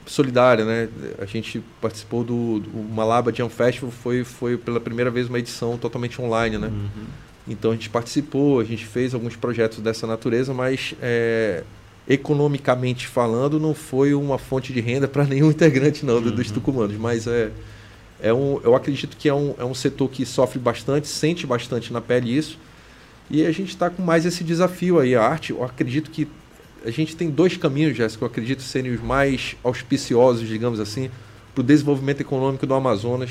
solidária, 0.05 0.65
né? 0.65 0.89
A 1.19 1.25
gente 1.25 1.63
participou 1.81 2.25
do, 2.25 2.59
do 2.59 2.79
Malaba 2.93 3.33
Jam 3.33 3.49
Festival, 3.49 3.93
foi 3.93 4.25
foi 4.25 4.57
pela 4.57 4.81
primeira 4.81 5.11
vez 5.11 5.29
uma 5.29 5.39
edição 5.39 5.79
totalmente 5.79 6.21
online, 6.21 6.59
né? 6.59 6.69
Uhum. 6.69 7.05
Então 7.47 7.71
a 7.71 7.75
gente 7.75 7.89
participou, 7.89 8.61
a 8.61 8.65
gente 8.65 8.85
fez 8.85 9.15
alguns 9.15 9.37
projetos 9.37 9.79
dessa 9.79 10.07
natureza, 10.07 10.53
mas 10.53 10.95
é, 11.01 11.63
economicamente 12.09 13.07
falando, 13.07 13.59
não 13.59 13.75
foi 13.75 14.15
uma 14.15 14.39
fonte 14.39 14.73
de 14.73 14.81
renda 14.81 15.09
para 15.09 15.25
nenhum 15.25 15.49
integrante 15.51 16.05
não, 16.05 16.17
uhum. 16.17 16.31
dos 16.31 16.51
tucumanos, 16.51 16.97
mas 16.97 17.27
é, 17.27 17.51
é 18.21 18.33
um, 18.33 18.61
eu 18.63 18.75
acredito 18.75 19.17
que 19.17 19.29
é 19.29 19.35
um, 19.35 19.55
é 19.59 19.65
um 19.65 19.75
setor 19.75 20.11
que 20.11 20.25
sofre 20.27 20.59
bastante, 20.59 21.09
sente 21.09 21.47
bastante 21.47 21.93
na 21.93 22.01
pele 22.01 22.37
isso, 22.37 22.59
e 23.31 23.45
a 23.47 23.53
gente 23.53 23.71
está 23.71 23.89
com 23.89 24.03
mais 24.03 24.27
esse 24.27 24.45
desafio 24.45 24.99
aí. 24.99 25.15
A 25.15 25.23
arte, 25.23 25.51
eu 25.51 25.65
acredito 25.65 26.11
que 26.11 26.29
a 26.85 26.91
gente 26.91 27.17
tem 27.17 27.31
dois 27.31 27.57
caminhos, 27.57 27.97
Jéssica, 27.97 28.19
que 28.19 28.25
eu 28.25 28.29
acredito 28.29 28.63
serem 28.63 28.93
os 28.93 29.01
mais 29.01 29.57
auspiciosos, 29.65 30.47
digamos 30.47 30.79
assim, 30.79 31.11
para 31.55 31.63
o 31.63 31.65
desenvolvimento 31.65 32.21
econômico 32.21 32.67
do 32.67 32.75
Amazonas, 32.75 33.31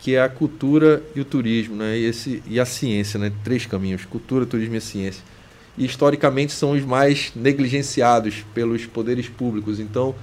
que 0.00 0.14
é 0.14 0.22
a 0.22 0.28
cultura 0.28 1.02
e 1.14 1.20
o 1.20 1.24
turismo, 1.24 1.76
né? 1.76 1.98
E, 1.98 2.04
esse, 2.06 2.42
e 2.46 2.58
a 2.58 2.64
ciência, 2.64 3.18
né? 3.18 3.30
Três 3.44 3.66
caminhos: 3.66 4.04
cultura, 4.04 4.46
turismo 4.46 4.76
e 4.76 4.80
ciência. 4.80 5.22
E 5.78 5.84
historicamente 5.84 6.52
são 6.52 6.72
os 6.72 6.84
mais 6.84 7.32
negligenciados 7.34 8.44
pelos 8.52 8.84
poderes 8.84 9.28
públicos. 9.28 9.78
Então, 9.78 10.14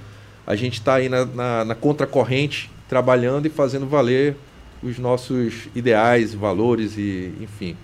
a 0.46 0.54
gente 0.54 0.74
está 0.74 0.96
aí 0.96 1.08
na, 1.08 1.24
na, 1.24 1.64
na 1.64 1.74
contracorrente, 1.74 2.70
trabalhando 2.88 3.46
e 3.46 3.50
fazendo 3.50 3.86
valer 3.86 4.36
os 4.82 4.98
nossos 4.98 5.68
ideais, 5.74 6.34
valores 6.34 6.96
e, 6.96 7.32
enfim, 7.40 7.76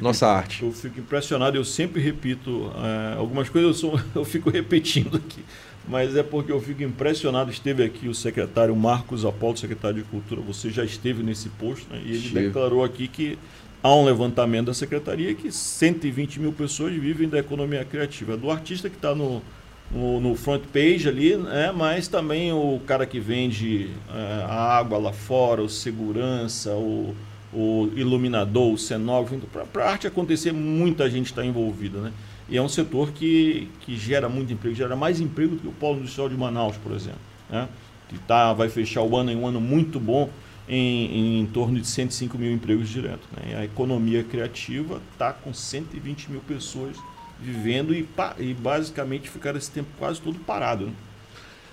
nossa 0.00 0.28
arte. 0.28 0.62
Eu 0.62 0.72
fico 0.72 1.00
impressionado, 1.00 1.56
eu 1.56 1.64
sempre 1.64 2.00
repito 2.00 2.70
é, 2.76 3.18
algumas 3.18 3.48
coisas, 3.48 3.68
eu, 3.68 3.74
sou, 3.74 4.00
eu 4.14 4.24
fico 4.24 4.50
repetindo 4.50 5.16
aqui, 5.16 5.44
mas 5.88 6.14
é 6.16 6.22
porque 6.22 6.52
eu 6.52 6.60
fico 6.60 6.82
impressionado. 6.82 7.50
Esteve 7.50 7.82
aqui 7.82 8.08
o 8.08 8.14
secretário 8.14 8.74
Marcos 8.76 9.24
Apolo, 9.24 9.56
secretário 9.56 10.02
de 10.02 10.08
Cultura, 10.08 10.40
você 10.40 10.70
já 10.70 10.84
esteve 10.84 11.22
nesse 11.22 11.48
posto, 11.48 11.92
né, 11.92 12.00
e 12.04 12.10
ele 12.10 12.20
Chega. 12.20 12.40
declarou 12.42 12.84
aqui 12.84 13.08
que 13.08 13.38
há 13.82 13.94
um 13.94 14.04
levantamento 14.04 14.66
da 14.66 14.74
secretaria 14.74 15.34
que 15.34 15.50
120 15.50 16.40
mil 16.40 16.52
pessoas 16.52 16.92
vivem 16.94 17.28
da 17.28 17.38
economia 17.38 17.84
criativa. 17.84 18.36
Do 18.36 18.50
artista 18.50 18.88
que 18.88 18.96
está 18.96 19.14
no, 19.14 19.42
no, 19.90 20.20
no, 20.20 20.34
front 20.34 20.62
page 20.72 21.08
ali, 21.08 21.36
né? 21.36 21.72
mas 21.74 22.08
também 22.08 22.52
o 22.52 22.80
cara 22.86 23.06
que 23.06 23.20
vende 23.20 23.90
é, 24.12 24.44
a 24.44 24.78
água 24.78 24.98
lá 24.98 25.12
fora, 25.12 25.62
o 25.62 25.68
segurança, 25.68 26.72
o, 26.72 27.14
o 27.52 27.90
iluminador, 27.94 28.72
o 28.72 28.78
cenógrafo. 28.78 29.38
Para 29.72 29.84
a 29.84 29.90
arte 29.90 30.06
acontecer, 30.06 30.52
muita 30.52 31.08
gente 31.08 31.26
está 31.26 31.44
envolvida. 31.44 32.00
Né? 32.00 32.12
E 32.48 32.56
é 32.56 32.62
um 32.62 32.68
setor 32.68 33.12
que, 33.12 33.68
que 33.80 33.96
gera 33.96 34.28
muito 34.28 34.52
emprego, 34.52 34.74
gera 34.74 34.96
mais 34.96 35.20
emprego 35.20 35.54
do 35.54 35.60
que 35.62 35.68
o 35.68 35.72
Polo 35.72 35.98
Industrial 35.98 36.28
de 36.28 36.36
Manaus, 36.36 36.76
por 36.76 36.92
exemplo. 36.92 37.20
Né? 37.48 37.68
Que 38.08 38.18
tá, 38.20 38.52
vai 38.52 38.68
fechar 38.68 39.02
o 39.02 39.16
ano 39.16 39.30
em 39.30 39.36
um 39.36 39.46
ano 39.46 39.60
muito 39.60 40.00
bom 40.00 40.30
em, 40.68 41.40
em, 41.40 41.46
torno 41.46 41.80
de 41.80 41.86
105 41.86 42.36
mil 42.36 42.52
empregos 42.52 42.88
diretos. 42.88 43.26
Né? 43.36 43.56
A 43.56 43.64
economia 43.64 44.22
criativa 44.22 45.00
está 45.12 45.32
com 45.32 45.52
120 45.52 46.30
mil 46.30 46.40
pessoas 46.40 46.96
vivendo 47.40 47.94
e, 47.94 48.06
e, 48.38 48.52
basicamente 48.52 49.30
ficaram 49.30 49.58
esse 49.58 49.70
tempo 49.70 49.88
quase 49.98 50.20
todo 50.20 50.38
parado. 50.40 50.86
Né? 50.86 50.92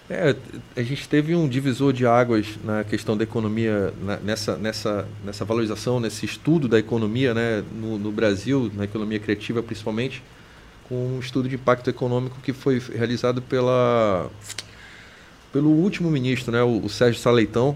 É, 0.07 0.35
a 0.75 0.83
gente 0.83 1.09
teve 1.09 1.35
um 1.35 1.47
divisor 1.47 1.91
de 1.91 2.05
águas 2.05 2.59
na 2.63 2.83
questão 2.83 3.17
da 3.17 3.23
economia, 3.23 3.91
na, 4.01 4.17
nessa, 4.17 4.55
nessa, 4.55 5.07
nessa 5.23 5.43
valorização, 5.43 5.99
nesse 5.99 6.25
estudo 6.25 6.67
da 6.67 6.77
economia 6.77 7.33
né, 7.33 7.63
no, 7.73 7.97
no, 7.97 8.11
Brasil, 8.11 8.71
na 8.75 8.83
economia 8.83 9.19
criativa 9.19 9.63
principalmente, 9.63 10.21
com 10.87 11.15
um 11.15 11.19
estudo 11.19 11.49
de 11.49 11.55
impacto 11.55 11.89
econômico 11.89 12.37
que 12.43 12.53
foi 12.53 12.79
realizado 12.79 13.41
pela, 13.41 14.29
pelo 15.51 15.71
último 15.71 16.11
ministro, 16.11 16.51
né, 16.51 16.61
o, 16.61 16.85
o 16.85 16.89
Sérgio 16.89 17.19
Saleitão, 17.19 17.75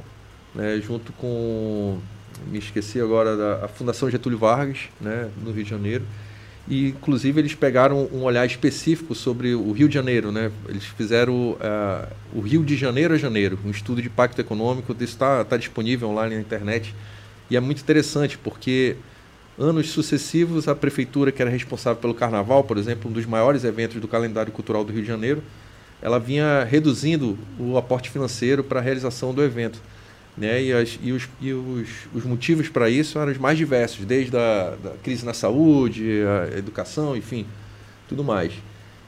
né, 0.54 0.80
junto 0.86 1.12
com, 1.14 2.00
me 2.48 2.60
esqueci 2.60 3.00
agora, 3.00 3.36
da 3.36 3.68
Fundação 3.68 4.10
Getúlio 4.10 4.38
Vargas, 4.38 4.90
né, 5.00 5.30
no 5.44 5.52
Rio 5.52 5.64
de 5.64 5.70
Janeiro. 5.70 6.06
E, 6.68 6.90
inclusive, 6.90 7.42
eles 7.42 7.56
pegaram 7.56 8.08
um 8.14 8.22
olhar 8.22 8.46
específico 8.46 9.16
sobre 9.16 9.56
o 9.56 9.72
Rio 9.72 9.88
de 9.88 9.96
Janeiro. 9.96 10.32
Né? 10.32 10.52
Eles 10.68 10.86
fizeram 10.86 11.34
uh, 11.54 12.08
o 12.32 12.42
Rio 12.42 12.64
de 12.64 12.78
Janeiro 12.78 13.16
a 13.16 13.18
Janeiro, 13.18 13.58
um 13.66 13.72
estudo 13.72 14.02
de 14.02 14.08
impacto 14.08 14.40
econômico. 14.40 14.94
Isso 14.94 15.14
está 15.14 15.44
tá 15.44 15.58
disponível 15.58 16.10
online 16.10 16.36
na 16.36 16.42
internet. 16.42 16.94
E 17.50 17.58
é 17.58 17.60
muito 17.60 17.82
interessante, 17.82 18.38
porque 18.38 18.96
anos 19.58 19.90
sucessivos, 19.90 20.68
a 20.68 20.76
prefeitura, 20.76 21.32
que 21.32 21.42
era 21.42 21.50
responsável 21.50 22.00
pelo 22.00 22.14
carnaval, 22.14 22.64
por 22.64 22.78
exemplo, 22.78 23.10
um 23.10 23.14
dos 23.14 23.26
maiores 23.26 23.64
eventos 23.64 24.00
do 24.00 24.08
calendário 24.08 24.52
cultural 24.52 24.84
do 24.84 24.94
Rio 24.94 25.02
de 25.02 25.08
Janeiro, 25.08 25.42
ela 26.02 26.20
vinha 26.20 26.64
reduzindo 26.64 27.38
o 27.60 27.78
aporte 27.78 28.12
financeiro 28.12 28.64
para 28.64 28.80
a 28.80 28.84
realização 28.84 29.34
do 29.34 29.44
evento. 29.44 29.82
Né? 30.40 30.64
E, 30.64 30.74
as, 30.74 30.98
e, 31.04 31.12
os, 31.12 31.28
e 31.42 31.52
os, 31.52 31.90
os 32.14 32.24
motivos 32.24 32.70
para 32.70 32.90
isso 32.90 33.20
eram 33.20 33.32
os 33.32 33.38
mais 33.38 33.58
diversos, 33.58 34.06
desde 34.06 34.36
a 34.38 34.76
da 34.82 34.92
crise 35.04 35.26
na 35.26 35.34
saúde, 35.34 36.22
a 36.54 36.58
educação, 36.58 37.16
enfim, 37.16 37.46
tudo 38.08 38.24
mais. 38.24 38.54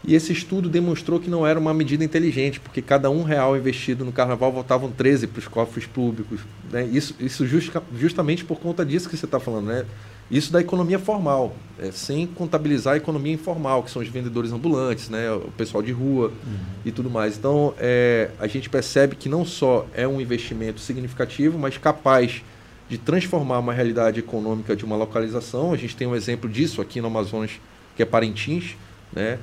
E 0.04 0.16
esse 0.16 0.34
estudo 0.34 0.68
demonstrou 0.68 1.20
que 1.20 1.30
não 1.30 1.46
era 1.46 1.60
uma 1.60 1.74
medida 1.74 2.04
inteligente, 2.04 2.60
porque 2.60 2.82
cada 2.82 3.10
um 3.10 3.24
real 3.24 3.56
investido 3.56 4.04
no 4.04 4.12
carnaval 4.12 4.52
voltavam 4.52 4.92
13 4.92 5.28
para 5.28 5.40
os 5.40 5.48
cofres 5.48 5.86
públicos. 5.86 6.42
Né? 6.72 6.86
Isso, 6.92 7.16
isso 7.20 7.46
justa, 7.46 7.84
justamente 7.98 8.44
por 8.44 8.60
conta 8.60 8.84
disso 8.84 9.08
que 9.08 9.16
você 9.16 9.26
está 9.26 9.40
falando. 9.40 9.68
Né? 9.68 9.86
Isso 10.32 10.50
da 10.50 10.62
economia 10.62 10.98
formal, 10.98 11.54
é, 11.78 11.92
sem 11.92 12.26
contabilizar 12.26 12.94
a 12.94 12.98
economia 12.98 13.34
informal, 13.34 13.84
que 13.84 13.92
são 13.92 14.02
os 14.02 14.08
vendedores 14.08 14.54
ambulantes, 14.54 15.10
né, 15.10 15.30
o 15.30 15.52
pessoal 15.58 15.84
de 15.84 15.92
rua 15.92 16.28
uhum. 16.28 16.58
e 16.86 16.92
tudo 16.92 17.10
mais. 17.10 17.38
Então, 17.38 17.74
é, 17.78 18.30
a 18.40 18.48
gente 18.48 18.70
percebe 18.70 19.18
que 19.18 19.28
não 19.28 19.44
só 19.44 19.86
é 19.94 20.08
um 20.08 20.22
investimento 20.22 20.80
significativo, 20.80 21.60
mas 21.60 21.78
capaz 21.78 22.42
de 22.88 22.98
transformar 22.98 23.60
uma 23.60 23.74
realidade 23.74 24.22
econômica 24.22 24.74
de 24.74 24.86
uma 24.86 24.96
localização. 24.96 25.74
A 25.74 25.78
gente 25.78 25.98
tem 25.98 26.08
um 26.08 26.16
exemplo 26.16 26.50
disso 26.50 26.82
aqui 26.82 27.02
no 27.02 27.08
Amazonas, 27.08 27.52
que 27.98 28.02
é 28.02 28.06
Parintins. 28.06 28.78
Né? 29.12 29.38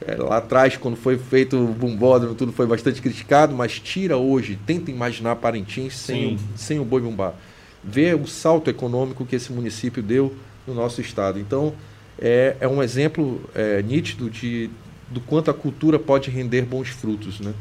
É, 0.00 0.14
lá 0.16 0.38
atrás, 0.38 0.78
quando 0.78 0.96
foi 0.96 1.18
feito 1.18 1.58
o 1.58 1.68
bombódromo, 1.68 2.34
tudo 2.34 2.52
foi 2.52 2.66
bastante 2.66 3.02
criticado, 3.02 3.54
mas 3.54 3.78
tira 3.78 4.16
hoje, 4.16 4.58
tenta 4.66 4.90
imaginar 4.90 5.36
Parintins 5.36 5.94
sem, 5.94 6.36
o, 6.36 6.38
sem 6.56 6.80
o 6.80 6.84
boi 6.86 7.02
bumbá 7.02 7.34
ver 7.82 8.14
o 8.14 8.26
salto 8.26 8.70
econômico 8.70 9.26
que 9.26 9.36
esse 9.36 9.52
município 9.52 10.02
deu 10.02 10.34
no 10.66 10.74
nosso 10.74 11.00
estado. 11.00 11.38
Então, 11.38 11.74
é, 12.18 12.56
é 12.60 12.68
um 12.68 12.82
exemplo 12.82 13.40
é, 13.54 13.82
nítido 13.82 14.30
de, 14.30 14.70
do 15.10 15.20
quanto 15.20 15.50
a 15.50 15.54
cultura 15.54 15.98
pode 15.98 16.30
render 16.30 16.62
bons 16.62 16.88
frutos. 16.88 17.40
Né? 17.40 17.52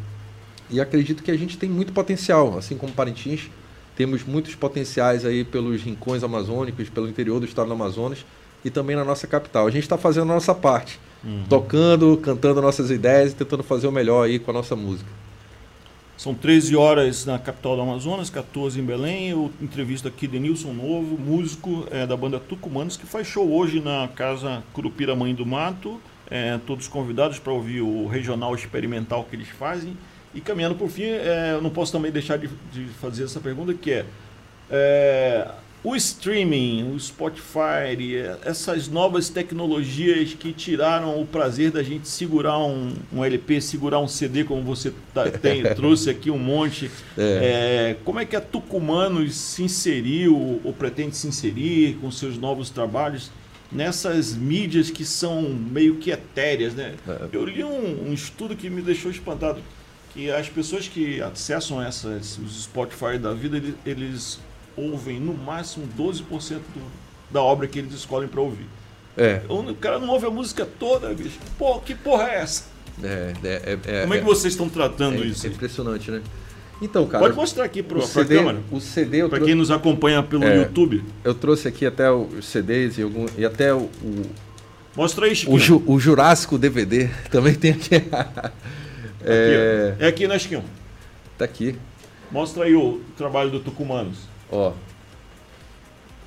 E 0.69 0.79
acredito 0.79 1.23
que 1.23 1.31
a 1.31 1.37
gente 1.37 1.57
tem 1.57 1.69
muito 1.69 1.91
potencial, 1.91 2.57
assim 2.57 2.77
como 2.77 2.93
Parintins, 2.93 3.49
temos 3.95 4.23
muitos 4.23 4.55
potenciais 4.55 5.25
aí 5.25 5.43
pelos 5.43 5.81
rincões 5.81 6.23
amazônicos, 6.23 6.89
pelo 6.89 7.09
interior 7.09 7.39
do 7.39 7.45
estado 7.45 7.67
do 7.67 7.73
Amazonas 7.73 8.25
e 8.63 8.69
também 8.69 8.95
na 8.95 9.03
nossa 9.03 9.27
capital. 9.27 9.67
A 9.67 9.71
gente 9.71 9.83
está 9.83 9.97
fazendo 9.97 10.31
a 10.31 10.35
nossa 10.35 10.55
parte, 10.55 10.99
uhum. 11.23 11.43
tocando, 11.49 12.17
cantando 12.17 12.61
nossas 12.61 12.89
ideias 12.89 13.31
e 13.31 13.35
tentando 13.35 13.63
fazer 13.63 13.87
o 13.87 13.91
melhor 13.91 14.23
aí 14.23 14.39
com 14.39 14.51
a 14.51 14.53
nossa 14.53 14.75
música. 14.75 15.09
São 16.21 16.35
13 16.35 16.75
horas 16.75 17.25
na 17.25 17.39
capital 17.39 17.75
do 17.75 17.81
Amazonas, 17.81 18.29
14 18.29 18.79
em 18.79 18.83
Belém. 18.85 19.29
Eu 19.29 19.51
entrevisto 19.59 20.07
aqui 20.07 20.27
Denilson 20.27 20.71
Novo, 20.71 21.17
músico 21.17 21.87
é, 21.89 22.05
da 22.05 22.15
banda 22.15 22.39
Tucumanos, 22.39 22.95
que 22.95 23.07
faz 23.07 23.25
show 23.25 23.51
hoje 23.51 23.81
na 23.81 24.07
Casa 24.07 24.61
Curupira 24.71 25.15
Mãe 25.15 25.33
do 25.33 25.47
Mato. 25.47 25.99
É, 26.29 26.59
todos 26.67 26.87
convidados 26.87 27.39
para 27.39 27.51
ouvir 27.51 27.81
o 27.81 28.05
regional 28.05 28.53
experimental 28.53 29.23
que 29.27 29.35
eles 29.35 29.47
fazem. 29.47 29.97
E 30.31 30.39
caminhando 30.39 30.75
por 30.75 30.89
fim, 30.89 31.05
é, 31.05 31.53
eu 31.53 31.61
não 31.61 31.71
posso 31.71 31.91
também 31.91 32.11
deixar 32.11 32.37
de, 32.37 32.47
de 32.71 32.85
fazer 33.01 33.23
essa 33.23 33.39
pergunta, 33.39 33.73
que 33.73 33.91
é, 33.91 34.05
é 34.69 35.49
o 35.83 35.95
streaming, 35.95 36.93
o 36.93 36.99
Spotify, 36.99 37.97
essas 38.45 38.87
novas 38.87 39.29
tecnologias 39.29 40.33
que 40.33 40.53
tiraram 40.53 41.19
o 41.19 41.25
prazer 41.25 41.71
da 41.71 41.81
gente 41.81 42.07
segurar 42.07 42.59
um, 42.59 42.93
um 43.11 43.25
LP, 43.25 43.59
segurar 43.59 43.99
um 43.99 44.07
CD, 44.07 44.43
como 44.43 44.61
você 44.61 44.93
tá, 45.11 45.29
tem, 45.31 45.63
trouxe 45.73 46.09
aqui 46.09 46.29
um 46.29 46.37
monte. 46.37 46.91
É. 47.17 47.93
É, 47.93 47.97
como 48.03 48.19
é 48.19 48.25
que 48.25 48.35
a 48.35 48.41
Tucumanos 48.41 49.35
se 49.35 49.63
inseriu 49.63 50.61
ou 50.63 50.71
pretende 50.71 51.17
se 51.17 51.27
inserir 51.27 51.97
com 51.99 52.11
seus 52.11 52.37
novos 52.37 52.69
trabalhos 52.69 53.31
nessas 53.71 54.35
mídias 54.35 54.91
que 54.91 55.03
são 55.03 55.41
meio 55.49 55.95
que 55.95 56.11
etéreas? 56.11 56.75
Né? 56.75 56.93
É. 57.07 57.29
Eu 57.31 57.43
li 57.43 57.63
um, 57.63 58.09
um 58.09 58.13
estudo 58.13 58.55
que 58.55 58.69
me 58.69 58.83
deixou 58.83 59.09
espantado, 59.09 59.59
que 60.13 60.29
as 60.29 60.47
pessoas 60.47 60.87
que 60.87 61.19
acessam 61.23 61.81
essas, 61.81 62.37
os 62.37 62.65
Spotify 62.65 63.17
da 63.17 63.33
vida, 63.33 63.57
eles, 63.57 63.75
eles 63.83 64.39
ouvem 64.75 65.19
no 65.19 65.33
máximo 65.33 65.87
12% 65.97 66.25
do, 66.49 66.81
da 67.29 67.41
obra 67.41 67.67
que 67.67 67.79
eles 67.79 67.93
escolhem 67.93 68.27
para 68.27 68.41
ouvir. 68.41 68.67
É. 69.17 69.41
O 69.49 69.75
cara 69.75 69.99
não 69.99 70.09
ouve 70.09 70.25
a 70.25 70.29
música 70.29 70.65
toda, 70.65 71.13
bicho. 71.13 71.37
Pô, 71.57 71.79
que 71.79 71.93
porra 71.93 72.29
é 72.29 72.35
essa? 72.41 72.65
É, 73.03 73.33
é, 73.43 73.79
é 73.85 74.01
Como 74.01 74.13
é, 74.13 74.19
que 74.19 74.25
vocês 74.25 74.53
estão 74.53 74.69
tratando 74.69 75.23
é 75.23 75.27
isso? 75.27 75.45
É 75.45 75.49
impressionante, 75.49 76.11
né? 76.11 76.21
Então, 76.81 77.05
cara. 77.05 77.23
Pode 77.23 77.35
mostrar 77.35 77.65
aqui 77.65 77.83
para 77.83 78.03
a 78.03 78.25
câmera. 78.25 78.59
O 78.71 78.79
CD. 78.79 79.27
Para 79.27 79.39
quem 79.39 79.53
nos 79.53 79.69
acompanha 79.69 80.23
pelo 80.23 80.43
é, 80.43 80.57
YouTube. 80.57 81.03
Eu 81.23 81.35
trouxe 81.35 81.67
aqui 81.67 81.85
até 81.85 82.11
os 82.11 82.45
CDs 82.45 82.97
e, 82.97 83.03
algum, 83.03 83.25
e 83.37 83.45
até 83.45 83.73
o. 83.73 83.89
Mostra 84.95 85.27
aí, 85.27 85.35
Chiquinho. 85.35 85.55
O, 85.55 85.59
Ju, 85.59 85.83
o 85.85 85.99
Jurássico 85.99 86.57
DVD 86.57 87.09
também 87.29 87.53
tem 87.53 87.71
aqui. 87.71 87.95
é... 89.23 89.93
Aqui, 89.93 90.03
é 90.03 90.07
aqui, 90.07 90.27
né, 90.27 90.39
Chiquinho? 90.39 90.63
Tá 91.37 91.45
aqui. 91.45 91.75
Mostra 92.31 92.63
aí 92.63 92.75
o 92.75 93.01
trabalho 93.15 93.51
do 93.51 93.59
Tucumanos. 93.59 94.30
Ó. 94.51 94.73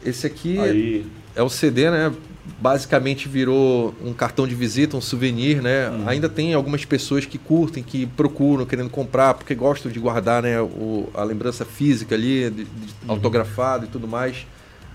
Esse 0.04 0.26
aqui 0.26 0.58
Aí. 0.58 1.06
é 1.34 1.42
o 1.42 1.48
CD, 1.48 1.90
né? 1.90 2.12
Basicamente 2.60 3.28
virou 3.28 3.94
um 4.02 4.12
cartão 4.12 4.46
de 4.46 4.54
visita, 4.54 4.96
um 4.96 5.00
souvenir, 5.00 5.62
né? 5.62 5.88
Uhum. 5.88 6.08
Ainda 6.08 6.28
tem 6.28 6.52
algumas 6.52 6.84
pessoas 6.84 7.24
que 7.24 7.38
curtem, 7.38 7.82
que 7.82 8.06
procuram, 8.06 8.66
querendo 8.66 8.90
comprar, 8.90 9.34
porque 9.34 9.54
gostam 9.54 9.90
de 9.90 9.98
guardar, 9.98 10.42
né? 10.42 10.60
O, 10.60 11.08
a 11.14 11.24
lembrança 11.24 11.64
física 11.64 12.14
ali, 12.14 12.50
de, 12.50 12.64
de 12.64 12.70
uhum. 13.04 13.08
autografado 13.08 13.86
e 13.86 13.88
tudo 13.88 14.06
mais. 14.06 14.46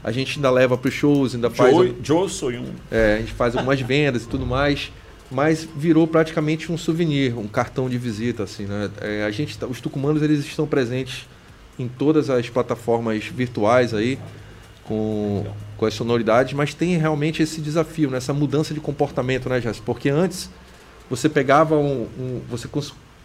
A 0.03 0.11
gente 0.11 0.37
ainda 0.37 0.49
leva 0.49 0.77
para 0.77 0.87
os 0.87 0.93
shows, 0.93 1.33
ainda 1.33 1.49
faz. 1.49 1.75
Joe, 1.75 1.95
Joe 2.03 2.29
sou 2.29 2.51
um. 2.51 2.73
É, 2.91 3.15
a 3.15 3.19
gente 3.19 3.33
faz 3.33 3.55
algumas 3.55 3.81
vendas 3.81 4.23
e 4.23 4.27
tudo 4.27 4.45
mais 4.45 4.91
mas 5.31 5.67
virou 5.75 6.07
praticamente 6.07 6.71
um 6.71 6.77
souvenir, 6.77 7.37
um 7.37 7.47
cartão 7.47 7.89
de 7.89 7.97
visita, 7.97 8.43
assim, 8.43 8.65
né? 8.65 8.89
É, 8.99 9.23
a 9.23 9.31
gente, 9.31 9.57
os 9.65 9.79
tucumanos 9.79 10.21
eles 10.23 10.39
estão 10.39 10.65
presentes 10.65 11.27
em 11.79 11.87
todas 11.87 12.29
as 12.29 12.49
plataformas 12.49 13.25
virtuais 13.25 13.93
aí, 13.93 14.19
com, 14.83 15.45
com 15.77 15.85
as 15.85 15.93
sonoridades, 15.93 16.53
mas 16.53 16.73
tem 16.73 16.97
realmente 16.97 17.41
esse 17.41 17.61
desafio, 17.61 18.09
nessa 18.09 18.33
né? 18.33 18.39
mudança 18.39 18.73
de 18.73 18.79
comportamento, 18.79 19.47
né, 19.47 19.61
Jéssica? 19.61 19.85
Porque 19.85 20.09
antes 20.09 20.49
você 21.09 21.29
pegava 21.29 21.75
um. 21.75 22.07
um 22.19 22.41
você 22.49 22.67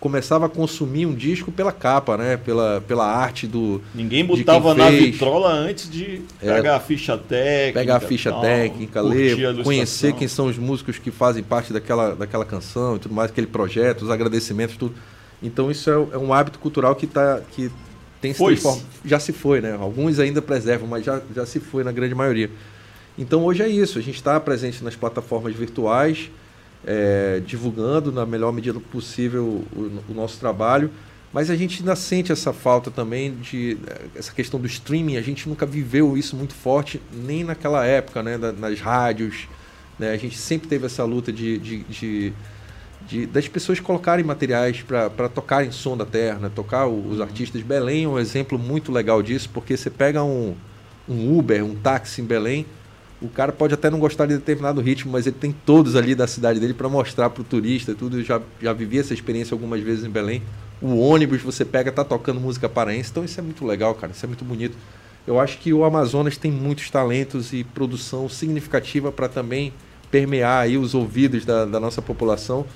começava 0.00 0.44
a 0.44 0.48
consumir 0.50 1.06
um 1.06 1.14
disco 1.14 1.50
pela 1.50 1.72
capa, 1.72 2.16
né? 2.18 2.36
Pela, 2.36 2.82
pela 2.86 3.06
arte 3.06 3.46
do. 3.46 3.80
Ninguém 3.94 4.24
botava 4.24 4.74
na 4.74 4.90
vitrola 4.90 5.50
antes 5.50 5.90
de 5.90 6.22
é, 6.42 6.54
pegar 6.54 6.76
a 6.76 6.80
ficha 6.80 7.16
técnica. 7.16 7.80
Pegar 7.80 7.96
a 7.96 8.00
ficha 8.00 8.30
tal, 8.30 8.42
técnica, 8.42 9.00
ler, 9.00 9.62
conhecer 9.62 10.12
quem 10.14 10.28
são 10.28 10.46
os 10.46 10.58
músicos 10.58 10.98
que 10.98 11.10
fazem 11.10 11.42
parte 11.42 11.72
daquela, 11.72 12.14
daquela 12.14 12.44
canção 12.44 12.96
e 12.96 12.98
tudo 12.98 13.14
mais, 13.14 13.30
aquele 13.30 13.46
projeto, 13.46 14.02
os 14.02 14.10
agradecimentos, 14.10 14.76
tudo. 14.76 14.94
Então 15.42 15.70
isso 15.70 15.90
é, 15.90 15.94
é 16.14 16.18
um 16.18 16.32
hábito 16.32 16.58
cultural 16.58 16.94
que, 16.94 17.06
tá, 17.06 17.40
que 17.52 17.70
tem 18.24 18.32
se 18.32 18.42
transformado. 18.42 18.86
Já 19.04 19.20
se 19.20 19.32
foi, 19.32 19.60
né? 19.60 19.76
Alguns 19.78 20.18
ainda 20.18 20.40
preservam, 20.40 20.88
mas 20.88 21.04
já, 21.04 21.20
já 21.34 21.44
se 21.44 21.60
foi 21.60 21.84
na 21.84 21.92
grande 21.92 22.14
maioria. 22.14 22.50
Então 23.18 23.44
hoje 23.44 23.62
é 23.62 23.68
isso, 23.68 23.98
a 23.98 24.02
gente 24.02 24.16
está 24.16 24.40
presente 24.40 24.82
nas 24.82 24.96
plataformas 24.96 25.54
virtuais, 25.54 26.30
é, 26.86 27.40
divulgando 27.44 28.10
na 28.10 28.24
melhor 28.24 28.52
medida 28.52 28.80
possível 28.80 29.64
o, 29.72 30.02
o, 30.08 30.14
nosso 30.14 30.38
trabalho, 30.40 30.90
mas 31.32 31.50
a 31.50 31.54
gente 31.54 31.80
ainda 31.80 31.94
sente 31.94 32.32
essa 32.32 32.52
falta 32.52 32.90
também 32.90 33.34
de 33.36 33.76
essa 34.16 34.32
questão 34.32 34.58
do 34.58 34.66
streaming, 34.66 35.16
a 35.16 35.22
gente 35.22 35.48
nunca 35.48 35.66
viveu 35.66 36.16
isso 36.16 36.34
muito 36.34 36.54
forte, 36.54 37.00
nem 37.12 37.44
naquela 37.44 37.84
época, 37.84 38.22
né? 38.22 38.36
nas 38.36 38.80
rádios. 38.80 39.46
Né? 39.98 40.10
A 40.10 40.16
gente 40.16 40.36
sempre 40.38 40.66
teve 40.66 40.86
essa 40.86 41.04
luta 41.04 41.32
de, 41.32 41.58
de, 41.58 41.78
de 41.84 42.32
de, 43.08 43.26
das 43.26 43.46
pessoas 43.48 43.80
colocarem 43.80 44.24
materiais 44.24 44.82
para 44.82 45.28
tocarem 45.28 45.70
som 45.70 45.96
da 45.96 46.06
terra, 46.06 46.38
né? 46.38 46.50
tocar 46.54 46.86
o, 46.86 47.08
os 47.08 47.20
artistas. 47.20 47.62
Belém 47.62 48.04
é 48.04 48.08
um 48.08 48.18
exemplo 48.18 48.58
muito 48.58 48.90
legal 48.90 49.22
disso, 49.22 49.50
porque 49.52 49.76
você 49.76 49.90
pega 49.90 50.22
um, 50.22 50.54
um 51.08 51.38
Uber, 51.38 51.64
um 51.64 51.74
táxi 51.74 52.22
em 52.22 52.24
Belém, 52.24 52.66
o 53.20 53.28
cara 53.28 53.52
pode 53.52 53.72
até 53.72 53.88
não 53.88 53.98
gostar 53.98 54.26
de 54.26 54.34
determinado 54.34 54.80
ritmo, 54.80 55.12
mas 55.12 55.26
ele 55.26 55.36
tem 55.38 55.52
todos 55.64 55.96
ali 55.96 56.14
da 56.14 56.26
cidade 56.26 56.60
dele 56.60 56.74
para 56.74 56.88
mostrar 56.88 57.30
para 57.30 57.40
o 57.40 57.44
turista 57.44 57.94
tudo. 57.94 58.18
Eu 58.18 58.24
já, 58.24 58.40
já 58.60 58.72
vivi 58.72 58.98
essa 58.98 59.14
experiência 59.14 59.54
algumas 59.54 59.82
vezes 59.82 60.04
em 60.04 60.10
Belém. 60.10 60.42
O 60.82 60.98
ônibus 60.98 61.40
você 61.40 61.64
pega, 61.64 61.90
tá 61.90 62.04
tocando 62.04 62.40
música 62.40 62.68
paraense, 62.68 63.10
então 63.10 63.24
isso 63.24 63.38
é 63.38 63.42
muito 63.42 63.64
legal, 63.64 63.94
cara, 63.94 64.12
isso 64.12 64.24
é 64.26 64.28
muito 64.28 64.44
bonito. 64.44 64.76
Eu 65.26 65.40
acho 65.40 65.58
que 65.58 65.72
o 65.72 65.84
Amazonas 65.84 66.36
tem 66.36 66.50
muitos 66.52 66.90
talentos 66.90 67.54
e 67.54 67.64
produção 67.64 68.28
significativa 68.28 69.10
para 69.10 69.26
também 69.26 69.72
permear 70.10 70.62
aí 70.62 70.76
os 70.76 70.94
ouvidos 70.94 71.46
da, 71.46 71.64
da 71.64 71.80
nossa 71.80 72.02
população 72.02 72.66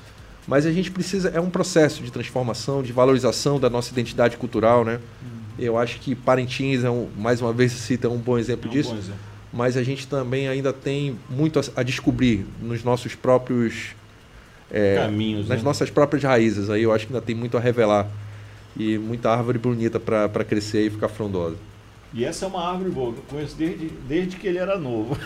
mas 0.48 0.64
a 0.64 0.72
gente 0.72 0.90
precisa, 0.90 1.28
é 1.28 1.38
um 1.38 1.50
processo 1.50 2.02
de 2.02 2.10
transformação, 2.10 2.82
de 2.82 2.90
valorização 2.90 3.60
da 3.60 3.68
nossa 3.68 3.92
identidade 3.92 4.38
cultural, 4.38 4.82
né? 4.82 4.94
Uhum. 4.94 5.28
Eu 5.58 5.76
acho 5.76 6.00
que 6.00 6.14
Parintins, 6.14 6.84
é 6.84 6.90
um, 6.90 7.06
mais 7.18 7.42
uma 7.42 7.52
vez, 7.52 7.70
cita 7.72 8.08
um 8.08 8.16
bom 8.16 8.38
exemplo 8.38 8.66
é 8.66 8.70
um 8.70 8.72
disso. 8.72 8.90
Bom 8.90 8.96
exemplo. 8.96 9.20
Mas 9.52 9.76
a 9.76 9.82
gente 9.82 10.06
também 10.06 10.48
ainda 10.48 10.72
tem 10.72 11.18
muito 11.28 11.60
a, 11.60 11.62
a 11.76 11.82
descobrir 11.82 12.46
nos 12.62 12.82
nossos 12.82 13.14
próprios 13.14 13.94
é, 14.70 14.96
caminhos, 14.96 15.48
nas 15.48 15.58
né? 15.58 15.64
nossas 15.64 15.90
próprias 15.90 16.22
raízes. 16.22 16.70
Aí 16.70 16.82
eu 16.82 16.92
acho 16.92 17.06
que 17.06 17.12
ainda 17.12 17.24
tem 17.24 17.34
muito 17.34 17.58
a 17.58 17.60
revelar 17.60 18.08
e 18.74 18.96
muita 18.96 19.30
árvore 19.30 19.58
bonita 19.58 20.00
para 20.00 20.44
crescer 20.44 20.86
e 20.86 20.90
ficar 20.90 21.08
frondosa. 21.08 21.56
E 22.12 22.24
essa 22.24 22.46
é 22.46 22.48
uma 22.48 22.66
árvore 22.66 22.90
boa, 22.90 23.10
eu 23.10 23.22
conheço 23.28 23.54
desde, 23.54 23.88
desde 24.08 24.36
que 24.36 24.46
ele 24.46 24.56
era 24.56 24.78
novo. 24.78 25.16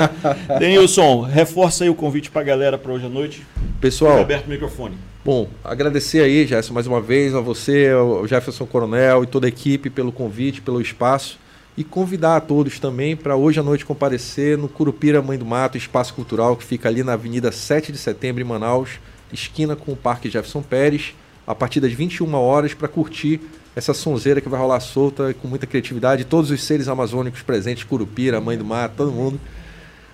Denilson, 0.58 1.20
reforça 1.20 1.84
aí 1.84 1.90
o 1.90 1.94
convite 1.94 2.30
para 2.30 2.40
a 2.40 2.44
galera 2.44 2.78
para 2.78 2.90
hoje 2.90 3.04
à 3.04 3.08
noite. 3.08 3.46
Pessoal, 3.80 4.20
aberto 4.20 4.46
o 4.46 4.50
microfone. 4.50 4.96
Bom, 5.22 5.48
agradecer 5.62 6.20
aí, 6.20 6.46
Jéssica, 6.46 6.72
mais 6.72 6.86
uma 6.86 7.00
vez, 7.00 7.34
a 7.34 7.40
você, 7.40 7.90
ao 7.90 8.26
Jefferson 8.26 8.64
Coronel 8.64 9.24
e 9.24 9.26
toda 9.26 9.46
a 9.46 9.48
equipe 9.48 9.90
pelo 9.90 10.10
convite, 10.10 10.62
pelo 10.62 10.80
espaço. 10.80 11.38
E 11.76 11.84
convidar 11.84 12.36
a 12.36 12.40
todos 12.40 12.78
também 12.78 13.14
para 13.14 13.36
hoje 13.36 13.60
à 13.60 13.62
noite 13.62 13.84
comparecer 13.84 14.58
no 14.58 14.68
Curupira 14.68 15.22
Mãe 15.22 15.38
do 15.38 15.44
Mato, 15.46 15.78
espaço 15.78 16.12
cultural 16.12 16.56
que 16.56 16.64
fica 16.64 16.88
ali 16.88 17.02
na 17.02 17.12
Avenida 17.12 17.52
7 17.52 17.92
de 17.92 17.98
Setembro, 17.98 18.42
em 18.42 18.44
Manaus, 18.44 19.00
esquina 19.32 19.76
com 19.76 19.92
o 19.92 19.96
Parque 19.96 20.28
Jefferson 20.28 20.62
Pérez, 20.62 21.14
a 21.46 21.54
partir 21.54 21.80
das 21.80 21.92
21 21.92 22.34
horas, 22.34 22.74
para 22.74 22.88
curtir 22.88 23.40
essa 23.74 23.94
sonzeira 23.94 24.40
que 24.40 24.48
vai 24.48 24.60
rolar 24.60 24.80
solta 24.80 25.34
com 25.34 25.48
muita 25.48 25.66
criatividade. 25.66 26.24
Todos 26.24 26.50
os 26.50 26.62
seres 26.62 26.88
amazônicos 26.88 27.42
presentes, 27.42 27.84
Curupira, 27.84 28.40
Mãe 28.40 28.56
do 28.56 28.64
Mar, 28.64 28.90
todo 28.90 29.10
mundo. 29.10 29.40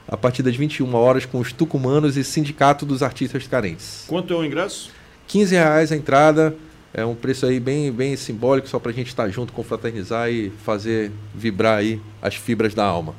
A 0.06 0.16
partir 0.16 0.42
das 0.42 0.56
21 0.56 0.94
horas 0.94 1.26
com 1.26 1.38
os 1.38 1.52
tucumanos 1.52 2.16
e 2.16 2.24
Sindicato 2.24 2.86
dos 2.86 3.02
Artistas 3.02 3.46
Carentes. 3.46 4.04
Quanto 4.06 4.32
é 4.32 4.36
o 4.36 4.44
ingresso? 4.44 4.90
15 5.26 5.54
reais 5.54 5.92
a 5.92 5.96
entrada. 5.96 6.56
É 6.94 7.04
um 7.04 7.14
preço 7.14 7.44
aí 7.44 7.60
bem, 7.60 7.92
bem 7.92 8.16
simbólico, 8.16 8.66
só 8.66 8.78
para 8.78 8.90
a 8.90 8.94
gente 8.94 9.08
estar 9.08 9.24
tá 9.24 9.28
junto, 9.28 9.52
confraternizar 9.52 10.30
e 10.30 10.50
fazer 10.64 11.12
vibrar 11.34 11.78
aí 11.78 12.00
as 12.22 12.34
fibras 12.34 12.72
da 12.72 12.84
alma. 12.84 13.14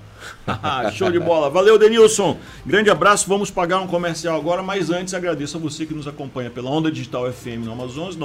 Show 0.93 1.11
de 1.11 1.19
bola. 1.19 1.49
Valeu, 1.49 1.77
Denilson. 1.77 2.37
Grande 2.65 2.89
abraço. 2.89 3.27
Vamos 3.27 3.51
pagar 3.51 3.79
um 3.79 3.87
comercial 3.87 4.35
agora, 4.35 4.63
mas 4.63 4.89
antes 4.89 5.13
agradeço 5.13 5.57
a 5.57 5.59
você 5.59 5.85
que 5.85 5.93
nos 5.93 6.07
acompanha 6.07 6.49
pela 6.49 6.69
Onda 6.69 6.91
Digital 6.91 7.31
FM 7.31 7.63
no 7.63 7.71
Amazonas, 7.71 8.15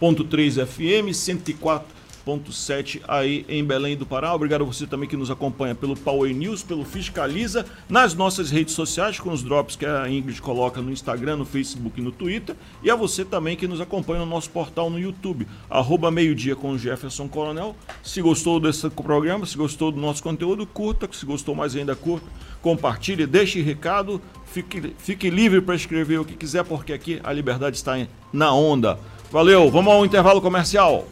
92.3 0.00 0.66
FM, 0.66 1.14
104 1.14 2.00
107.7 2.38 3.00
aí 3.08 3.44
em 3.48 3.64
Belém 3.64 3.96
do 3.96 4.06
Pará. 4.06 4.34
Obrigado 4.34 4.62
a 4.62 4.64
você 4.64 4.86
também 4.86 5.08
que 5.08 5.16
nos 5.16 5.30
acompanha 5.30 5.74
pelo 5.74 5.96
Power 5.96 6.34
News, 6.34 6.62
pelo 6.62 6.84
Fiscaliza, 6.84 7.64
nas 7.88 8.14
nossas 8.14 8.50
redes 8.50 8.74
sociais, 8.74 9.18
com 9.18 9.32
os 9.32 9.42
drops 9.42 9.76
que 9.76 9.86
a 9.86 10.08
Ingrid 10.08 10.40
coloca 10.40 10.80
no 10.80 10.92
Instagram, 10.92 11.36
no 11.36 11.44
Facebook 11.44 12.00
e 12.00 12.04
no 12.04 12.12
Twitter. 12.12 12.54
E 12.82 12.90
a 12.90 12.94
você 12.94 13.24
também 13.24 13.56
que 13.56 13.66
nos 13.66 13.80
acompanha 13.80 14.20
no 14.20 14.26
nosso 14.26 14.50
portal 14.50 14.90
no 14.90 14.98
YouTube, 14.98 15.46
arroba 15.68 16.10
meio-dia 16.10 16.54
com 16.54 16.76
Jefferson 16.76 17.28
Coronel. 17.28 17.74
Se 18.02 18.20
gostou 18.20 18.60
desse 18.60 18.88
programa, 18.90 19.46
se 19.46 19.56
gostou 19.56 19.90
do 19.90 20.00
nosso 20.00 20.22
conteúdo, 20.22 20.66
curta. 20.66 21.08
Se 21.12 21.24
gostou 21.24 21.54
mais 21.54 21.74
ainda, 21.74 21.94
curta. 21.94 22.26
Compartilhe, 22.62 23.26
deixe 23.26 23.60
recado. 23.60 24.20
Fique, 24.46 24.94
fique 24.98 25.30
livre 25.30 25.60
para 25.60 25.76
escrever 25.76 26.18
o 26.18 26.24
que 26.24 26.34
quiser, 26.34 26.64
porque 26.64 26.92
aqui 26.92 27.20
a 27.22 27.32
liberdade 27.32 27.76
está 27.76 27.94
na 28.32 28.52
onda. 28.52 28.98
Valeu, 29.30 29.70
vamos 29.70 29.92
ao 29.92 30.04
intervalo 30.04 30.42
comercial. 30.42 31.04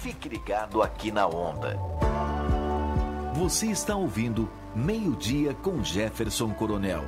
Fique 0.00 0.28
ligado 0.28 0.82
aqui 0.82 1.10
na 1.10 1.26
Onda. 1.26 1.78
Você 3.32 3.68
está 3.68 3.96
ouvindo 3.96 4.46
Meio-Dia 4.74 5.54
com 5.54 5.82
Jefferson 5.82 6.50
Coronel. 6.50 7.02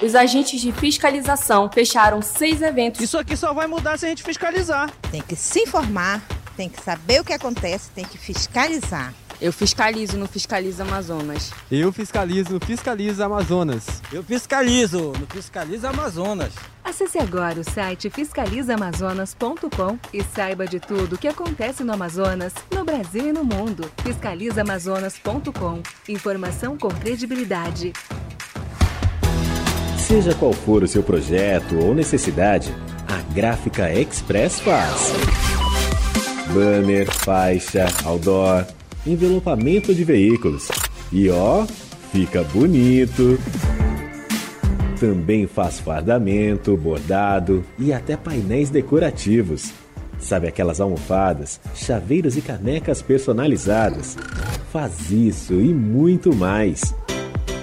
Os 0.00 0.14
agentes 0.14 0.60
de 0.60 0.70
fiscalização 0.70 1.68
fecharam 1.68 2.22
seis 2.22 2.62
eventos. 2.62 3.00
Isso 3.00 3.18
aqui 3.18 3.36
só 3.36 3.52
vai 3.52 3.66
mudar 3.66 3.98
se 3.98 4.06
a 4.06 4.08
gente 4.08 4.22
fiscalizar. 4.22 4.88
Tem 5.10 5.20
que 5.20 5.34
se 5.34 5.62
informar, 5.62 6.22
tem 6.56 6.68
que 6.68 6.80
saber 6.80 7.20
o 7.20 7.24
que 7.24 7.32
acontece, 7.32 7.90
tem 7.90 8.04
que 8.04 8.18
fiscalizar. 8.18 9.12
Eu 9.42 9.52
fiscalizo 9.52 10.16
no 10.16 10.28
Fiscaliza 10.28 10.84
Amazonas. 10.84 11.50
Eu 11.68 11.92
fiscalizo 11.92 12.52
no 12.52 12.64
Fiscaliza 12.64 13.26
Amazonas. 13.26 14.00
Eu 14.12 14.22
fiscalizo 14.22 15.12
no 15.18 15.26
Fiscaliza 15.26 15.90
Amazonas. 15.90 16.52
Acesse 16.84 17.18
agora 17.18 17.58
o 17.58 17.64
site 17.64 18.08
fiscalizaamazonas.com 18.08 19.98
e 20.14 20.22
saiba 20.22 20.64
de 20.64 20.78
tudo 20.78 21.16
o 21.16 21.18
que 21.18 21.26
acontece 21.26 21.82
no 21.82 21.92
Amazonas, 21.92 22.54
no 22.72 22.84
Brasil 22.84 23.30
e 23.30 23.32
no 23.32 23.42
mundo. 23.42 23.90
Fiscalizaamazonas.com. 24.04 25.82
Informação 26.08 26.78
com 26.78 26.90
credibilidade. 26.90 27.92
Seja 29.98 30.36
qual 30.36 30.52
for 30.52 30.84
o 30.84 30.88
seu 30.88 31.02
projeto 31.02 31.80
ou 31.80 31.92
necessidade, 31.92 32.72
a 33.08 33.34
Gráfica 33.34 33.92
Express 33.92 34.60
faz. 34.60 35.12
Banner, 36.54 37.10
faixa, 37.10 37.88
outdoor 38.04 38.64
envelopamento 39.06 39.94
de 39.94 40.04
veículos. 40.04 40.68
E 41.10 41.30
ó, 41.30 41.66
fica 42.12 42.42
bonito. 42.44 43.38
Também 44.98 45.46
faz 45.46 45.80
fardamento, 45.80 46.76
bordado 46.76 47.64
e 47.78 47.92
até 47.92 48.16
painéis 48.16 48.70
decorativos. 48.70 49.72
Sabe 50.18 50.46
aquelas 50.46 50.80
almofadas, 50.80 51.60
chaveiros 51.74 52.36
e 52.36 52.40
canecas 52.40 53.02
personalizadas? 53.02 54.16
Faz 54.72 55.10
isso 55.10 55.54
e 55.54 55.74
muito 55.74 56.32
mais. 56.34 56.94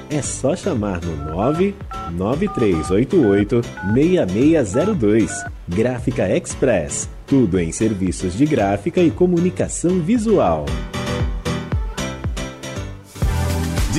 É 0.10 0.22
só 0.22 0.56
chamar 0.56 1.02
no 1.02 1.16
99388 1.36 3.62
6602. 3.94 5.46
Gráfica 5.68 6.30
Express. 6.36 7.10
Tudo 7.26 7.60
em 7.60 7.72
serviços 7.72 8.36
de 8.36 8.46
gráfica 8.46 9.02
e 9.02 9.10
comunicação 9.10 10.02
visual. 10.02 10.66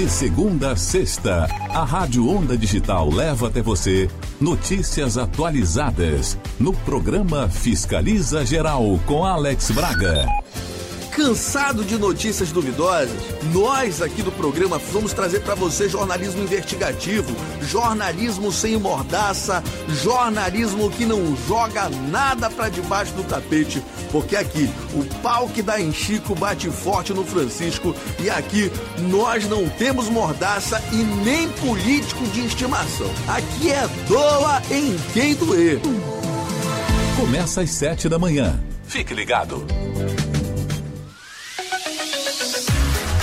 De 0.00 0.08
segunda 0.08 0.72
a 0.72 0.76
sexta, 0.76 1.46
a 1.68 1.84
Rádio 1.84 2.26
Onda 2.26 2.56
Digital 2.56 3.10
leva 3.10 3.48
até 3.48 3.60
você 3.60 4.08
notícias 4.40 5.18
atualizadas 5.18 6.38
no 6.58 6.72
programa 6.72 7.50
Fiscaliza 7.50 8.42
Geral 8.46 8.98
com 9.04 9.26
Alex 9.26 9.70
Braga. 9.72 10.26
Cansado 11.12 11.84
de 11.84 11.98
notícias 11.98 12.52
duvidosas? 12.52 13.10
Nós 13.52 14.00
aqui 14.00 14.22
do 14.22 14.30
programa 14.30 14.78
vamos 14.92 15.12
trazer 15.12 15.40
para 15.40 15.54
você 15.54 15.88
jornalismo 15.88 16.42
investigativo, 16.42 17.34
jornalismo 17.62 18.52
sem 18.52 18.76
mordaça, 18.76 19.62
jornalismo 20.02 20.90
que 20.90 21.04
não 21.04 21.36
joga 21.48 21.88
nada 22.10 22.48
para 22.48 22.68
debaixo 22.68 23.12
do 23.14 23.24
tapete, 23.24 23.82
porque 24.12 24.36
aqui 24.36 24.70
o 24.94 25.04
pau 25.20 25.48
que 25.48 25.62
dá 25.62 25.80
em 25.80 25.92
Chico 25.92 26.34
bate 26.34 26.70
forte 26.70 27.12
no 27.12 27.24
Francisco 27.24 27.94
e 28.20 28.30
aqui 28.30 28.70
nós 29.10 29.48
não 29.48 29.68
temos 29.68 30.08
mordaça 30.08 30.82
e 30.92 30.96
nem 30.96 31.48
político 31.48 32.24
de 32.28 32.46
estimação. 32.46 33.10
Aqui 33.26 33.72
é 33.72 33.86
doa 34.06 34.62
em 34.70 34.96
quem 35.12 35.34
doer. 35.34 35.80
Começa 37.16 37.62
às 37.62 37.70
sete 37.70 38.08
da 38.08 38.18
manhã. 38.18 38.58
Fique 38.86 39.12
ligado. 39.12 39.66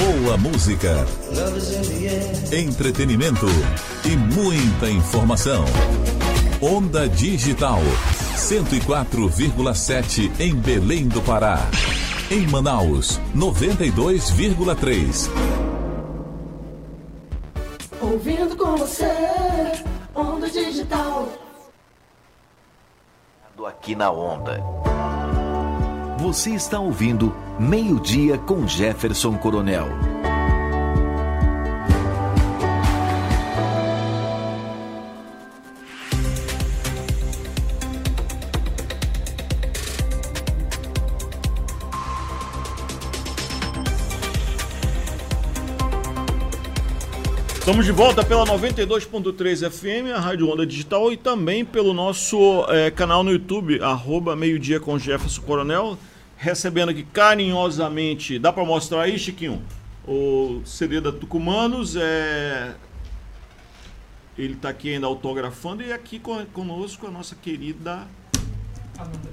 Boa 0.08 0.38
música, 0.38 1.06
entretenimento 2.50 3.46
e 4.06 4.16
muita 4.16 4.90
informação. 4.90 5.66
Onda 6.62 7.10
Digital 7.10 7.82
104,7 8.38 10.32
em 10.40 10.56
Belém 10.56 11.10
do 11.10 11.22
Pará. 11.22 11.60
Em 12.32 12.48
Manaus 12.48 13.20
92,3. 13.36 15.30
Ouvindo 18.00 18.56
com 18.56 18.78
você, 18.78 19.12
Onda 20.16 20.50
Digital. 20.50 21.28
Aqui 23.68 23.94
na 23.94 24.10
Onda. 24.10 24.64
Você 26.20 26.52
está 26.52 26.80
ouvindo 26.80 27.36
Meio-Dia 27.60 28.38
com 28.38 28.68
Jefferson 28.68 29.36
Coronel. 29.36 29.88
Estamos 47.58 47.86
de 47.86 47.92
volta 47.92 48.24
pela 48.24 48.46
92.3 48.46 49.70
FM, 49.72 50.16
a 50.16 50.20
Rádio 50.20 50.48
Onda 50.48 50.64
Digital 50.64 51.12
e 51.12 51.18
também 51.18 51.66
pelo 51.66 51.92
nosso 51.92 52.66
é, 52.70 52.92
canal 52.92 53.24
no 53.24 53.32
YouTube, 53.32 53.82
arroba 53.82 54.36
meio-dia 54.36 54.80
com 54.80 55.00
Jefferson 55.00 55.42
Coronel, 55.42 55.98
recebendo 56.38 56.90
aqui 56.90 57.04
carinhosamente, 57.04 58.38
dá 58.40 58.54
para 58.54 58.64
mostrar 58.64 59.02
aí, 59.04 59.18
Chiquinho? 59.18 59.62
O 60.08 60.62
CD 60.66 61.02
da 61.02 61.12
Tucumanos, 61.12 61.96
é... 61.96 62.76
ele 64.38 64.54
está 64.54 64.70
aqui 64.70 64.94
ainda 64.94 65.08
autografando 65.08 65.84
e 65.84 65.92
aqui 65.92 66.22
conosco 66.54 67.08
a 67.08 67.12
nossa 67.12 67.36
querida 67.36 68.08
Ananda, 68.98 69.30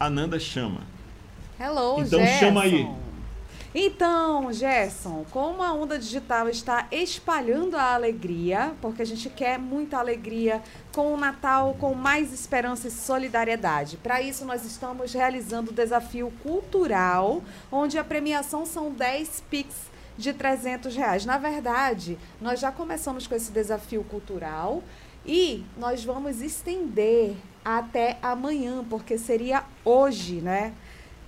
Ananda 0.00 0.38
Chama. 0.40 0.80
Hello, 1.60 2.00
Então 2.00 2.20
Gerson. 2.20 2.38
chama 2.38 2.62
aí. 2.62 2.88
Então, 3.78 4.50
Gerson, 4.54 5.26
como 5.30 5.62
a 5.62 5.70
Onda 5.70 5.98
Digital 5.98 6.48
está 6.48 6.88
espalhando 6.90 7.76
a 7.76 7.92
alegria, 7.92 8.74
porque 8.80 9.02
a 9.02 9.04
gente 9.04 9.28
quer 9.28 9.58
muita 9.58 9.98
alegria 9.98 10.62
com 10.94 11.12
o 11.12 11.16
Natal, 11.18 11.76
com 11.78 11.92
mais 11.92 12.32
esperança 12.32 12.88
e 12.88 12.90
solidariedade. 12.90 13.98
Para 13.98 14.22
isso, 14.22 14.46
nós 14.46 14.64
estamos 14.64 15.12
realizando 15.12 15.72
o 15.72 15.74
desafio 15.74 16.32
cultural, 16.42 17.42
onde 17.70 17.98
a 17.98 18.02
premiação 18.02 18.64
são 18.64 18.90
10 18.90 19.42
Pix 19.50 19.74
de 20.16 20.32
300 20.32 20.96
reais. 20.96 21.26
Na 21.26 21.36
verdade, 21.36 22.18
nós 22.40 22.58
já 22.58 22.72
começamos 22.72 23.26
com 23.26 23.34
esse 23.34 23.52
desafio 23.52 24.02
cultural 24.04 24.82
e 25.26 25.62
nós 25.76 26.02
vamos 26.02 26.40
estender 26.40 27.36
até 27.62 28.16
amanhã, 28.22 28.82
porque 28.88 29.18
seria 29.18 29.64
hoje, 29.84 30.36
né? 30.36 30.72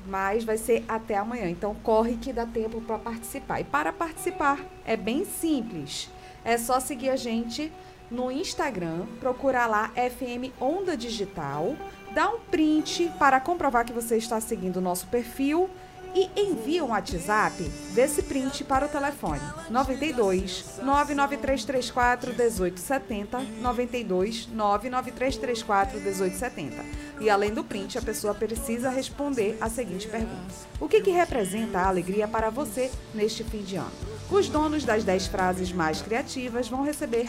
Mas 0.08 0.42
vai 0.42 0.56
ser 0.56 0.84
até 0.88 1.16
amanhã. 1.16 1.48
Então 1.48 1.74
corre 1.74 2.16
que 2.16 2.32
dá 2.32 2.46
tempo 2.46 2.80
para 2.80 2.98
participar. 2.98 3.60
E 3.60 3.64
para 3.64 3.92
participar 3.92 4.58
é 4.84 4.96
bem 4.96 5.24
simples. 5.24 6.10
É 6.44 6.56
só 6.56 6.80
seguir 6.80 7.10
a 7.10 7.16
gente 7.16 7.70
no 8.10 8.30
Instagram, 8.30 9.06
procurar 9.20 9.66
lá 9.66 9.90
FM 9.90 10.50
Onda 10.58 10.96
Digital, 10.96 11.76
dá 12.12 12.30
um 12.30 12.40
print 12.40 13.12
para 13.18 13.38
comprovar 13.38 13.84
que 13.84 13.92
você 13.92 14.16
está 14.16 14.40
seguindo 14.40 14.78
o 14.78 14.80
nosso 14.80 15.06
perfil 15.08 15.68
e 16.14 16.30
envia 16.40 16.84
um 16.84 16.90
WhatsApp 16.90 17.62
desse 17.94 18.22
print 18.22 18.64
para 18.64 18.86
o 18.86 18.88
telefone 18.88 19.40
92 19.70 20.78
99334 20.82 22.30
1870 22.30 23.40
92 23.60 24.48
99334 24.48 26.00
1870. 26.00 27.08
E 27.20 27.28
além 27.28 27.52
do 27.52 27.64
print, 27.64 27.98
a 27.98 28.02
pessoa 28.02 28.34
precisa 28.34 28.90
responder 28.90 29.58
a 29.60 29.68
seguinte 29.68 30.08
pergunta: 30.08 30.54
O 30.80 30.88
que, 30.88 31.00
que 31.00 31.10
representa 31.10 31.80
a 31.80 31.88
alegria 31.88 32.28
para 32.28 32.50
você 32.50 32.90
neste 33.14 33.42
fim 33.44 33.62
de 33.62 33.76
ano? 33.76 33.90
Os 34.30 34.48
donos 34.48 34.84
das 34.84 35.04
10 35.04 35.26
frases 35.26 35.72
mais 35.72 36.02
criativas 36.02 36.68
vão 36.68 36.82
receber 36.82 37.28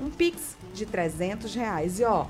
um 0.00 0.10
Pix 0.10 0.56
de 0.74 0.84
300 0.84 1.54
reais. 1.54 2.00
E 2.00 2.04
ó, 2.04 2.26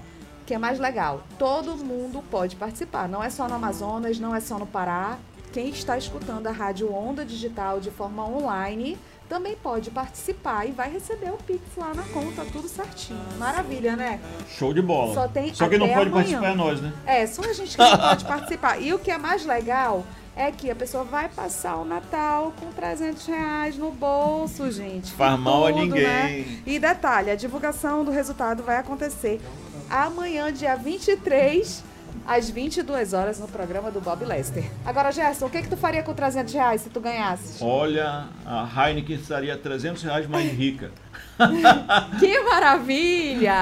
que 0.46 0.55
é 0.55 0.59
mais 0.59 0.78
legal, 0.78 1.22
todo 1.38 1.76
mundo 1.76 2.22
pode 2.30 2.57
participar. 2.57 3.09
Não 3.09 3.22
é 3.22 3.30
só 3.30 3.48
no 3.48 3.55
Amazonas, 3.55 4.18
não 4.18 4.34
é 4.34 4.40
só 4.40 4.59
no 4.59 4.66
Pará. 4.66 5.18
Quem 5.53 5.68
está 5.70 5.98
escutando 5.98 6.46
a 6.46 6.53
Rádio 6.53 6.92
Onda 6.94 7.24
Digital 7.24 7.80
de 7.80 7.90
forma 7.90 8.26
online 8.26 8.96
também 9.28 9.57
pode 9.57 9.90
participar 9.90 10.66
e 10.66 10.72
vai 10.72 10.90
receber 10.90 11.30
o 11.30 11.36
Pix 11.36 11.61
lá 11.76 11.92
na 11.94 12.03
conta, 12.05 12.44
tudo 12.53 12.68
certinho. 12.68 13.20
Maravilha, 13.38 13.94
né? 13.96 14.20
Show 14.48 14.72
de 14.74 14.82
bola. 14.82 15.14
Só 15.14 15.28
tem 15.28 15.55
Só 15.55 15.68
quem 15.68 15.78
não 15.78 15.86
pode 15.88 16.09
amanhã. 16.09 16.12
participar 16.12 16.48
é 16.51 16.55
nós, 16.55 16.80
né? 16.80 16.92
É, 17.07 17.26
só 17.26 17.42
a 17.42 17.53
gente 17.53 17.76
que 17.76 17.82
não 17.82 17.98
pode 17.98 18.24
participar. 18.24 18.80
E 18.80 18.92
o 18.92 18.98
que 18.98 19.11
é 19.11 19.18
mais 19.18 19.44
legal 19.46 20.05
é 20.36 20.51
que 20.51 20.70
a 20.70 20.74
pessoa 20.74 21.05
vai 21.05 21.28
passar 21.28 21.76
o 21.76 21.84
Natal 21.84 22.53
com 22.59 22.72
300 22.72 23.24
reais 23.26 23.76
no 23.76 23.90
bolso, 23.92 24.70
gente. 24.70 25.12
Faz 25.12 25.38
mal 25.38 25.66
a 25.66 25.72
tudo, 25.72 25.82
ninguém. 25.84 26.03
né? 26.03 26.62
E 26.66 26.78
detalhe, 26.78 27.30
a 27.30 27.36
divulgação 27.36 28.05
do 28.05 28.11
resultado 28.11 28.62
vai 28.62 28.76
acontecer 28.78 29.40
amanhã, 29.88 30.53
dia 30.53 30.74
23, 30.76 31.84
às 32.31 32.49
22 32.49 33.12
horas, 33.12 33.41
no 33.41 33.49
programa 33.49 33.91
do 33.91 34.01
Bob 34.01 34.24
Lester. 34.24 34.64
Agora, 34.87 35.11
Gerson, 35.11 35.47
o 35.47 35.51
que, 35.51 35.62
que 35.62 35.68
tu 35.68 35.76
faria 35.76 36.01
com 36.05 36.14
300 36.14 36.55
reais 36.55 36.81
se 36.83 36.89
tu 36.89 37.01
ganhasses? 37.01 37.61
Olha, 37.61 38.26
a 38.47 38.68
Heineken 38.89 39.16
estaria 39.16 39.57
300 39.57 40.01
reais 40.05 40.28
mais 40.28 40.49
rica. 40.53 40.93
Que 42.20 42.39
maravilha! 42.41 43.61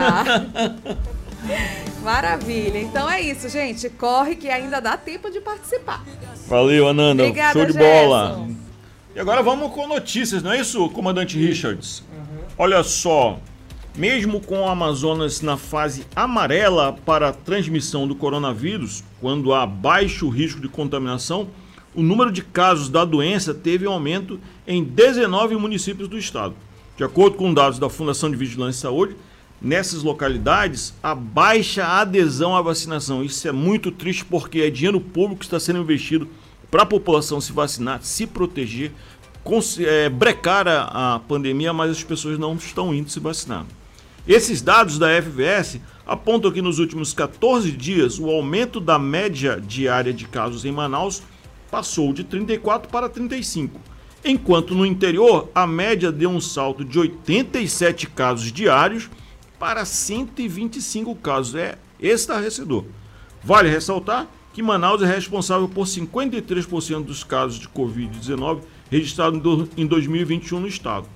Maravilha. 2.03 2.81
Então 2.81 3.09
é 3.09 3.21
isso, 3.21 3.49
gente. 3.49 3.89
Corre 3.91 4.35
que 4.35 4.49
ainda 4.49 4.81
dá 4.81 4.97
tempo 4.97 5.31
de 5.31 5.41
participar. 5.41 6.05
Valeu, 6.49 6.89
Ananda. 6.89 7.23
Obrigada, 7.23 7.53
Show 7.53 7.67
de 7.67 7.73
Gerson. 7.73 8.09
bola. 8.09 8.49
E 9.15 9.21
agora 9.21 9.43
vamos 9.43 9.73
com 9.73 9.87
notícias, 9.87 10.43
não 10.43 10.53
é 10.53 10.61
isso, 10.61 10.89
comandante 10.91 11.39
Richards? 11.39 12.03
Olha 12.57 12.83
só, 12.83 13.39
mesmo 13.99 14.41
com 14.41 14.61
o 14.61 14.69
Amazonas 14.69 15.41
na 15.41 15.57
fase 15.57 16.07
amarela 16.15 16.93
para 17.05 17.31
a 17.31 17.33
transmissão 17.33 18.07
do 18.07 18.15
coronavírus, 18.15 19.03
quando 19.21 19.53
há 19.53 19.67
baixo 19.67 20.29
risco 20.29 20.61
de 20.61 20.69
contaminação, 20.69 21.49
o 21.93 22.01
número 22.01 22.31
de 22.31 22.43
casos 22.43 22.89
da 22.89 23.05
doença 23.05 23.53
teve 23.53 23.89
um 23.89 23.93
aumento 23.93 24.39
em 24.69 24.85
19 24.85 25.57
municípios 25.57 26.09
do 26.09 26.17
estado. 26.17 26.55
De 26.97 27.03
acordo 27.03 27.37
com 27.37 27.53
dados 27.53 27.81
da 27.81 27.91
Fundação 27.91 28.31
de 28.31 28.37
Vigilância 28.37 28.79
e 28.79 28.83
Saúde, 28.83 29.17
nessas 29.61 30.05
localidades 30.05 30.95
há 31.03 31.13
baixa 31.13 31.85
adesão 31.85 32.55
à 32.55 32.63
vacinação. 32.63 33.25
Isso 33.25 33.49
é 33.49 33.53
muito 33.53 33.91
triste 33.91 34.25
porque 34.25 34.61
é 34.61 34.71
dinheiro 34.71 35.01
público 35.01 35.41
que 35.41 35.45
está 35.45 35.59
sendo 35.59 35.81
investido 35.81 36.29
para 36.71 36.85
a 36.85 36.87
população 36.87 37.41
se 37.41 37.51
vacinar, 37.51 37.99
se 38.03 38.29
proteger, 38.29 38.93
é, 39.81 40.09
brecar 40.09 40.69
a, 40.69 41.17
a 41.17 41.19
pandemia, 41.19 41.73
mas 41.73 41.91
as 41.91 42.05
pessoas 42.05 42.39
não 42.39 42.55
estão 42.55 42.95
indo 42.95 43.11
se 43.11 43.19
vacinar. 43.19 43.67
Esses 44.29 44.61
dados 44.61 44.99
da 44.99 45.09
FVS 45.23 45.81
apontam 46.07 46.53
que 46.53 46.61
nos 46.61 46.79
últimos 46.79 47.15
14 47.15 47.73
dias 47.73 48.19
o 48.19 48.27
aumento 48.29 48.79
da 48.79 48.99
média 48.99 49.59
diária 49.59 50.13
de 50.13 50.27
casos 50.29 50.67
em 50.67 50.71
Manaus 50.71 51.23
passou 51.71 52.13
de 52.13 52.25
34 52.25 52.91
para 52.91 53.09
35, 53.09 53.81
enquanto 54.25 54.75
no 54.75 54.85
interior 54.85 55.51
a 55.55 55.67
média 55.67 56.13
deu 56.13 56.29
um 56.31 56.41
salto 56.43 56.85
de 56.85 56.99
87 56.99 58.07
casos 58.09 58.53
diários 58.53 59.09
para 59.59 59.85
125 59.87 61.15
casos. 61.17 61.55
É 61.55 61.79
estarrecedor. 61.99 62.85
Vale 63.43 63.69
ressaltar 63.71 64.29
que 64.53 64.63
Manaus 64.63 65.03
é 65.03 65.07
responsável 65.07 65.69
por 65.69 65.87
53% 65.87 67.03
dos 67.05 67.25
casos 67.25 67.59
de 67.59 67.69
Covid-19 67.69 68.61
registrados 68.91 69.39
em 69.39 69.43
do- 69.43 69.69
em 69.77 69.87
2021 69.87 70.61
no 70.61 70.69
estado. 70.69 71.07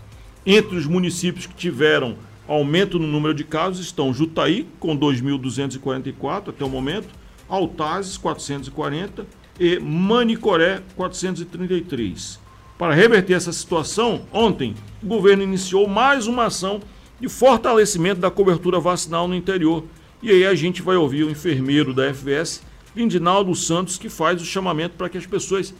Entre 0.46 0.76
os 0.76 0.86
municípios 0.86 1.46
que 1.46 1.54
tiveram 1.54 2.16
aumento 2.47 2.99
no 2.99 3.07
número 3.07 3.34
de 3.34 3.45
casos 3.45 3.84
estão 3.84 4.12
Jutaí, 4.12 4.66
com 4.78 4.97
2.244 4.97 6.49
até 6.49 6.64
o 6.64 6.68
momento, 6.68 7.09
Altazes, 7.49 8.16
440, 8.16 9.26
e 9.61 9.78
Manicoré 9.78 10.82
433. 10.97 12.40
Para 12.78 12.95
reverter 12.95 13.34
essa 13.34 13.53
situação, 13.53 14.22
ontem 14.32 14.74
o 15.03 15.07
governo 15.07 15.43
iniciou 15.43 15.86
mais 15.86 16.26
uma 16.26 16.47
ação 16.47 16.80
de 17.20 17.28
fortalecimento 17.28 18.20
da 18.20 18.30
cobertura 18.30 18.80
vacinal 18.80 19.28
no 19.28 19.34
interior. 19.34 19.84
E 20.22 20.30
aí 20.30 20.45
a 20.45 20.55
gente 20.55 20.82
vai 20.82 20.97
ouvir 20.97 21.24
o 21.24 21.30
enfermeiro 21.30 21.95
da 21.95 22.12
FVS, 22.12 22.62
Lindinaldo 22.97 23.55
Santos, 23.55 23.97
que 23.97 24.09
faz 24.09 24.43
o 24.43 24.45
chamamento 24.45 24.97
para 24.97 25.09
que 25.09 25.18
as 25.18 25.26
pessoas 25.26 25.72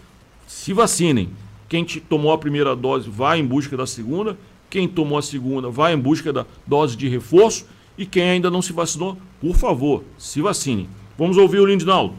se 0.47 0.73
vacinem. 0.73 1.31
Quem 1.69 1.85
tomou 1.85 2.33
a 2.33 2.39
primeira 2.39 2.77
dose 2.77 3.09
vai 3.09 3.41
em 3.41 3.47
busca 3.47 3.77
da 3.77 3.87
segunda, 3.87 4.39
quem 4.73 4.89
tomou 4.89 5.19
a 5.19 5.23
segunda 5.23 5.69
vai 5.69 5.93
em 5.93 5.99
busca 5.99 6.33
da 6.33 6.47
dose 6.67 6.97
de 6.97 7.07
reforço 7.07 7.67
e 7.99 8.07
quem 8.07 8.31
ainda 8.31 8.51
não 8.51 8.63
se 8.63 8.73
vacinou, 8.73 9.19
por 9.39 9.55
favor, 9.55 10.03
se 10.17 10.41
vacine. 10.41 10.89
Vamos 11.19 11.37
ouvir 11.37 11.59
o 11.59 11.67
Lindinaldo. 11.67 12.15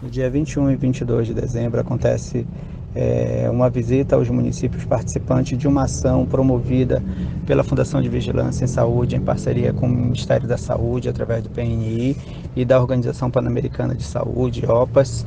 No 0.00 0.08
dia 0.08 0.30
21 0.30 0.70
e 0.70 0.76
22 0.76 1.26
de 1.26 1.34
dezembro 1.34 1.78
acontece 1.78 2.46
é, 2.94 3.46
uma 3.52 3.68
visita 3.68 4.16
aos 4.16 4.30
municípios 4.30 4.86
participantes 4.86 5.58
de 5.58 5.68
uma 5.68 5.82
ação 5.82 6.24
promovida 6.24 7.04
pela 7.44 7.62
Fundação 7.62 8.00
de 8.00 8.08
Vigilância 8.08 8.64
em 8.64 8.68
Saúde, 8.68 9.14
em 9.14 9.20
parceria 9.20 9.74
com 9.74 9.84
o 9.84 9.90
Ministério 9.90 10.48
da 10.48 10.56
Saúde, 10.56 11.10
através 11.10 11.42
do 11.42 11.50
PNI 11.50 12.16
e 12.56 12.64
da 12.64 12.80
Organização 12.80 13.30
Pan-Americana 13.30 13.94
de 13.94 14.02
Saúde, 14.02 14.64
OPAS, 14.64 15.26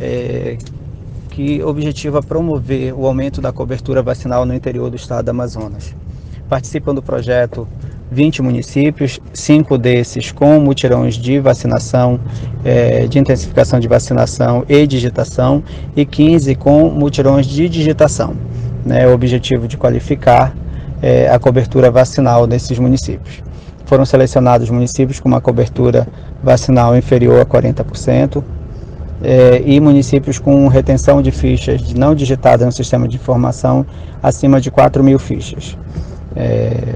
é, 0.00 0.56
que 1.40 1.62
objetiva 1.62 2.22
promover 2.22 2.92
o 2.92 3.06
aumento 3.06 3.40
da 3.40 3.50
cobertura 3.50 4.02
vacinal 4.02 4.44
no 4.44 4.52
interior 4.52 4.90
do 4.90 4.96
estado 4.96 5.24
do 5.24 5.30
Amazonas. 5.30 5.94
Participam 6.50 6.94
do 6.94 7.00
projeto 7.00 7.66
20 8.10 8.42
municípios, 8.42 9.18
cinco 9.32 9.78
desses 9.78 10.32
com 10.32 10.60
mutirões 10.60 11.14
de 11.14 11.40
vacinação, 11.40 12.20
é, 12.62 13.06
de 13.06 13.18
intensificação 13.18 13.80
de 13.80 13.88
vacinação 13.88 14.66
e 14.68 14.86
digitação, 14.86 15.64
e 15.96 16.04
15 16.04 16.54
com 16.56 16.90
mutirões 16.90 17.46
de 17.46 17.70
digitação. 17.70 18.34
Né, 18.84 19.06
o 19.06 19.14
objetivo 19.14 19.66
de 19.66 19.78
qualificar 19.78 20.54
é, 21.00 21.30
a 21.30 21.38
cobertura 21.38 21.90
vacinal 21.90 22.46
desses 22.46 22.78
municípios. 22.78 23.42
Foram 23.86 24.04
selecionados 24.04 24.68
municípios 24.68 25.18
com 25.18 25.28
uma 25.28 25.40
cobertura 25.40 26.06
vacinal 26.42 26.94
inferior 26.94 27.40
a 27.40 27.46
40%, 27.46 28.44
é, 29.22 29.62
e 29.64 29.78
municípios 29.80 30.38
com 30.38 30.66
retenção 30.68 31.20
de 31.20 31.30
fichas 31.30 31.92
não 31.92 32.14
digitadas 32.14 32.66
no 32.66 32.72
sistema 32.72 33.06
de 33.06 33.16
informação 33.16 33.84
acima 34.22 34.60
de 34.60 34.70
4 34.70 35.02
mil 35.02 35.18
fichas. 35.18 35.76
É, 36.34 36.94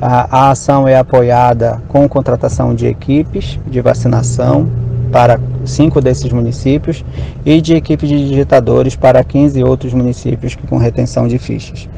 a, 0.00 0.46
a 0.46 0.50
ação 0.50 0.86
é 0.86 0.96
apoiada 0.96 1.80
com 1.88 2.08
contratação 2.08 2.74
de 2.74 2.86
equipes 2.86 3.58
de 3.66 3.80
vacinação 3.80 4.68
para 5.10 5.38
cinco 5.64 6.00
desses 6.00 6.32
municípios 6.32 7.04
e 7.46 7.60
de 7.60 7.74
equipes 7.74 8.08
de 8.08 8.28
digitadores 8.28 8.96
para 8.96 9.22
15 9.22 9.62
outros 9.62 9.94
municípios 9.94 10.56
com 10.68 10.76
retenção 10.76 11.28
de 11.28 11.38
fichas. 11.38 11.88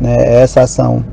Né, 0.00 0.16
essa 0.40 0.62
ação 0.62 1.04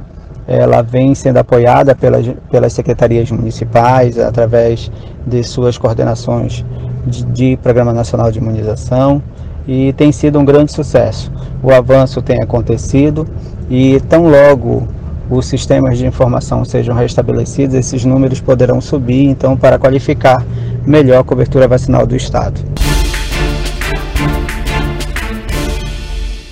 ela 0.48 0.82
vem 0.82 1.14
sendo 1.14 1.38
apoiada 1.38 1.94
pelas, 1.94 2.26
pelas 2.50 2.72
secretarias 2.72 3.30
municipais 3.30 4.18
através 4.18 4.90
de 5.26 5.44
suas 5.44 5.78
coordenações 5.78 6.64
de, 7.08 7.24
de 7.26 7.58
Programa 7.58 7.94
Nacional 7.94 8.32
de 8.32 8.40
Imunização 8.40 9.22
e 9.68 9.94
tem 9.94 10.12
sido 10.12 10.40
um 10.40 10.46
grande 10.46 10.72
sucesso. 10.72 11.32
O 11.64 11.72
avanço 11.72 12.22
tem 12.22 12.42
acontecido 12.42 13.28
e 13.70 14.00
tão 14.02 14.30
logo 14.30 14.88
os 15.30 15.46
sistemas 15.46 15.98
de 15.98 16.06
informação 16.06 16.64
sejam 16.64 16.96
restabelecidos, 16.96 17.76
esses 17.76 18.06
números 18.06 18.40
poderão 18.40 18.80
subir, 18.80 19.26
então, 19.26 19.58
para 19.58 19.78
qualificar 19.78 20.46
melhor 20.86 21.20
a 21.20 21.24
cobertura 21.24 21.68
vacinal 21.68 22.08
do 22.08 22.16
Estado. 22.16 22.62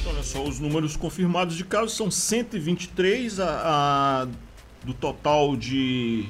Olha 0.05 0.23
só, 0.23 0.43
os 0.43 0.59
números 0.59 0.97
confirmados 0.97 1.55
de 1.55 1.63
casos 1.63 1.95
são 1.95 2.11
123 2.11 3.39
a, 3.39 3.45
a 3.45 4.27
do 4.85 4.93
total 4.93 5.55
de 5.55 6.25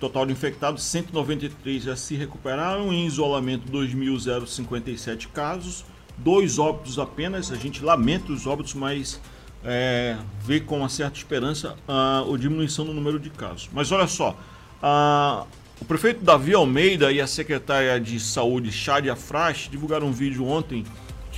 total 0.00 0.24
de 0.24 0.32
infectados, 0.32 0.82
193 0.84 1.82
já 1.82 1.94
se 1.94 2.16
recuperaram, 2.16 2.92
em 2.92 3.06
isolamento 3.06 3.70
2.057 3.70 5.28
casos, 5.28 5.84
dois 6.16 6.58
óbitos 6.58 6.98
apenas, 6.98 7.52
a 7.52 7.56
gente 7.56 7.84
lamenta 7.84 8.32
os 8.32 8.46
óbitos, 8.46 8.74
mas 8.74 9.20
é, 9.62 10.16
ver 10.42 10.60
com 10.60 10.78
uma 10.78 10.88
certa 10.88 11.18
esperança 11.18 11.76
a, 11.86 12.20
a 12.20 12.38
diminuição 12.38 12.84
do 12.84 12.94
número 12.94 13.20
de 13.20 13.28
casos. 13.28 13.68
Mas 13.72 13.92
olha 13.92 14.06
só, 14.06 14.36
a, 14.82 15.44
o 15.80 15.84
prefeito 15.84 16.24
Davi 16.24 16.54
Almeida 16.54 17.12
e 17.12 17.20
a 17.20 17.26
secretária 17.26 18.00
de 18.00 18.18
saúde, 18.18 18.72
Shadia 18.72 19.14
Frasch, 19.14 19.68
divulgaram 19.68 20.06
um 20.06 20.12
vídeo 20.12 20.46
ontem 20.46 20.84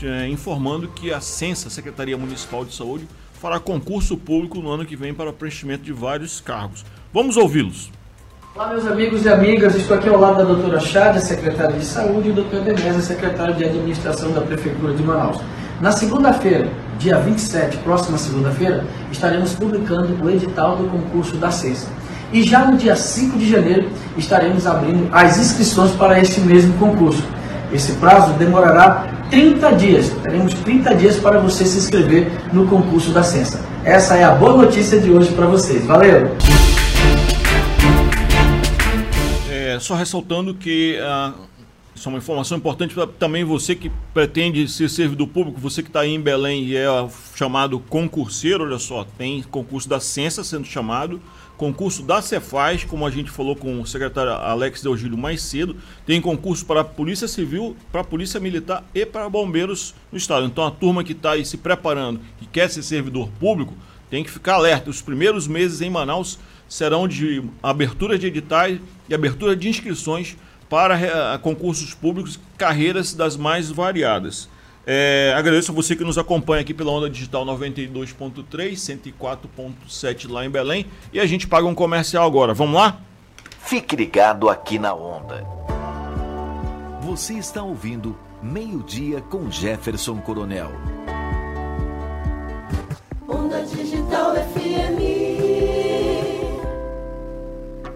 é, 0.03 0.29
informando 0.29 0.89
que 0.89 1.13
a 1.13 1.21
Censa, 1.21 1.69
Secretaria 1.69 2.17
Municipal 2.17 2.65
de 2.65 2.75
Saúde, 2.75 3.07
fará 3.35 3.59
concurso 3.59 4.17
público 4.17 4.61
no 4.61 4.71
ano 4.71 4.87
que 4.87 4.95
vem 4.95 5.13
para 5.13 5.33
preenchimento 5.33 5.83
de 5.83 5.93
vários 5.93 6.41
cargos. 6.41 6.85
Vamos 7.13 7.37
ouvi-los. 7.37 7.91
Olá, 8.55 8.69
meus 8.69 8.87
amigos 8.87 9.25
e 9.25 9.31
amigas. 9.31 9.75
Estou 9.75 9.97
aqui 9.97 10.11
ao 10.11 10.21
lado 10.21 10.37
da 10.37 10.45
doutora 10.45 10.79
Shadia, 10.79 11.23
secretária 11.23 11.75
de 11.75 11.87
Saúde, 11.87 12.29
e 12.29 12.33
do 12.33 12.43
Dr. 12.43 12.61
Demesa, 12.61 13.01
secretário 13.01 13.55
de 13.55 13.65
Administração 13.65 14.31
da 14.31 14.43
Prefeitura 14.43 14.93
de 14.93 15.03
Manaus. 15.03 15.39
Na 15.81 15.91
segunda-feira, 15.91 16.69
dia 16.99 17.17
27, 17.17 17.79
próxima 17.79 18.19
segunda-feira, 18.19 18.85
estaremos 19.11 19.55
publicando 19.55 20.23
o 20.23 20.29
edital 20.29 20.77
do 20.77 20.85
concurso 20.85 21.37
da 21.37 21.51
CESA. 21.51 21.87
E 22.31 22.43
já 22.43 22.67
no 22.67 22.77
dia 22.77 22.95
5 22.95 23.39
de 23.39 23.49
janeiro, 23.49 23.89
estaremos 24.19 24.67
abrindo 24.67 25.09
as 25.11 25.39
inscrições 25.39 25.93
para 25.93 26.21
este 26.21 26.43
mesmo 26.43 26.75
concurso. 26.75 27.25
Esse 27.73 27.93
prazo 27.93 28.35
demorará 28.35 29.07
30 29.31 29.73
dias. 29.77 30.11
Teremos 30.23 30.53
30 30.53 30.95
dias 30.97 31.17
para 31.17 31.39
você 31.39 31.65
se 31.65 31.79
inscrever 31.79 32.31
no 32.53 32.67
concurso 32.67 33.13
da 33.13 33.23
Censa. 33.23 33.61
Essa 33.83 34.17
é 34.17 34.25
a 34.25 34.33
boa 34.33 34.59
notícia 34.59 35.01
de 35.01 35.11
hoje 35.11 35.33
para 35.33 35.47
vocês. 35.47 35.87
Valeu! 35.87 36.31
Só 39.83 39.95
ressaltando 39.95 40.55
que 40.55 40.99
uh, 40.99 41.35
isso 41.95 42.09
é 42.09 42.11
uma 42.11 42.19
informação 42.19 42.57
importante 42.57 42.95
para 42.95 43.07
também 43.07 43.45
você 43.45 43.75
que 43.75 43.91
pretende 44.15 44.67
ser 44.67 44.89
servidor 44.89 45.29
público, 45.29 45.61
você 45.61 45.83
que 45.83 45.89
está 45.89 46.07
em 46.07 46.21
Belém 46.21 46.65
e 46.65 46.77
é 46.77 46.87
chamado 47.35 47.79
concurseiro, 47.79 48.65
olha 48.65 48.79
só, 48.79 49.05
tem 49.19 49.43
concurso 49.43 49.89
da 49.89 50.01
Censa 50.01 50.43
sendo 50.43 50.65
chamado, 50.65 51.21
concurso 51.57 52.03
da 52.03 52.23
Cefaz, 52.23 52.83
como 52.85 53.07
a 53.07 53.11
gente 53.11 53.31
falou 53.31 53.55
com 53.55 53.81
o 53.81 53.87
secretário 53.87 54.33
Alex 54.33 54.83
Delgílio 54.83 55.19
mais 55.19 55.43
cedo, 55.43 55.77
tem 56.07 56.21
concurso 56.21 56.65
para 56.65 56.81
a 56.81 56.85
Polícia 56.85 57.29
Civil, 57.29 57.77
para 57.93 58.01
a 58.01 58.05
Polícia 58.05 58.41
Militar 58.41 58.85
e 58.95 59.05
para 59.05 59.29
bombeiros 59.29 59.95
no 60.11 60.17
estado. 60.17 60.47
Então 60.47 60.67
a 60.67 60.71
turma 60.71 61.05
que 61.05 61.13
está 61.13 61.33
aí 61.33 61.45
se 61.45 61.59
preparando, 61.59 62.21
que 62.39 62.47
quer 62.47 62.71
ser 62.71 62.83
servidor 62.83 63.29
público, 63.39 63.75
tem 64.11 64.25
que 64.25 64.31
ficar 64.31 64.55
alerta. 64.55 64.91
Os 64.91 65.01
primeiros 65.03 65.47
meses 65.47 65.81
em 65.81 65.91
Manaus 65.91 66.39
serão 66.73 67.07
de 67.07 67.45
abertura 67.63 68.19
de 68.19 68.29
editais 68.29 68.81
e 69.07 69.15
abertura 69.15 69.55
de 69.55 69.69
inscrições 69.69 70.39
para 70.71 71.39
concursos 71.43 71.93
públicos, 71.93 72.41
carreiras 72.57 73.13
das 73.13 73.37
mais 73.37 73.71
variadas. 73.71 74.49
É, 74.87 75.35
agradeço 75.37 75.71
a 75.71 75.75
você 75.75 75.95
que 75.95 76.03
nos 76.03 76.17
acompanha 76.17 76.63
aqui 76.63 76.73
pela 76.73 76.91
Onda 76.91 77.11
Digital 77.11 77.45
92.3, 77.45 78.73
104.7 78.73 80.31
lá 80.31 80.47
em 80.47 80.51
Belém. 80.51 80.87
E 81.13 81.21
a 81.21 81.27
gente 81.27 81.47
paga 81.47 81.67
um 81.67 81.75
comercial 81.75 82.27
agora. 82.27 82.55
Vamos 82.55 82.75
lá? 82.75 82.99
Fique 83.61 83.95
ligado 83.95 84.49
aqui 84.49 84.79
na 84.79 84.95
Onda. 84.95 85.47
Você 87.03 87.35
está 87.35 87.63
ouvindo 87.63 88.17
Meio-Dia 88.43 89.21
com 89.21 89.51
Jefferson 89.51 90.17
Coronel. 90.23 90.73
Onda 93.29 93.63
Digital 93.63 94.35
FM. 94.37 94.62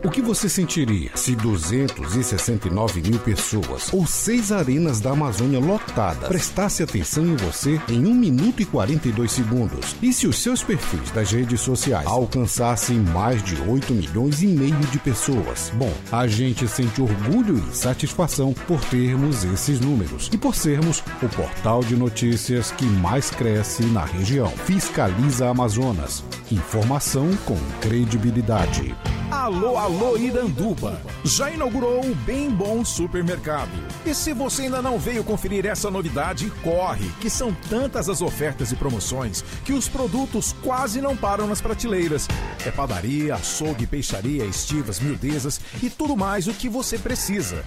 O 0.07 0.09
que 0.09 0.23
você 0.23 0.49
sentiria 0.49 1.11
se 1.17 1.35
269 1.35 3.03
mil 3.03 3.19
pessoas 3.19 3.93
ou 3.93 4.07
seis 4.07 4.53
arenas 4.53 5.01
da 5.01 5.11
Amazônia 5.11 5.59
lotadas 5.59 6.29
prestasse 6.29 6.81
atenção 6.81 7.27
em 7.27 7.35
você 7.35 7.81
em 7.89 8.07
1 8.07 8.15
minuto 8.15 8.63
e 8.63 8.65
42 8.65 9.33
segundos? 9.33 9.97
E 10.01 10.13
se 10.13 10.29
os 10.29 10.39
seus 10.39 10.63
perfis 10.63 11.11
das 11.11 11.33
redes 11.33 11.61
sociais 11.61 12.07
alcançassem 12.07 13.01
mais 13.01 13.43
de 13.43 13.61
8 13.61 13.93
milhões 13.95 14.45
e 14.45 14.47
meio 14.47 14.79
de 14.93 14.99
pessoas? 15.01 15.73
Bom, 15.75 15.93
a 16.13 16.29
gente 16.29 16.69
sente 16.69 17.03
orgulho 17.03 17.59
e 17.59 17.77
satisfação 17.77 18.53
por 18.53 18.81
termos 18.85 19.43
esses 19.43 19.81
números 19.81 20.31
e 20.33 20.39
por 20.39 20.55
sermos 20.55 21.03
o 21.21 21.29
portal 21.31 21.83
de 21.83 21.97
notícias 21.97 22.71
que 22.71 22.85
mais 22.85 23.29
cresce 23.31 23.83
na 23.87 24.05
região. 24.05 24.51
Fiscaliza 24.51 25.49
Amazonas. 25.49 26.23
Informação 26.53 27.37
com 27.45 27.59
credibilidade. 27.81 28.95
Alô, 29.31 29.77
alô, 29.77 29.96
Iranduba! 30.19 31.01
Já 31.25 31.51
inaugurou 31.51 32.05
o 32.05 32.15
Bem 32.15 32.51
Bom 32.51 32.85
Supermercado. 32.85 33.71
E 34.05 34.15
se 34.15 34.33
você 34.33 34.63
ainda 34.63 34.83
não 34.83 34.99
veio 34.99 35.25
conferir 35.25 35.65
essa 35.65 35.91
novidade, 35.91 36.53
corre, 36.63 37.09
que 37.21 37.31
são 37.31 37.53
tantas 37.69 38.09
as 38.09 38.21
ofertas 38.21 38.71
e 38.73 38.77
promoções 38.77 39.43
que 39.65 39.73
os 39.73 39.89
produtos 39.89 40.55
quase 40.63 41.01
não 41.01 41.17
param 41.17 41.47
nas 41.47 41.61
prateleiras. 41.61 42.29
É 42.65 42.71
padaria, 42.71 43.35
açougue, 43.35 43.87
peixaria, 43.87 44.45
estivas, 44.45 45.01
miudezas 45.01 45.61
e 45.83 45.89
tudo 45.89 46.17
mais 46.17 46.47
o 46.47 46.53
que 46.53 46.69
você 46.69 46.99
precisa. 46.99 47.65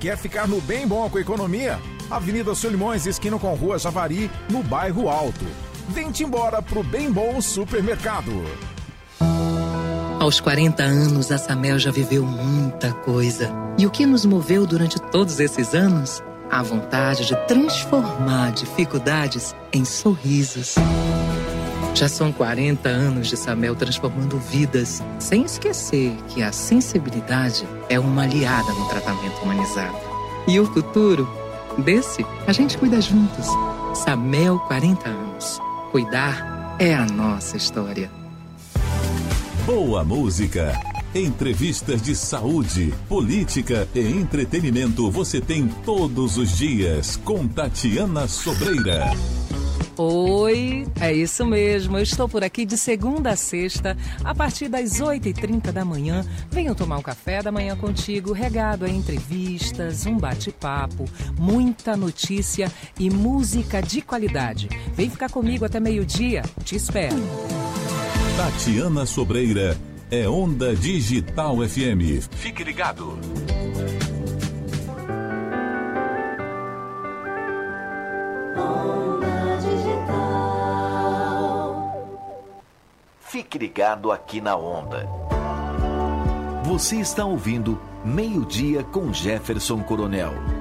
Quer 0.00 0.18
ficar 0.18 0.46
no 0.46 0.60
bem 0.60 0.86
bom 0.86 1.08
com 1.08 1.18
economia? 1.18 1.78
Avenida 2.10 2.54
Solimões, 2.54 3.06
esquina 3.06 3.38
com 3.38 3.54
Rua 3.54 3.78
Javari, 3.78 4.30
no 4.50 4.62
bairro 4.62 5.08
Alto. 5.08 5.46
Vem-te 5.88 6.24
embora 6.24 6.60
pro 6.60 6.82
Bem 6.82 7.10
Bom 7.10 7.40
Supermercado. 7.40 8.32
Aos 10.26 10.40
40 10.40 10.82
anos, 10.82 11.30
a 11.30 11.38
Samel 11.38 11.78
já 11.78 11.92
viveu 11.92 12.26
muita 12.26 12.92
coisa. 12.92 13.48
E 13.78 13.86
o 13.86 13.90
que 13.92 14.04
nos 14.04 14.26
moveu 14.26 14.66
durante 14.66 15.00
todos 15.00 15.38
esses 15.38 15.72
anos? 15.72 16.20
A 16.50 16.64
vontade 16.64 17.24
de 17.24 17.36
transformar 17.46 18.50
dificuldades 18.50 19.54
em 19.72 19.84
sorrisos. 19.84 20.74
Já 21.94 22.08
são 22.08 22.32
40 22.32 22.88
anos 22.88 23.28
de 23.28 23.36
Samel 23.36 23.76
transformando 23.76 24.36
vidas, 24.36 25.00
sem 25.20 25.44
esquecer 25.44 26.16
que 26.26 26.42
a 26.42 26.50
sensibilidade 26.50 27.64
é 27.88 27.96
uma 27.96 28.24
aliada 28.24 28.72
no 28.72 28.88
tratamento 28.88 29.40
humanizado. 29.44 29.96
E 30.48 30.58
o 30.58 30.66
futuro? 30.66 31.28
Desse, 31.78 32.26
a 32.48 32.52
gente 32.52 32.76
cuida 32.76 33.00
juntos. 33.00 33.46
Samel 33.94 34.58
40 34.58 35.08
anos. 35.08 35.60
Cuidar 35.92 36.76
é 36.80 36.92
a 36.96 37.06
nossa 37.06 37.56
história. 37.56 38.15
Boa 39.66 40.04
música. 40.04 40.80
Entrevistas 41.12 42.00
de 42.00 42.14
saúde, 42.14 42.94
política 43.08 43.88
e 43.96 43.98
entretenimento 43.98 45.10
você 45.10 45.40
tem 45.40 45.66
todos 45.84 46.38
os 46.38 46.56
dias 46.56 47.16
com 47.16 47.48
Tatiana 47.48 48.28
Sobreira. 48.28 49.10
Oi, 49.96 50.86
é 51.00 51.12
isso 51.12 51.44
mesmo. 51.44 51.98
Eu 51.98 52.04
estou 52.04 52.28
por 52.28 52.44
aqui 52.44 52.64
de 52.64 52.78
segunda 52.78 53.30
a 53.30 53.36
sexta, 53.36 53.96
a 54.22 54.32
partir 54.32 54.68
das 54.68 55.00
8h30 55.00 55.72
da 55.72 55.84
manhã. 55.84 56.24
Venho 56.48 56.72
tomar 56.72 56.98
um 56.98 57.02
café 57.02 57.42
da 57.42 57.50
manhã 57.50 57.76
contigo, 57.76 58.32
regado 58.32 58.84
a 58.84 58.88
entrevistas, 58.88 60.06
um 60.06 60.16
bate-papo, 60.16 61.06
muita 61.36 61.96
notícia 61.96 62.70
e 63.00 63.10
música 63.10 63.82
de 63.82 64.00
qualidade. 64.00 64.68
Vem 64.94 65.10
ficar 65.10 65.28
comigo 65.28 65.64
até 65.64 65.80
meio-dia. 65.80 66.42
Te 66.62 66.76
espero. 66.76 67.16
Tatiana 68.36 69.06
Sobreira 69.06 69.78
é 70.10 70.28
Onda 70.28 70.76
Digital 70.76 71.56
FM. 71.66 72.22
Fique 72.32 72.62
ligado. 72.62 73.18
Fique 83.20 83.56
ligado 83.56 84.12
aqui 84.12 84.42
na 84.42 84.54
Onda. 84.54 85.08
Você 86.64 86.96
está 86.96 87.24
ouvindo 87.24 87.80
Meio-Dia 88.04 88.84
com 88.84 89.14
Jefferson 89.14 89.82
Coronel. 89.82 90.55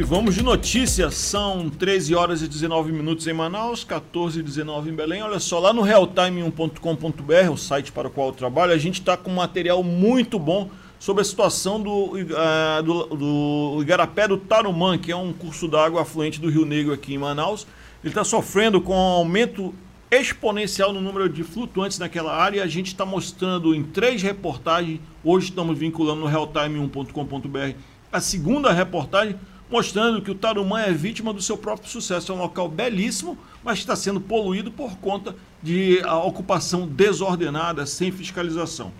E 0.00 0.02
vamos 0.02 0.34
de 0.34 0.42
notícias. 0.42 1.14
São 1.14 1.68
13 1.68 2.14
horas 2.14 2.40
e 2.40 2.48
19 2.48 2.90
minutos 2.90 3.26
em 3.26 3.34
Manaus, 3.34 3.84
14 3.84 4.40
e 4.40 4.42
19 4.42 4.88
em 4.88 4.94
Belém. 4.94 5.22
Olha 5.22 5.38
só, 5.38 5.58
lá 5.58 5.74
no 5.74 5.82
realtime1.com.br, 5.82 7.52
o 7.52 7.56
site 7.58 7.92
para 7.92 8.08
o 8.08 8.10
qual 8.10 8.28
eu 8.28 8.32
trabalho, 8.32 8.72
a 8.72 8.78
gente 8.78 8.94
está 8.94 9.14
com 9.14 9.30
material 9.30 9.82
muito 9.82 10.38
bom 10.38 10.70
sobre 10.98 11.20
a 11.20 11.24
situação 11.24 11.78
do, 11.82 12.14
uh, 12.14 12.82
do, 12.82 13.04
do 13.14 13.82
Igarapé 13.82 14.26
do 14.26 14.38
Tarumã, 14.38 14.96
que 14.96 15.12
é 15.12 15.16
um 15.16 15.34
curso 15.34 15.68
d'água 15.68 16.00
afluente 16.00 16.40
do 16.40 16.48
Rio 16.48 16.64
Negro 16.64 16.94
aqui 16.94 17.12
em 17.12 17.18
Manaus. 17.18 17.66
Ele 18.02 18.10
está 18.10 18.24
sofrendo 18.24 18.80
com 18.80 18.94
um 18.94 18.96
aumento 18.96 19.74
exponencial 20.10 20.94
no 20.94 21.02
número 21.02 21.28
de 21.28 21.44
flutuantes 21.44 21.98
naquela 21.98 22.34
área. 22.34 22.64
A 22.64 22.66
gente 22.66 22.86
está 22.86 23.04
mostrando 23.04 23.74
em 23.74 23.82
três 23.82 24.22
reportagens, 24.22 24.98
hoje 25.22 25.50
estamos 25.50 25.78
vinculando 25.78 26.22
no 26.22 26.26
realtime1.com.br, 26.26 27.76
a 28.10 28.18
segunda 28.18 28.72
reportagem 28.72 29.36
mostrando 29.70 30.20
que 30.20 30.30
o 30.30 30.34
Tarumã 30.34 30.80
é 30.80 30.92
vítima 30.92 31.32
do 31.32 31.40
seu 31.40 31.56
próprio 31.56 31.88
sucesso. 31.88 32.32
É 32.32 32.34
um 32.34 32.38
local 32.38 32.68
belíssimo, 32.68 33.38
mas 33.62 33.78
está 33.78 33.94
sendo 33.94 34.20
poluído 34.20 34.70
por 34.70 34.96
conta 34.96 35.36
de 35.62 36.00
a 36.04 36.16
ocupação 36.16 36.86
desordenada, 36.86 37.86
sem 37.86 38.10
fiscalização. 38.10 38.92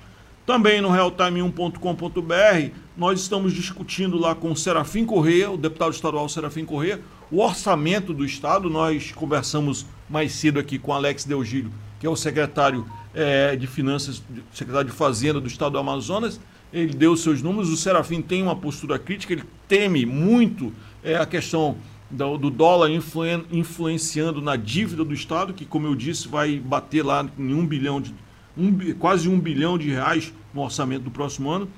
Também 0.46 0.80
no 0.80 0.88
realtime1.com.br, 0.88 2.74
nós 2.96 3.20
estamos 3.20 3.52
discutindo 3.52 4.18
lá 4.18 4.34
com 4.34 4.50
o 4.52 4.56
Serafim 4.56 5.04
Corrêa, 5.04 5.50
o 5.50 5.56
deputado 5.56 5.92
estadual 5.92 6.28
Serafim 6.28 6.64
Corrêa, 6.64 7.00
o 7.30 7.40
orçamento 7.40 8.12
do 8.12 8.24
Estado. 8.24 8.68
Nós 8.68 9.12
conversamos 9.12 9.86
mais 10.08 10.32
cedo 10.32 10.58
aqui 10.58 10.78
com 10.78 10.92
Alex 10.92 11.24
Deogílio, 11.24 11.70
que 11.98 12.06
é 12.06 12.10
o 12.10 12.16
secretário 12.16 12.84
é, 13.14 13.54
de 13.54 13.66
Finanças, 13.66 14.22
secretário 14.52 14.90
de 14.90 14.96
Fazenda 14.96 15.40
do 15.40 15.46
Estado 15.46 15.72
do 15.72 15.78
Amazonas, 15.78 16.40
ele 16.72 16.94
deu 16.94 17.16
seus 17.16 17.42
números. 17.42 17.70
O 17.70 17.76
Serafim 17.76 18.22
tem 18.22 18.42
uma 18.42 18.56
postura 18.56 18.98
crítica, 18.98 19.32
ele 19.32 19.44
teme 19.68 20.04
muito 20.06 20.72
é, 21.02 21.16
a 21.16 21.26
questão 21.26 21.76
do, 22.10 22.36
do 22.36 22.50
dólar 22.50 22.90
influen, 22.90 23.44
influenciando 23.50 24.40
na 24.40 24.56
dívida 24.56 25.04
do 25.04 25.14
Estado, 25.14 25.54
que, 25.54 25.64
como 25.64 25.86
eu 25.86 25.94
disse, 25.94 26.28
vai 26.28 26.58
bater 26.58 27.04
lá 27.04 27.26
em 27.38 27.54
um 27.54 27.66
bilhão 27.66 28.00
de. 28.00 28.14
Um, 28.56 28.94
quase 28.94 29.28
um 29.28 29.38
bilhão 29.38 29.78
de 29.78 29.88
reais 29.88 30.34
no 30.52 30.62
orçamento 30.62 31.04
do 31.04 31.10
próximo 31.10 31.50
ano. 31.50 31.68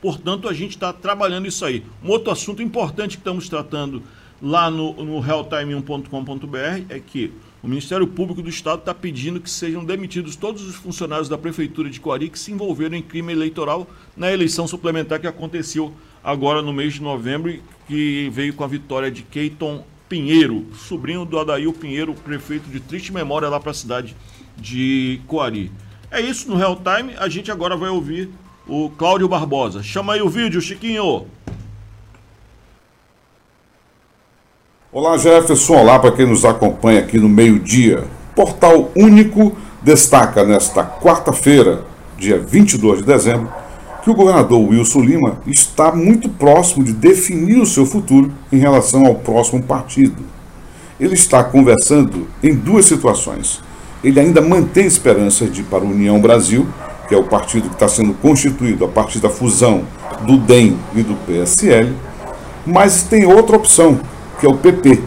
Portanto, 0.00 0.48
a 0.48 0.52
gente 0.52 0.72
está 0.72 0.92
trabalhando 0.92 1.46
isso 1.46 1.64
aí. 1.64 1.82
Um 2.02 2.10
outro 2.10 2.30
assunto 2.30 2.62
importante 2.62 3.16
que 3.16 3.22
estamos 3.22 3.48
tratando 3.48 4.02
lá 4.42 4.70
no, 4.70 4.92
no 5.02 5.22
realtime1.com.br 5.22 6.84
é 6.90 7.00
que 7.00 7.32
o 7.64 7.66
Ministério 7.66 8.06
Público 8.06 8.42
do 8.42 8.50
Estado 8.50 8.80
está 8.80 8.92
pedindo 8.92 9.40
que 9.40 9.48
sejam 9.48 9.82
demitidos 9.82 10.36
todos 10.36 10.60
os 10.68 10.74
funcionários 10.74 11.30
da 11.30 11.38
Prefeitura 11.38 11.88
de 11.88 11.98
Coari 11.98 12.28
que 12.28 12.38
se 12.38 12.52
envolveram 12.52 12.94
em 12.94 13.00
crime 13.00 13.32
eleitoral 13.32 13.88
na 14.14 14.30
eleição 14.30 14.68
suplementar 14.68 15.18
que 15.18 15.26
aconteceu 15.26 15.90
agora 16.22 16.60
no 16.60 16.74
mês 16.74 16.92
de 16.92 17.02
novembro 17.02 17.50
e 17.50 17.62
que 17.88 18.28
veio 18.34 18.52
com 18.52 18.64
a 18.64 18.66
vitória 18.66 19.10
de 19.10 19.22
Keiton 19.22 19.82
Pinheiro, 20.10 20.66
sobrinho 20.76 21.24
do 21.24 21.38
Adail 21.38 21.72
Pinheiro, 21.72 22.12
prefeito 22.12 22.68
de 22.68 22.80
triste 22.80 23.10
memória 23.14 23.48
lá 23.48 23.58
para 23.58 23.70
a 23.70 23.74
cidade 23.74 24.14
de 24.58 25.22
Coari. 25.26 25.72
É 26.10 26.20
isso 26.20 26.50
no 26.50 26.56
Real 26.56 26.76
Time. 26.76 27.14
A 27.16 27.30
gente 27.30 27.50
agora 27.50 27.74
vai 27.74 27.88
ouvir 27.88 28.28
o 28.68 28.90
Cláudio 28.90 29.26
Barbosa. 29.26 29.82
Chama 29.82 30.12
aí 30.12 30.20
o 30.20 30.28
vídeo, 30.28 30.60
Chiquinho. 30.60 31.26
Olá 34.96 35.18
Jefferson, 35.18 35.74
olá 35.74 35.98
para 35.98 36.12
quem 36.12 36.24
nos 36.24 36.44
acompanha 36.44 37.00
aqui 37.00 37.18
no 37.18 37.28
meio-dia. 37.28 38.04
Portal 38.32 38.92
Único 38.94 39.52
destaca 39.82 40.44
nesta 40.44 40.84
quarta-feira, 40.84 41.82
dia 42.16 42.38
22 42.38 43.00
de 43.00 43.04
dezembro, 43.04 43.52
que 44.04 44.10
o 44.10 44.14
governador 44.14 44.60
Wilson 44.60 45.00
Lima 45.00 45.38
está 45.48 45.90
muito 45.90 46.28
próximo 46.28 46.84
de 46.84 46.92
definir 46.92 47.60
o 47.60 47.66
seu 47.66 47.84
futuro 47.84 48.30
em 48.52 48.58
relação 48.58 49.04
ao 49.04 49.16
próximo 49.16 49.60
partido. 49.64 50.22
Ele 51.00 51.14
está 51.14 51.42
conversando 51.42 52.28
em 52.40 52.54
duas 52.54 52.86
situações. 52.86 53.60
Ele 54.04 54.20
ainda 54.20 54.40
mantém 54.40 54.86
esperança 54.86 55.46
de 55.46 55.62
ir 55.62 55.64
para 55.64 55.82
a 55.82 55.88
União 55.88 56.20
Brasil, 56.20 56.68
que 57.08 57.16
é 57.16 57.18
o 57.18 57.24
partido 57.24 57.68
que 57.68 57.74
está 57.74 57.88
sendo 57.88 58.14
constituído 58.14 58.84
a 58.84 58.88
partir 58.88 59.18
da 59.18 59.28
fusão 59.28 59.82
do 60.24 60.36
DEM 60.36 60.78
e 60.94 61.02
do 61.02 61.16
PSL, 61.26 61.92
mas 62.64 63.02
tem 63.02 63.26
outra 63.26 63.56
opção, 63.56 63.98
que 64.38 64.46
é 64.46 64.48
o 64.48 64.56
PP. 64.56 65.02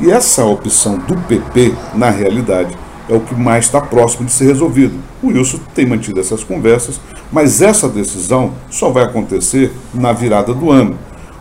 E 0.00 0.10
essa 0.10 0.44
opção 0.44 0.96
do 0.98 1.16
PP, 1.16 1.74
na 1.94 2.10
realidade, 2.10 2.76
é 3.08 3.14
o 3.14 3.20
que 3.20 3.34
mais 3.34 3.64
está 3.64 3.80
próximo 3.80 4.26
de 4.26 4.32
ser 4.32 4.44
resolvido. 4.44 4.98
O 5.22 5.28
Wilson 5.28 5.58
tem 5.74 5.86
mantido 5.86 6.20
essas 6.20 6.44
conversas, 6.44 7.00
mas 7.32 7.62
essa 7.62 7.88
decisão 7.88 8.52
só 8.70 8.90
vai 8.90 9.04
acontecer 9.04 9.72
na 9.92 10.12
virada 10.12 10.52
do 10.52 10.70
ano. 10.70 10.96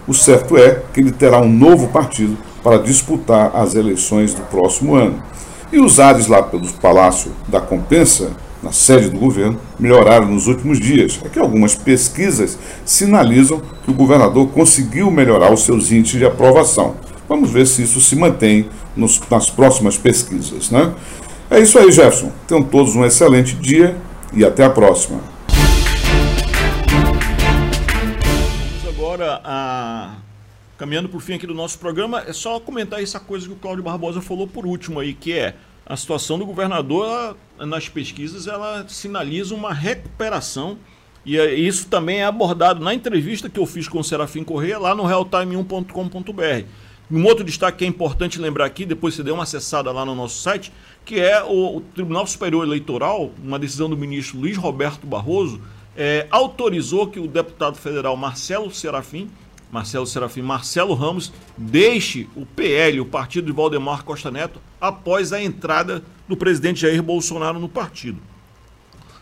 O 0.08 0.14
certo 0.14 0.58
é 0.58 0.82
que 0.94 1.02
ele 1.02 1.12
terá 1.12 1.40
um 1.40 1.52
novo 1.52 1.90
partido 1.90 2.38
para 2.64 2.80
disputar 2.80 3.52
as 3.54 3.76
eleições 3.76 4.34
do 4.34 4.42
próximo 4.44 4.96
ano. 4.96 5.22
E 5.72 5.80
os 5.80 6.00
ares 6.00 6.28
lá 6.28 6.42
pelo 6.42 6.66
Palácio 6.74 7.32
da 7.48 7.60
Compensa, 7.60 8.32
na 8.64 8.72
sede 8.72 9.10
do 9.10 9.20
governo, 9.20 9.60
melhoraram 9.78 10.28
nos 10.28 10.48
últimos 10.48 10.80
dias. 10.80 11.20
É 11.26 11.30
que 11.30 11.38
algumas 11.38 11.76
pesquisas 11.76 12.58
sinalizam 12.86 13.62
que 13.84 13.92
o 13.92 13.94
governador 13.94 14.48
conseguiu 14.48 15.12
melhorar 15.12 15.54
os 15.54 15.66
seus 15.66 15.92
índices 15.92 16.20
de 16.20 16.26
aprovação. 16.26 16.96
Vamos 17.28 17.52
ver 17.52 17.68
se 17.68 17.84
isso 17.84 18.00
se 18.00 18.16
mantém 18.16 18.70
nos, 18.96 19.20
nas 19.30 19.50
próximas 19.50 19.98
pesquisas. 19.98 20.72
Né? 20.72 20.94
É 21.50 21.60
isso 21.60 21.78
aí, 21.78 21.92
Jefferson. 21.92 22.32
Tenham 22.48 22.64
todos 22.64 22.96
um 22.96 23.06
excelente 23.06 23.56
dia 23.56 23.98
e 24.34 24.46
até 24.46 24.64
a 24.64 24.70
próxima. 24.70 25.20
Agora 28.88 29.42
a. 29.44 30.16
Caminhando 30.78 31.10
por 31.10 31.22
fim 31.22 31.34
aqui 31.34 31.48
do 31.48 31.56
nosso 31.56 31.80
programa, 31.80 32.24
é 32.28 32.32
só 32.32 32.60
comentar 32.60 33.02
essa 33.02 33.20
coisa 33.20 33.48
que 33.48 33.54
o 33.54 33.56
Cláudio 33.56 33.84
Barbosa 33.84 34.22
falou 34.22 34.48
por 34.48 34.64
último 34.64 35.00
aí, 35.00 35.12
que 35.12 35.34
é 35.34 35.56
a 35.84 35.98
situação 35.98 36.38
do 36.38 36.46
governador 36.46 37.08
ela, 37.08 37.38
nas 37.66 37.90
pesquisas, 37.90 38.46
ela 38.46 38.86
sinaliza 38.88 39.56
uma 39.56 39.74
recuperação 39.74 40.78
e 41.26 41.36
isso 41.36 41.88
também 41.88 42.20
é 42.20 42.26
abordado 42.26 42.84
na 42.84 42.94
entrevista 42.94 43.50
que 43.50 43.60
eu 43.60 43.66
fiz 43.66 43.88
com 43.88 44.00
o 44.00 44.04
Serafim 44.04 44.44
Corrêa 44.44 44.78
lá 44.78 44.94
no 44.94 45.04
realtime1.com.br. 45.04 46.66
Um 47.10 47.24
outro 47.24 47.44
destaque 47.44 47.80
que 47.80 47.86
é 47.86 47.88
importante 47.88 48.38
lembrar 48.38 48.66
aqui, 48.66 48.86
depois 48.86 49.14
você 49.14 49.24
deu 49.24 49.34
uma 49.34 49.44
acessada 49.44 49.92
lá 49.92 50.04
no 50.04 50.14
nosso 50.14 50.42
site, 50.42 50.74
que 51.06 51.20
é 51.20 51.42
o, 51.42 51.78
o 51.78 51.82
Tribunal 51.82 52.28
Superior 52.28 52.66
Eleitoral, 52.66 53.32
uma 53.42 53.58
decisão 53.58 53.90
do 53.90 53.96
ministro 53.96 54.38
Luiz 54.38 54.58
Roberto 54.58 55.08
Barroso, 55.08 55.62
é, 55.96 56.28
autorizou 56.30 57.08
que 57.08 57.20
o 57.20 57.28
deputado 57.28 57.78
federal 57.78 58.18
Marcelo 58.18 58.74
Serafim, 58.74 59.30
Marcelo 59.72 60.06
Serafim, 60.06 60.42
Marcelo 60.42 60.94
Ramos, 60.94 61.32
deixe 61.58 62.28
o 62.36 62.46
PL, 62.46 63.00
o 63.00 63.06
partido 63.06 63.46
de 63.46 63.54
Valdemar 63.54 64.04
Costa 64.04 64.30
Neto, 64.30 64.62
após 64.80 65.32
a 65.32 65.42
entrada 65.42 66.04
do 66.28 66.36
presidente 66.36 66.82
Jair 66.82 67.02
Bolsonaro 67.02 67.58
no 67.58 67.70
partido. 67.70 68.20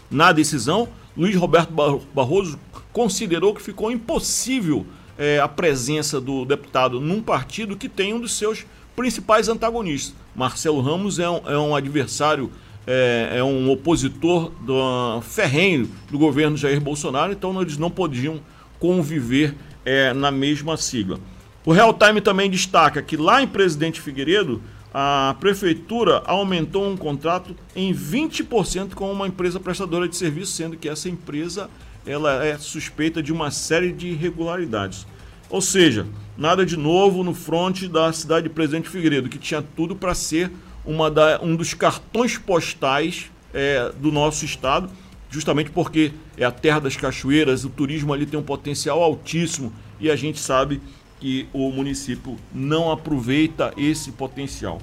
Na 0.10 0.32
decisão, 0.32 0.88
Luiz 1.16 1.36
Roberto 1.36 1.72
Barroso 2.14 2.60
considerou 2.92 3.54
que 3.54 3.62
ficou 3.62 3.92
impossível 3.92 4.86
é, 5.18 5.40
a 5.40 5.48
presença 5.48 6.20
do 6.20 6.46
deputado 6.46 7.00
num 7.00 7.22
partido 7.22 7.76
que 7.76 7.90
tem 7.90 8.14
um 8.14 8.20
dos 8.20 8.38
seus 8.38 8.66
principais 8.96 9.48
antagonistas. 9.48 10.16
Marcelo 10.36 10.82
Ramos 10.82 11.20
é 11.20 11.30
um, 11.30 11.42
é 11.46 11.58
um 11.58 11.76
adversário, 11.76 12.52
é, 12.88 13.34
é, 13.36 13.44
um 13.44 13.70
opositor 13.70 14.52
do, 14.62 15.22
ferrenho 15.22 15.90
do 16.10 16.18
governo 16.18 16.58
Jair 16.58 16.80
Bolsonaro, 16.80 17.34
então 17.34 17.62
eles 17.62 17.78
não 17.78 17.90
podiam 17.90 18.40
conviver 18.80 19.56
é, 19.84 20.14
na 20.14 20.32
mesma 20.32 20.78
sigla. 20.78 21.20
O 21.66 21.72
Real 21.72 21.94
Time 21.94 22.22
também 22.22 22.50
destaca 22.50 23.02
que 23.02 23.18
lá 23.18 23.42
em 23.42 23.48
Presidente 23.48 24.00
Figueiredo, 24.00 24.62
a 24.94 25.36
prefeitura 25.42 26.24
aumentou 26.26 26.88
um 26.88 26.96
contrato 26.96 27.54
em 27.76 27.94
20% 27.94 28.94
com 28.94 29.12
uma 29.12 29.28
empresa 29.28 29.60
prestadora 29.60 30.08
de 30.08 30.16
serviço, 30.16 30.54
sendo 30.54 30.78
que 30.78 30.88
essa 30.88 31.10
empresa 31.10 31.70
ela 32.06 32.46
é 32.46 32.58
suspeita 32.58 33.22
de 33.22 33.34
uma 33.34 33.52
série 33.52 33.92
de 33.92 34.08
irregularidades. 34.08 35.06
Ou 35.50 35.62
seja, 35.62 36.08
nada 36.38 36.66
de 36.66 36.78
novo 36.78 37.24
no 37.24 37.34
fronte 37.34 37.88
da 37.88 38.12
cidade 38.12 38.48
de 38.48 38.54
Presidente 38.54 38.90
Figueiredo, 38.90 39.30
que 39.30 39.38
tinha 39.38 39.62
tudo 39.62 39.96
para 39.96 40.14
ser 40.14 40.52
uma 40.86 41.10
da, 41.10 41.40
um 41.42 41.56
dos 41.56 41.74
cartões 41.74 42.38
postais 42.38 43.32
é, 43.54 43.92
do 44.00 44.12
nosso 44.12 44.46
estado, 44.46 44.90
justamente 45.30 45.72
porque 45.72 46.12
é 46.38 46.46
a 46.46 46.52
terra 46.52 46.80
das 46.80 46.96
cachoeiras, 46.96 47.66
o 47.66 47.70
turismo 47.70 48.14
ali 48.14 48.26
tem 48.26 48.40
um 48.40 48.44
potencial 48.44 49.02
altíssimo 49.02 49.74
e 50.00 50.10
a 50.10 50.16
gente 50.16 50.40
sabe 50.40 50.82
que 51.20 51.48
o 51.54 51.72
município 51.72 52.38
não 52.54 52.92
aproveita 52.92 53.74
esse 53.78 54.12
potencial. 54.12 54.80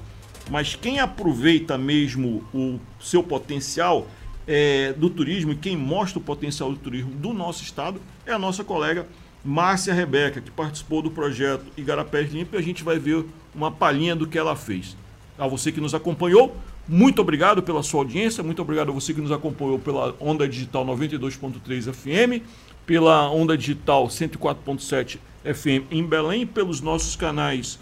Mas 0.49 0.75
quem 0.75 0.99
aproveita 0.99 1.77
mesmo 1.77 2.43
o 2.53 2.79
seu 2.99 3.23
potencial 3.23 4.07
é, 4.47 4.93
do 4.93 5.09
turismo 5.09 5.51
e 5.51 5.55
quem 5.55 5.77
mostra 5.77 6.19
o 6.19 6.21
potencial 6.21 6.71
do 6.71 6.77
turismo 6.77 7.11
do 7.11 7.33
nosso 7.33 7.63
estado 7.63 7.99
é 8.25 8.31
a 8.31 8.39
nossa 8.39 8.63
colega 8.63 9.07
Márcia 9.43 9.93
Rebeca, 9.93 10.41
que 10.41 10.51
participou 10.51 11.01
do 11.01 11.11
projeto 11.11 11.65
Igarapés 11.77 12.31
Limpo 12.31 12.55
e 12.55 12.59
a 12.59 12.61
gente 12.61 12.83
vai 12.83 12.97
ver 12.97 13.25
uma 13.53 13.71
palhinha 13.71 14.15
do 14.15 14.27
que 14.27 14.37
ela 14.37 14.55
fez. 14.55 14.95
A 15.37 15.47
você 15.47 15.71
que 15.71 15.81
nos 15.81 15.93
acompanhou, 15.93 16.55
muito 16.87 17.21
obrigado 17.21 17.61
pela 17.61 17.83
sua 17.83 18.01
audiência, 18.01 18.43
muito 18.43 18.61
obrigado 18.61 18.89
a 18.89 18.93
você 18.93 19.13
que 19.13 19.21
nos 19.21 19.31
acompanhou 19.31 19.79
pela 19.79 20.15
Onda 20.19 20.47
Digital 20.47 20.85
92.3 20.85 21.93
FM, 21.93 22.45
pela 22.85 23.29
Onda 23.29 23.57
Digital 23.57 24.07
104.7 24.07 25.17
FM 25.43 25.91
em 25.91 26.05
Belém, 26.05 26.45
pelos 26.45 26.79
nossos 26.79 27.15
canais, 27.15 27.79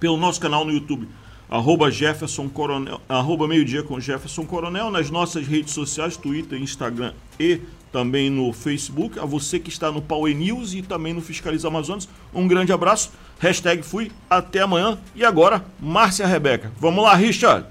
pelo 0.00 0.16
nosso 0.16 0.40
canal 0.40 0.64
no 0.64 0.72
YouTube 0.72 1.06
arroba 1.52 1.90
Jefferson 1.90 2.48
Coronel, 2.48 2.98
arroba 3.06 3.46
meio-dia 3.46 3.82
com 3.82 4.00
Jefferson 4.00 4.46
Coronel, 4.46 4.90
nas 4.90 5.10
nossas 5.10 5.46
redes 5.46 5.74
sociais, 5.74 6.16
Twitter, 6.16 6.58
Instagram 6.58 7.12
e 7.38 7.60
também 7.92 8.30
no 8.30 8.54
Facebook. 8.54 9.18
A 9.18 9.26
você 9.26 9.60
que 9.60 9.68
está 9.68 9.92
no 9.92 10.00
Power 10.00 10.34
News 10.34 10.72
e 10.72 10.80
também 10.80 11.12
no 11.12 11.20
Fiscaliza 11.20 11.68
Amazonas, 11.68 12.08
um 12.32 12.48
grande 12.48 12.72
abraço. 12.72 13.10
Hashtag 13.38 13.82
fui, 13.82 14.10
até 14.30 14.60
amanhã. 14.60 14.98
E 15.14 15.26
agora, 15.26 15.62
Márcia 15.78 16.26
Rebeca. 16.26 16.72
Vamos 16.80 17.04
lá, 17.04 17.14
Richard. 17.14 17.66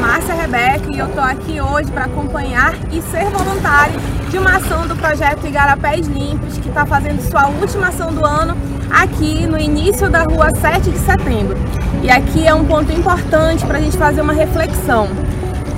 Márcia 0.00 0.34
Rebeca 0.34 0.90
e 0.90 0.98
eu 0.98 1.06
estou 1.06 1.22
aqui 1.22 1.60
hoje 1.60 1.90
para 1.90 2.04
acompanhar 2.04 2.74
e 2.90 3.02
ser 3.02 3.24
voluntário 3.30 4.00
de 4.30 4.38
uma 4.38 4.56
ação 4.56 4.86
do 4.86 4.94
projeto 4.94 5.46
Igarapés 5.46 6.06
Limpos, 6.06 6.56
que 6.58 6.68
está 6.68 6.86
fazendo 6.86 7.20
sua 7.28 7.48
última 7.48 7.88
ação 7.88 8.12
do 8.12 8.24
ano 8.24 8.56
aqui 8.90 9.46
no 9.46 9.58
início 9.58 10.08
da 10.08 10.22
rua 10.22 10.50
7 10.54 10.90
de 10.90 10.98
setembro. 10.98 11.56
E 12.02 12.10
aqui 12.10 12.46
é 12.46 12.54
um 12.54 12.64
ponto 12.64 12.92
importante 12.92 13.66
para 13.66 13.78
a 13.78 13.80
gente 13.80 13.96
fazer 13.96 14.20
uma 14.20 14.32
reflexão. 14.32 15.08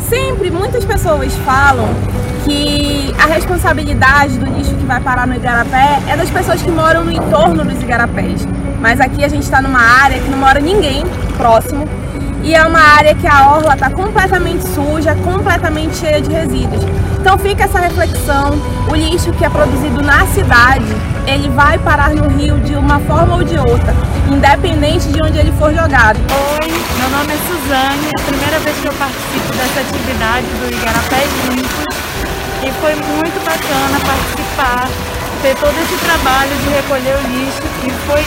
Sempre 0.09 0.51
muitas 0.51 0.85
pessoas 0.85 1.35
falam 1.39 1.89
que 2.45 3.15
a 3.19 3.27
responsabilidade 3.27 4.39
do 4.39 4.47
lixo 4.47 4.75
que 4.75 4.85
vai 4.85 5.01
parar 5.01 5.27
no 5.27 5.35
Igarapé 5.35 6.01
é 6.09 6.17
das 6.17 6.31
pessoas 6.31 6.61
que 6.61 6.71
moram 6.71 7.05
no 7.05 7.13
entorno 7.13 7.65
dos 7.65 7.83
igarapés. 7.83 8.47
Mas 8.81 9.01
aqui 9.01 9.25
a 9.25 9.29
gente 9.29 9.43
está 9.43 9.63
numa 9.63 9.81
área 9.81 10.19
que 10.19 10.29
não 10.29 10.39
mora 10.39 10.61
ninguém 10.61 11.05
próximo 11.37 11.87
e 12.43 12.55
é 12.55 12.67
uma 12.67 12.81
área 12.81 13.15
que 13.15 13.27
a 13.27 13.51
orla 13.53 13.75
está 13.75 13.91
completamente 13.91 14.62
suja, 14.69 15.15
completamente 15.17 15.97
cheia 15.97 16.21
de 16.21 16.31
resíduos. 16.31 16.85
Então 17.21 17.37
fica 17.39 17.65
essa 17.65 17.79
reflexão, 17.79 18.59
o 18.89 18.95
lixo 18.95 19.31
que 19.33 19.45
é 19.45 19.51
produzido 19.51 20.01
na 20.03 20.27
cidade, 20.29 20.87
ele 21.27 21.51
vai 21.51 21.79
parar 21.79 22.11
no 22.11 22.29
rio 22.29 22.59
de 22.61 22.75
uma 22.75 22.99
forma 23.01 23.37
ou 23.37 23.45
de 23.45 23.59
outra, 23.59 23.95
independente 24.31 25.09
de 25.09 25.23
onde 25.23 25.39
ele 25.39 25.53
for 25.53 25.73
jogado. 25.75 26.19
Oi, 26.19 26.69
meu 26.99 27.11
nome 27.11 27.33
é 27.33 27.39
Suzane, 27.47 28.07
é 28.07 28.21
a 28.21 28.25
primeira 28.25 28.59
vez 28.61 28.77
que 28.79 28.89
eu 28.89 28.93
participo 28.95 29.53
dessa 29.57 29.81
atividade 29.81 30.47
do 30.47 30.73
Igarapés 30.73 31.29
Limpos 31.49 31.91
e 32.62 32.73
foi 32.81 32.95
muito 32.95 33.45
bacana 33.45 33.99
participar 34.01 35.10
ter 35.43 35.57
todo 35.57 35.73
esse 35.73 35.97
trabalho 36.05 36.53
de 36.57 36.69
recolher 36.69 37.17
o 37.17 37.25
lixo 37.33 37.65
e 37.85 37.91
foi 38.05 38.21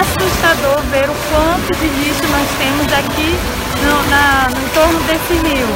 assustador 0.00 0.82
ver 0.90 1.08
o 1.08 1.14
quanto 1.30 1.70
de 1.78 1.86
lixo 1.86 2.26
nós 2.30 2.48
temos 2.58 2.86
aqui 2.98 3.38
no, 3.86 4.10
na, 4.10 4.48
no 4.50 4.66
entorno 4.66 4.98
desse 5.06 5.34
rio. 5.46 5.68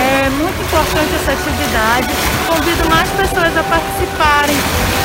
É 0.00 0.30
muito 0.30 0.58
importante 0.62 1.12
essa 1.20 1.32
atividade. 1.32 2.08
Convido 2.48 2.88
mais 2.88 3.08
pessoas 3.10 3.54
a 3.56 3.62
participarem, 3.64 4.56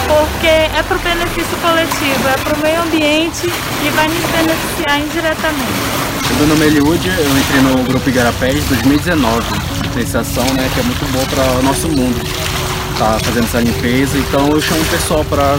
porque 0.08 0.48
é 0.48 0.84
para 0.88 0.96
o 0.96 1.00
benefício 1.00 1.58
coletivo, 1.58 2.30
é 2.30 2.38
para 2.38 2.56
o 2.56 2.62
meio 2.62 2.82
ambiente 2.82 3.48
e 3.48 3.90
vai 3.90 4.08
nos 4.08 4.24
beneficiar 4.32 5.02
indiretamente. 5.02 6.06
Meu 6.38 6.48
nome 6.48 6.66
é 6.66 6.68
Eliud, 6.68 7.08
eu 7.08 7.38
entrei 7.38 7.62
no 7.62 7.84
Grupo 7.84 8.10
Igarapés 8.10 8.64
em 8.64 8.68
2019. 8.68 9.46
Sensação 9.94 10.46
né, 10.54 10.70
que 10.74 10.80
é 10.80 10.84
muito 10.84 11.06
boa 11.12 11.26
para 11.26 11.60
o 11.60 11.64
nosso 11.64 11.88
mundo 11.90 12.55
tá 12.98 13.18
fazendo 13.24 13.46
essa 13.46 13.60
limpeza. 13.60 14.18
Então 14.18 14.48
eu 14.50 14.62
chamo 14.62 14.82
o 14.82 14.86
pessoal 14.86 15.24
para 15.26 15.58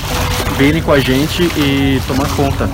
virem 0.57 0.83
com 0.83 0.93
a 0.93 0.99
gente 0.99 1.43
e 1.57 2.01
tomar 2.07 2.29
conta 2.35 2.69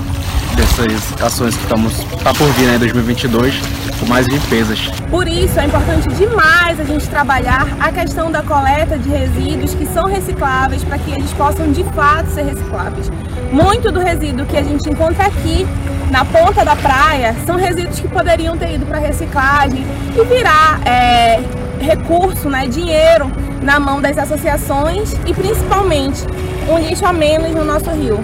dessas 0.54 1.22
ações 1.22 1.56
que 1.56 1.62
estamos 1.62 1.92
tá 2.22 2.32
por 2.34 2.46
vir 2.52 2.66
né, 2.66 2.76
em 2.76 2.78
2022 2.78 3.54
com 3.98 4.06
mais 4.06 4.26
limpezas. 4.26 4.88
Por 5.10 5.26
isso 5.26 5.58
é 5.58 5.64
importante 5.64 6.08
demais 6.08 6.78
a 6.78 6.84
gente 6.84 7.08
trabalhar 7.08 7.66
a 7.80 7.90
questão 7.90 8.30
da 8.30 8.42
coleta 8.42 8.98
de 8.98 9.08
resíduos 9.08 9.74
que 9.74 9.86
são 9.86 10.04
recicláveis 10.04 10.84
para 10.84 10.98
que 10.98 11.10
eles 11.12 11.32
possam 11.32 11.70
de 11.72 11.84
fato 11.84 12.28
ser 12.30 12.42
recicláveis. 12.42 13.10
Muito 13.50 13.90
do 13.90 14.00
resíduo 14.00 14.46
que 14.46 14.56
a 14.56 14.62
gente 14.62 14.88
encontra 14.88 15.26
aqui 15.26 15.66
na 16.10 16.24
ponta 16.24 16.64
da 16.64 16.76
praia 16.76 17.34
são 17.46 17.56
resíduos 17.56 17.98
que 17.98 18.08
poderiam 18.08 18.56
ter 18.56 18.74
ido 18.74 18.84
para 18.84 18.98
reciclagem 18.98 19.84
e 20.14 20.24
virar 20.24 20.80
é, 20.86 21.40
recurso, 21.80 22.48
né, 22.48 22.66
dinheiro 22.66 23.30
na 23.62 23.78
mão 23.78 24.00
das 24.00 24.18
associações 24.18 25.12
e 25.26 25.32
principalmente 25.32 26.22
um 26.68 26.78
lixo 26.78 27.06
a 27.06 27.12
menos 27.12 27.52
no 27.52 27.64
nosso 27.64 27.90
rio. 27.90 28.18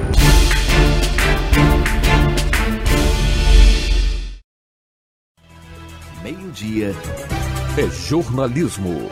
Meio-dia 6.23 6.95
é 7.77 7.87
jornalismo. 7.91 9.09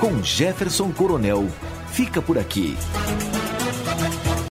Com 0.00 0.22
Jefferson 0.22 0.90
Coronel. 0.90 1.46
Fica 1.92 2.22
por 2.22 2.38
aqui. 2.38 2.76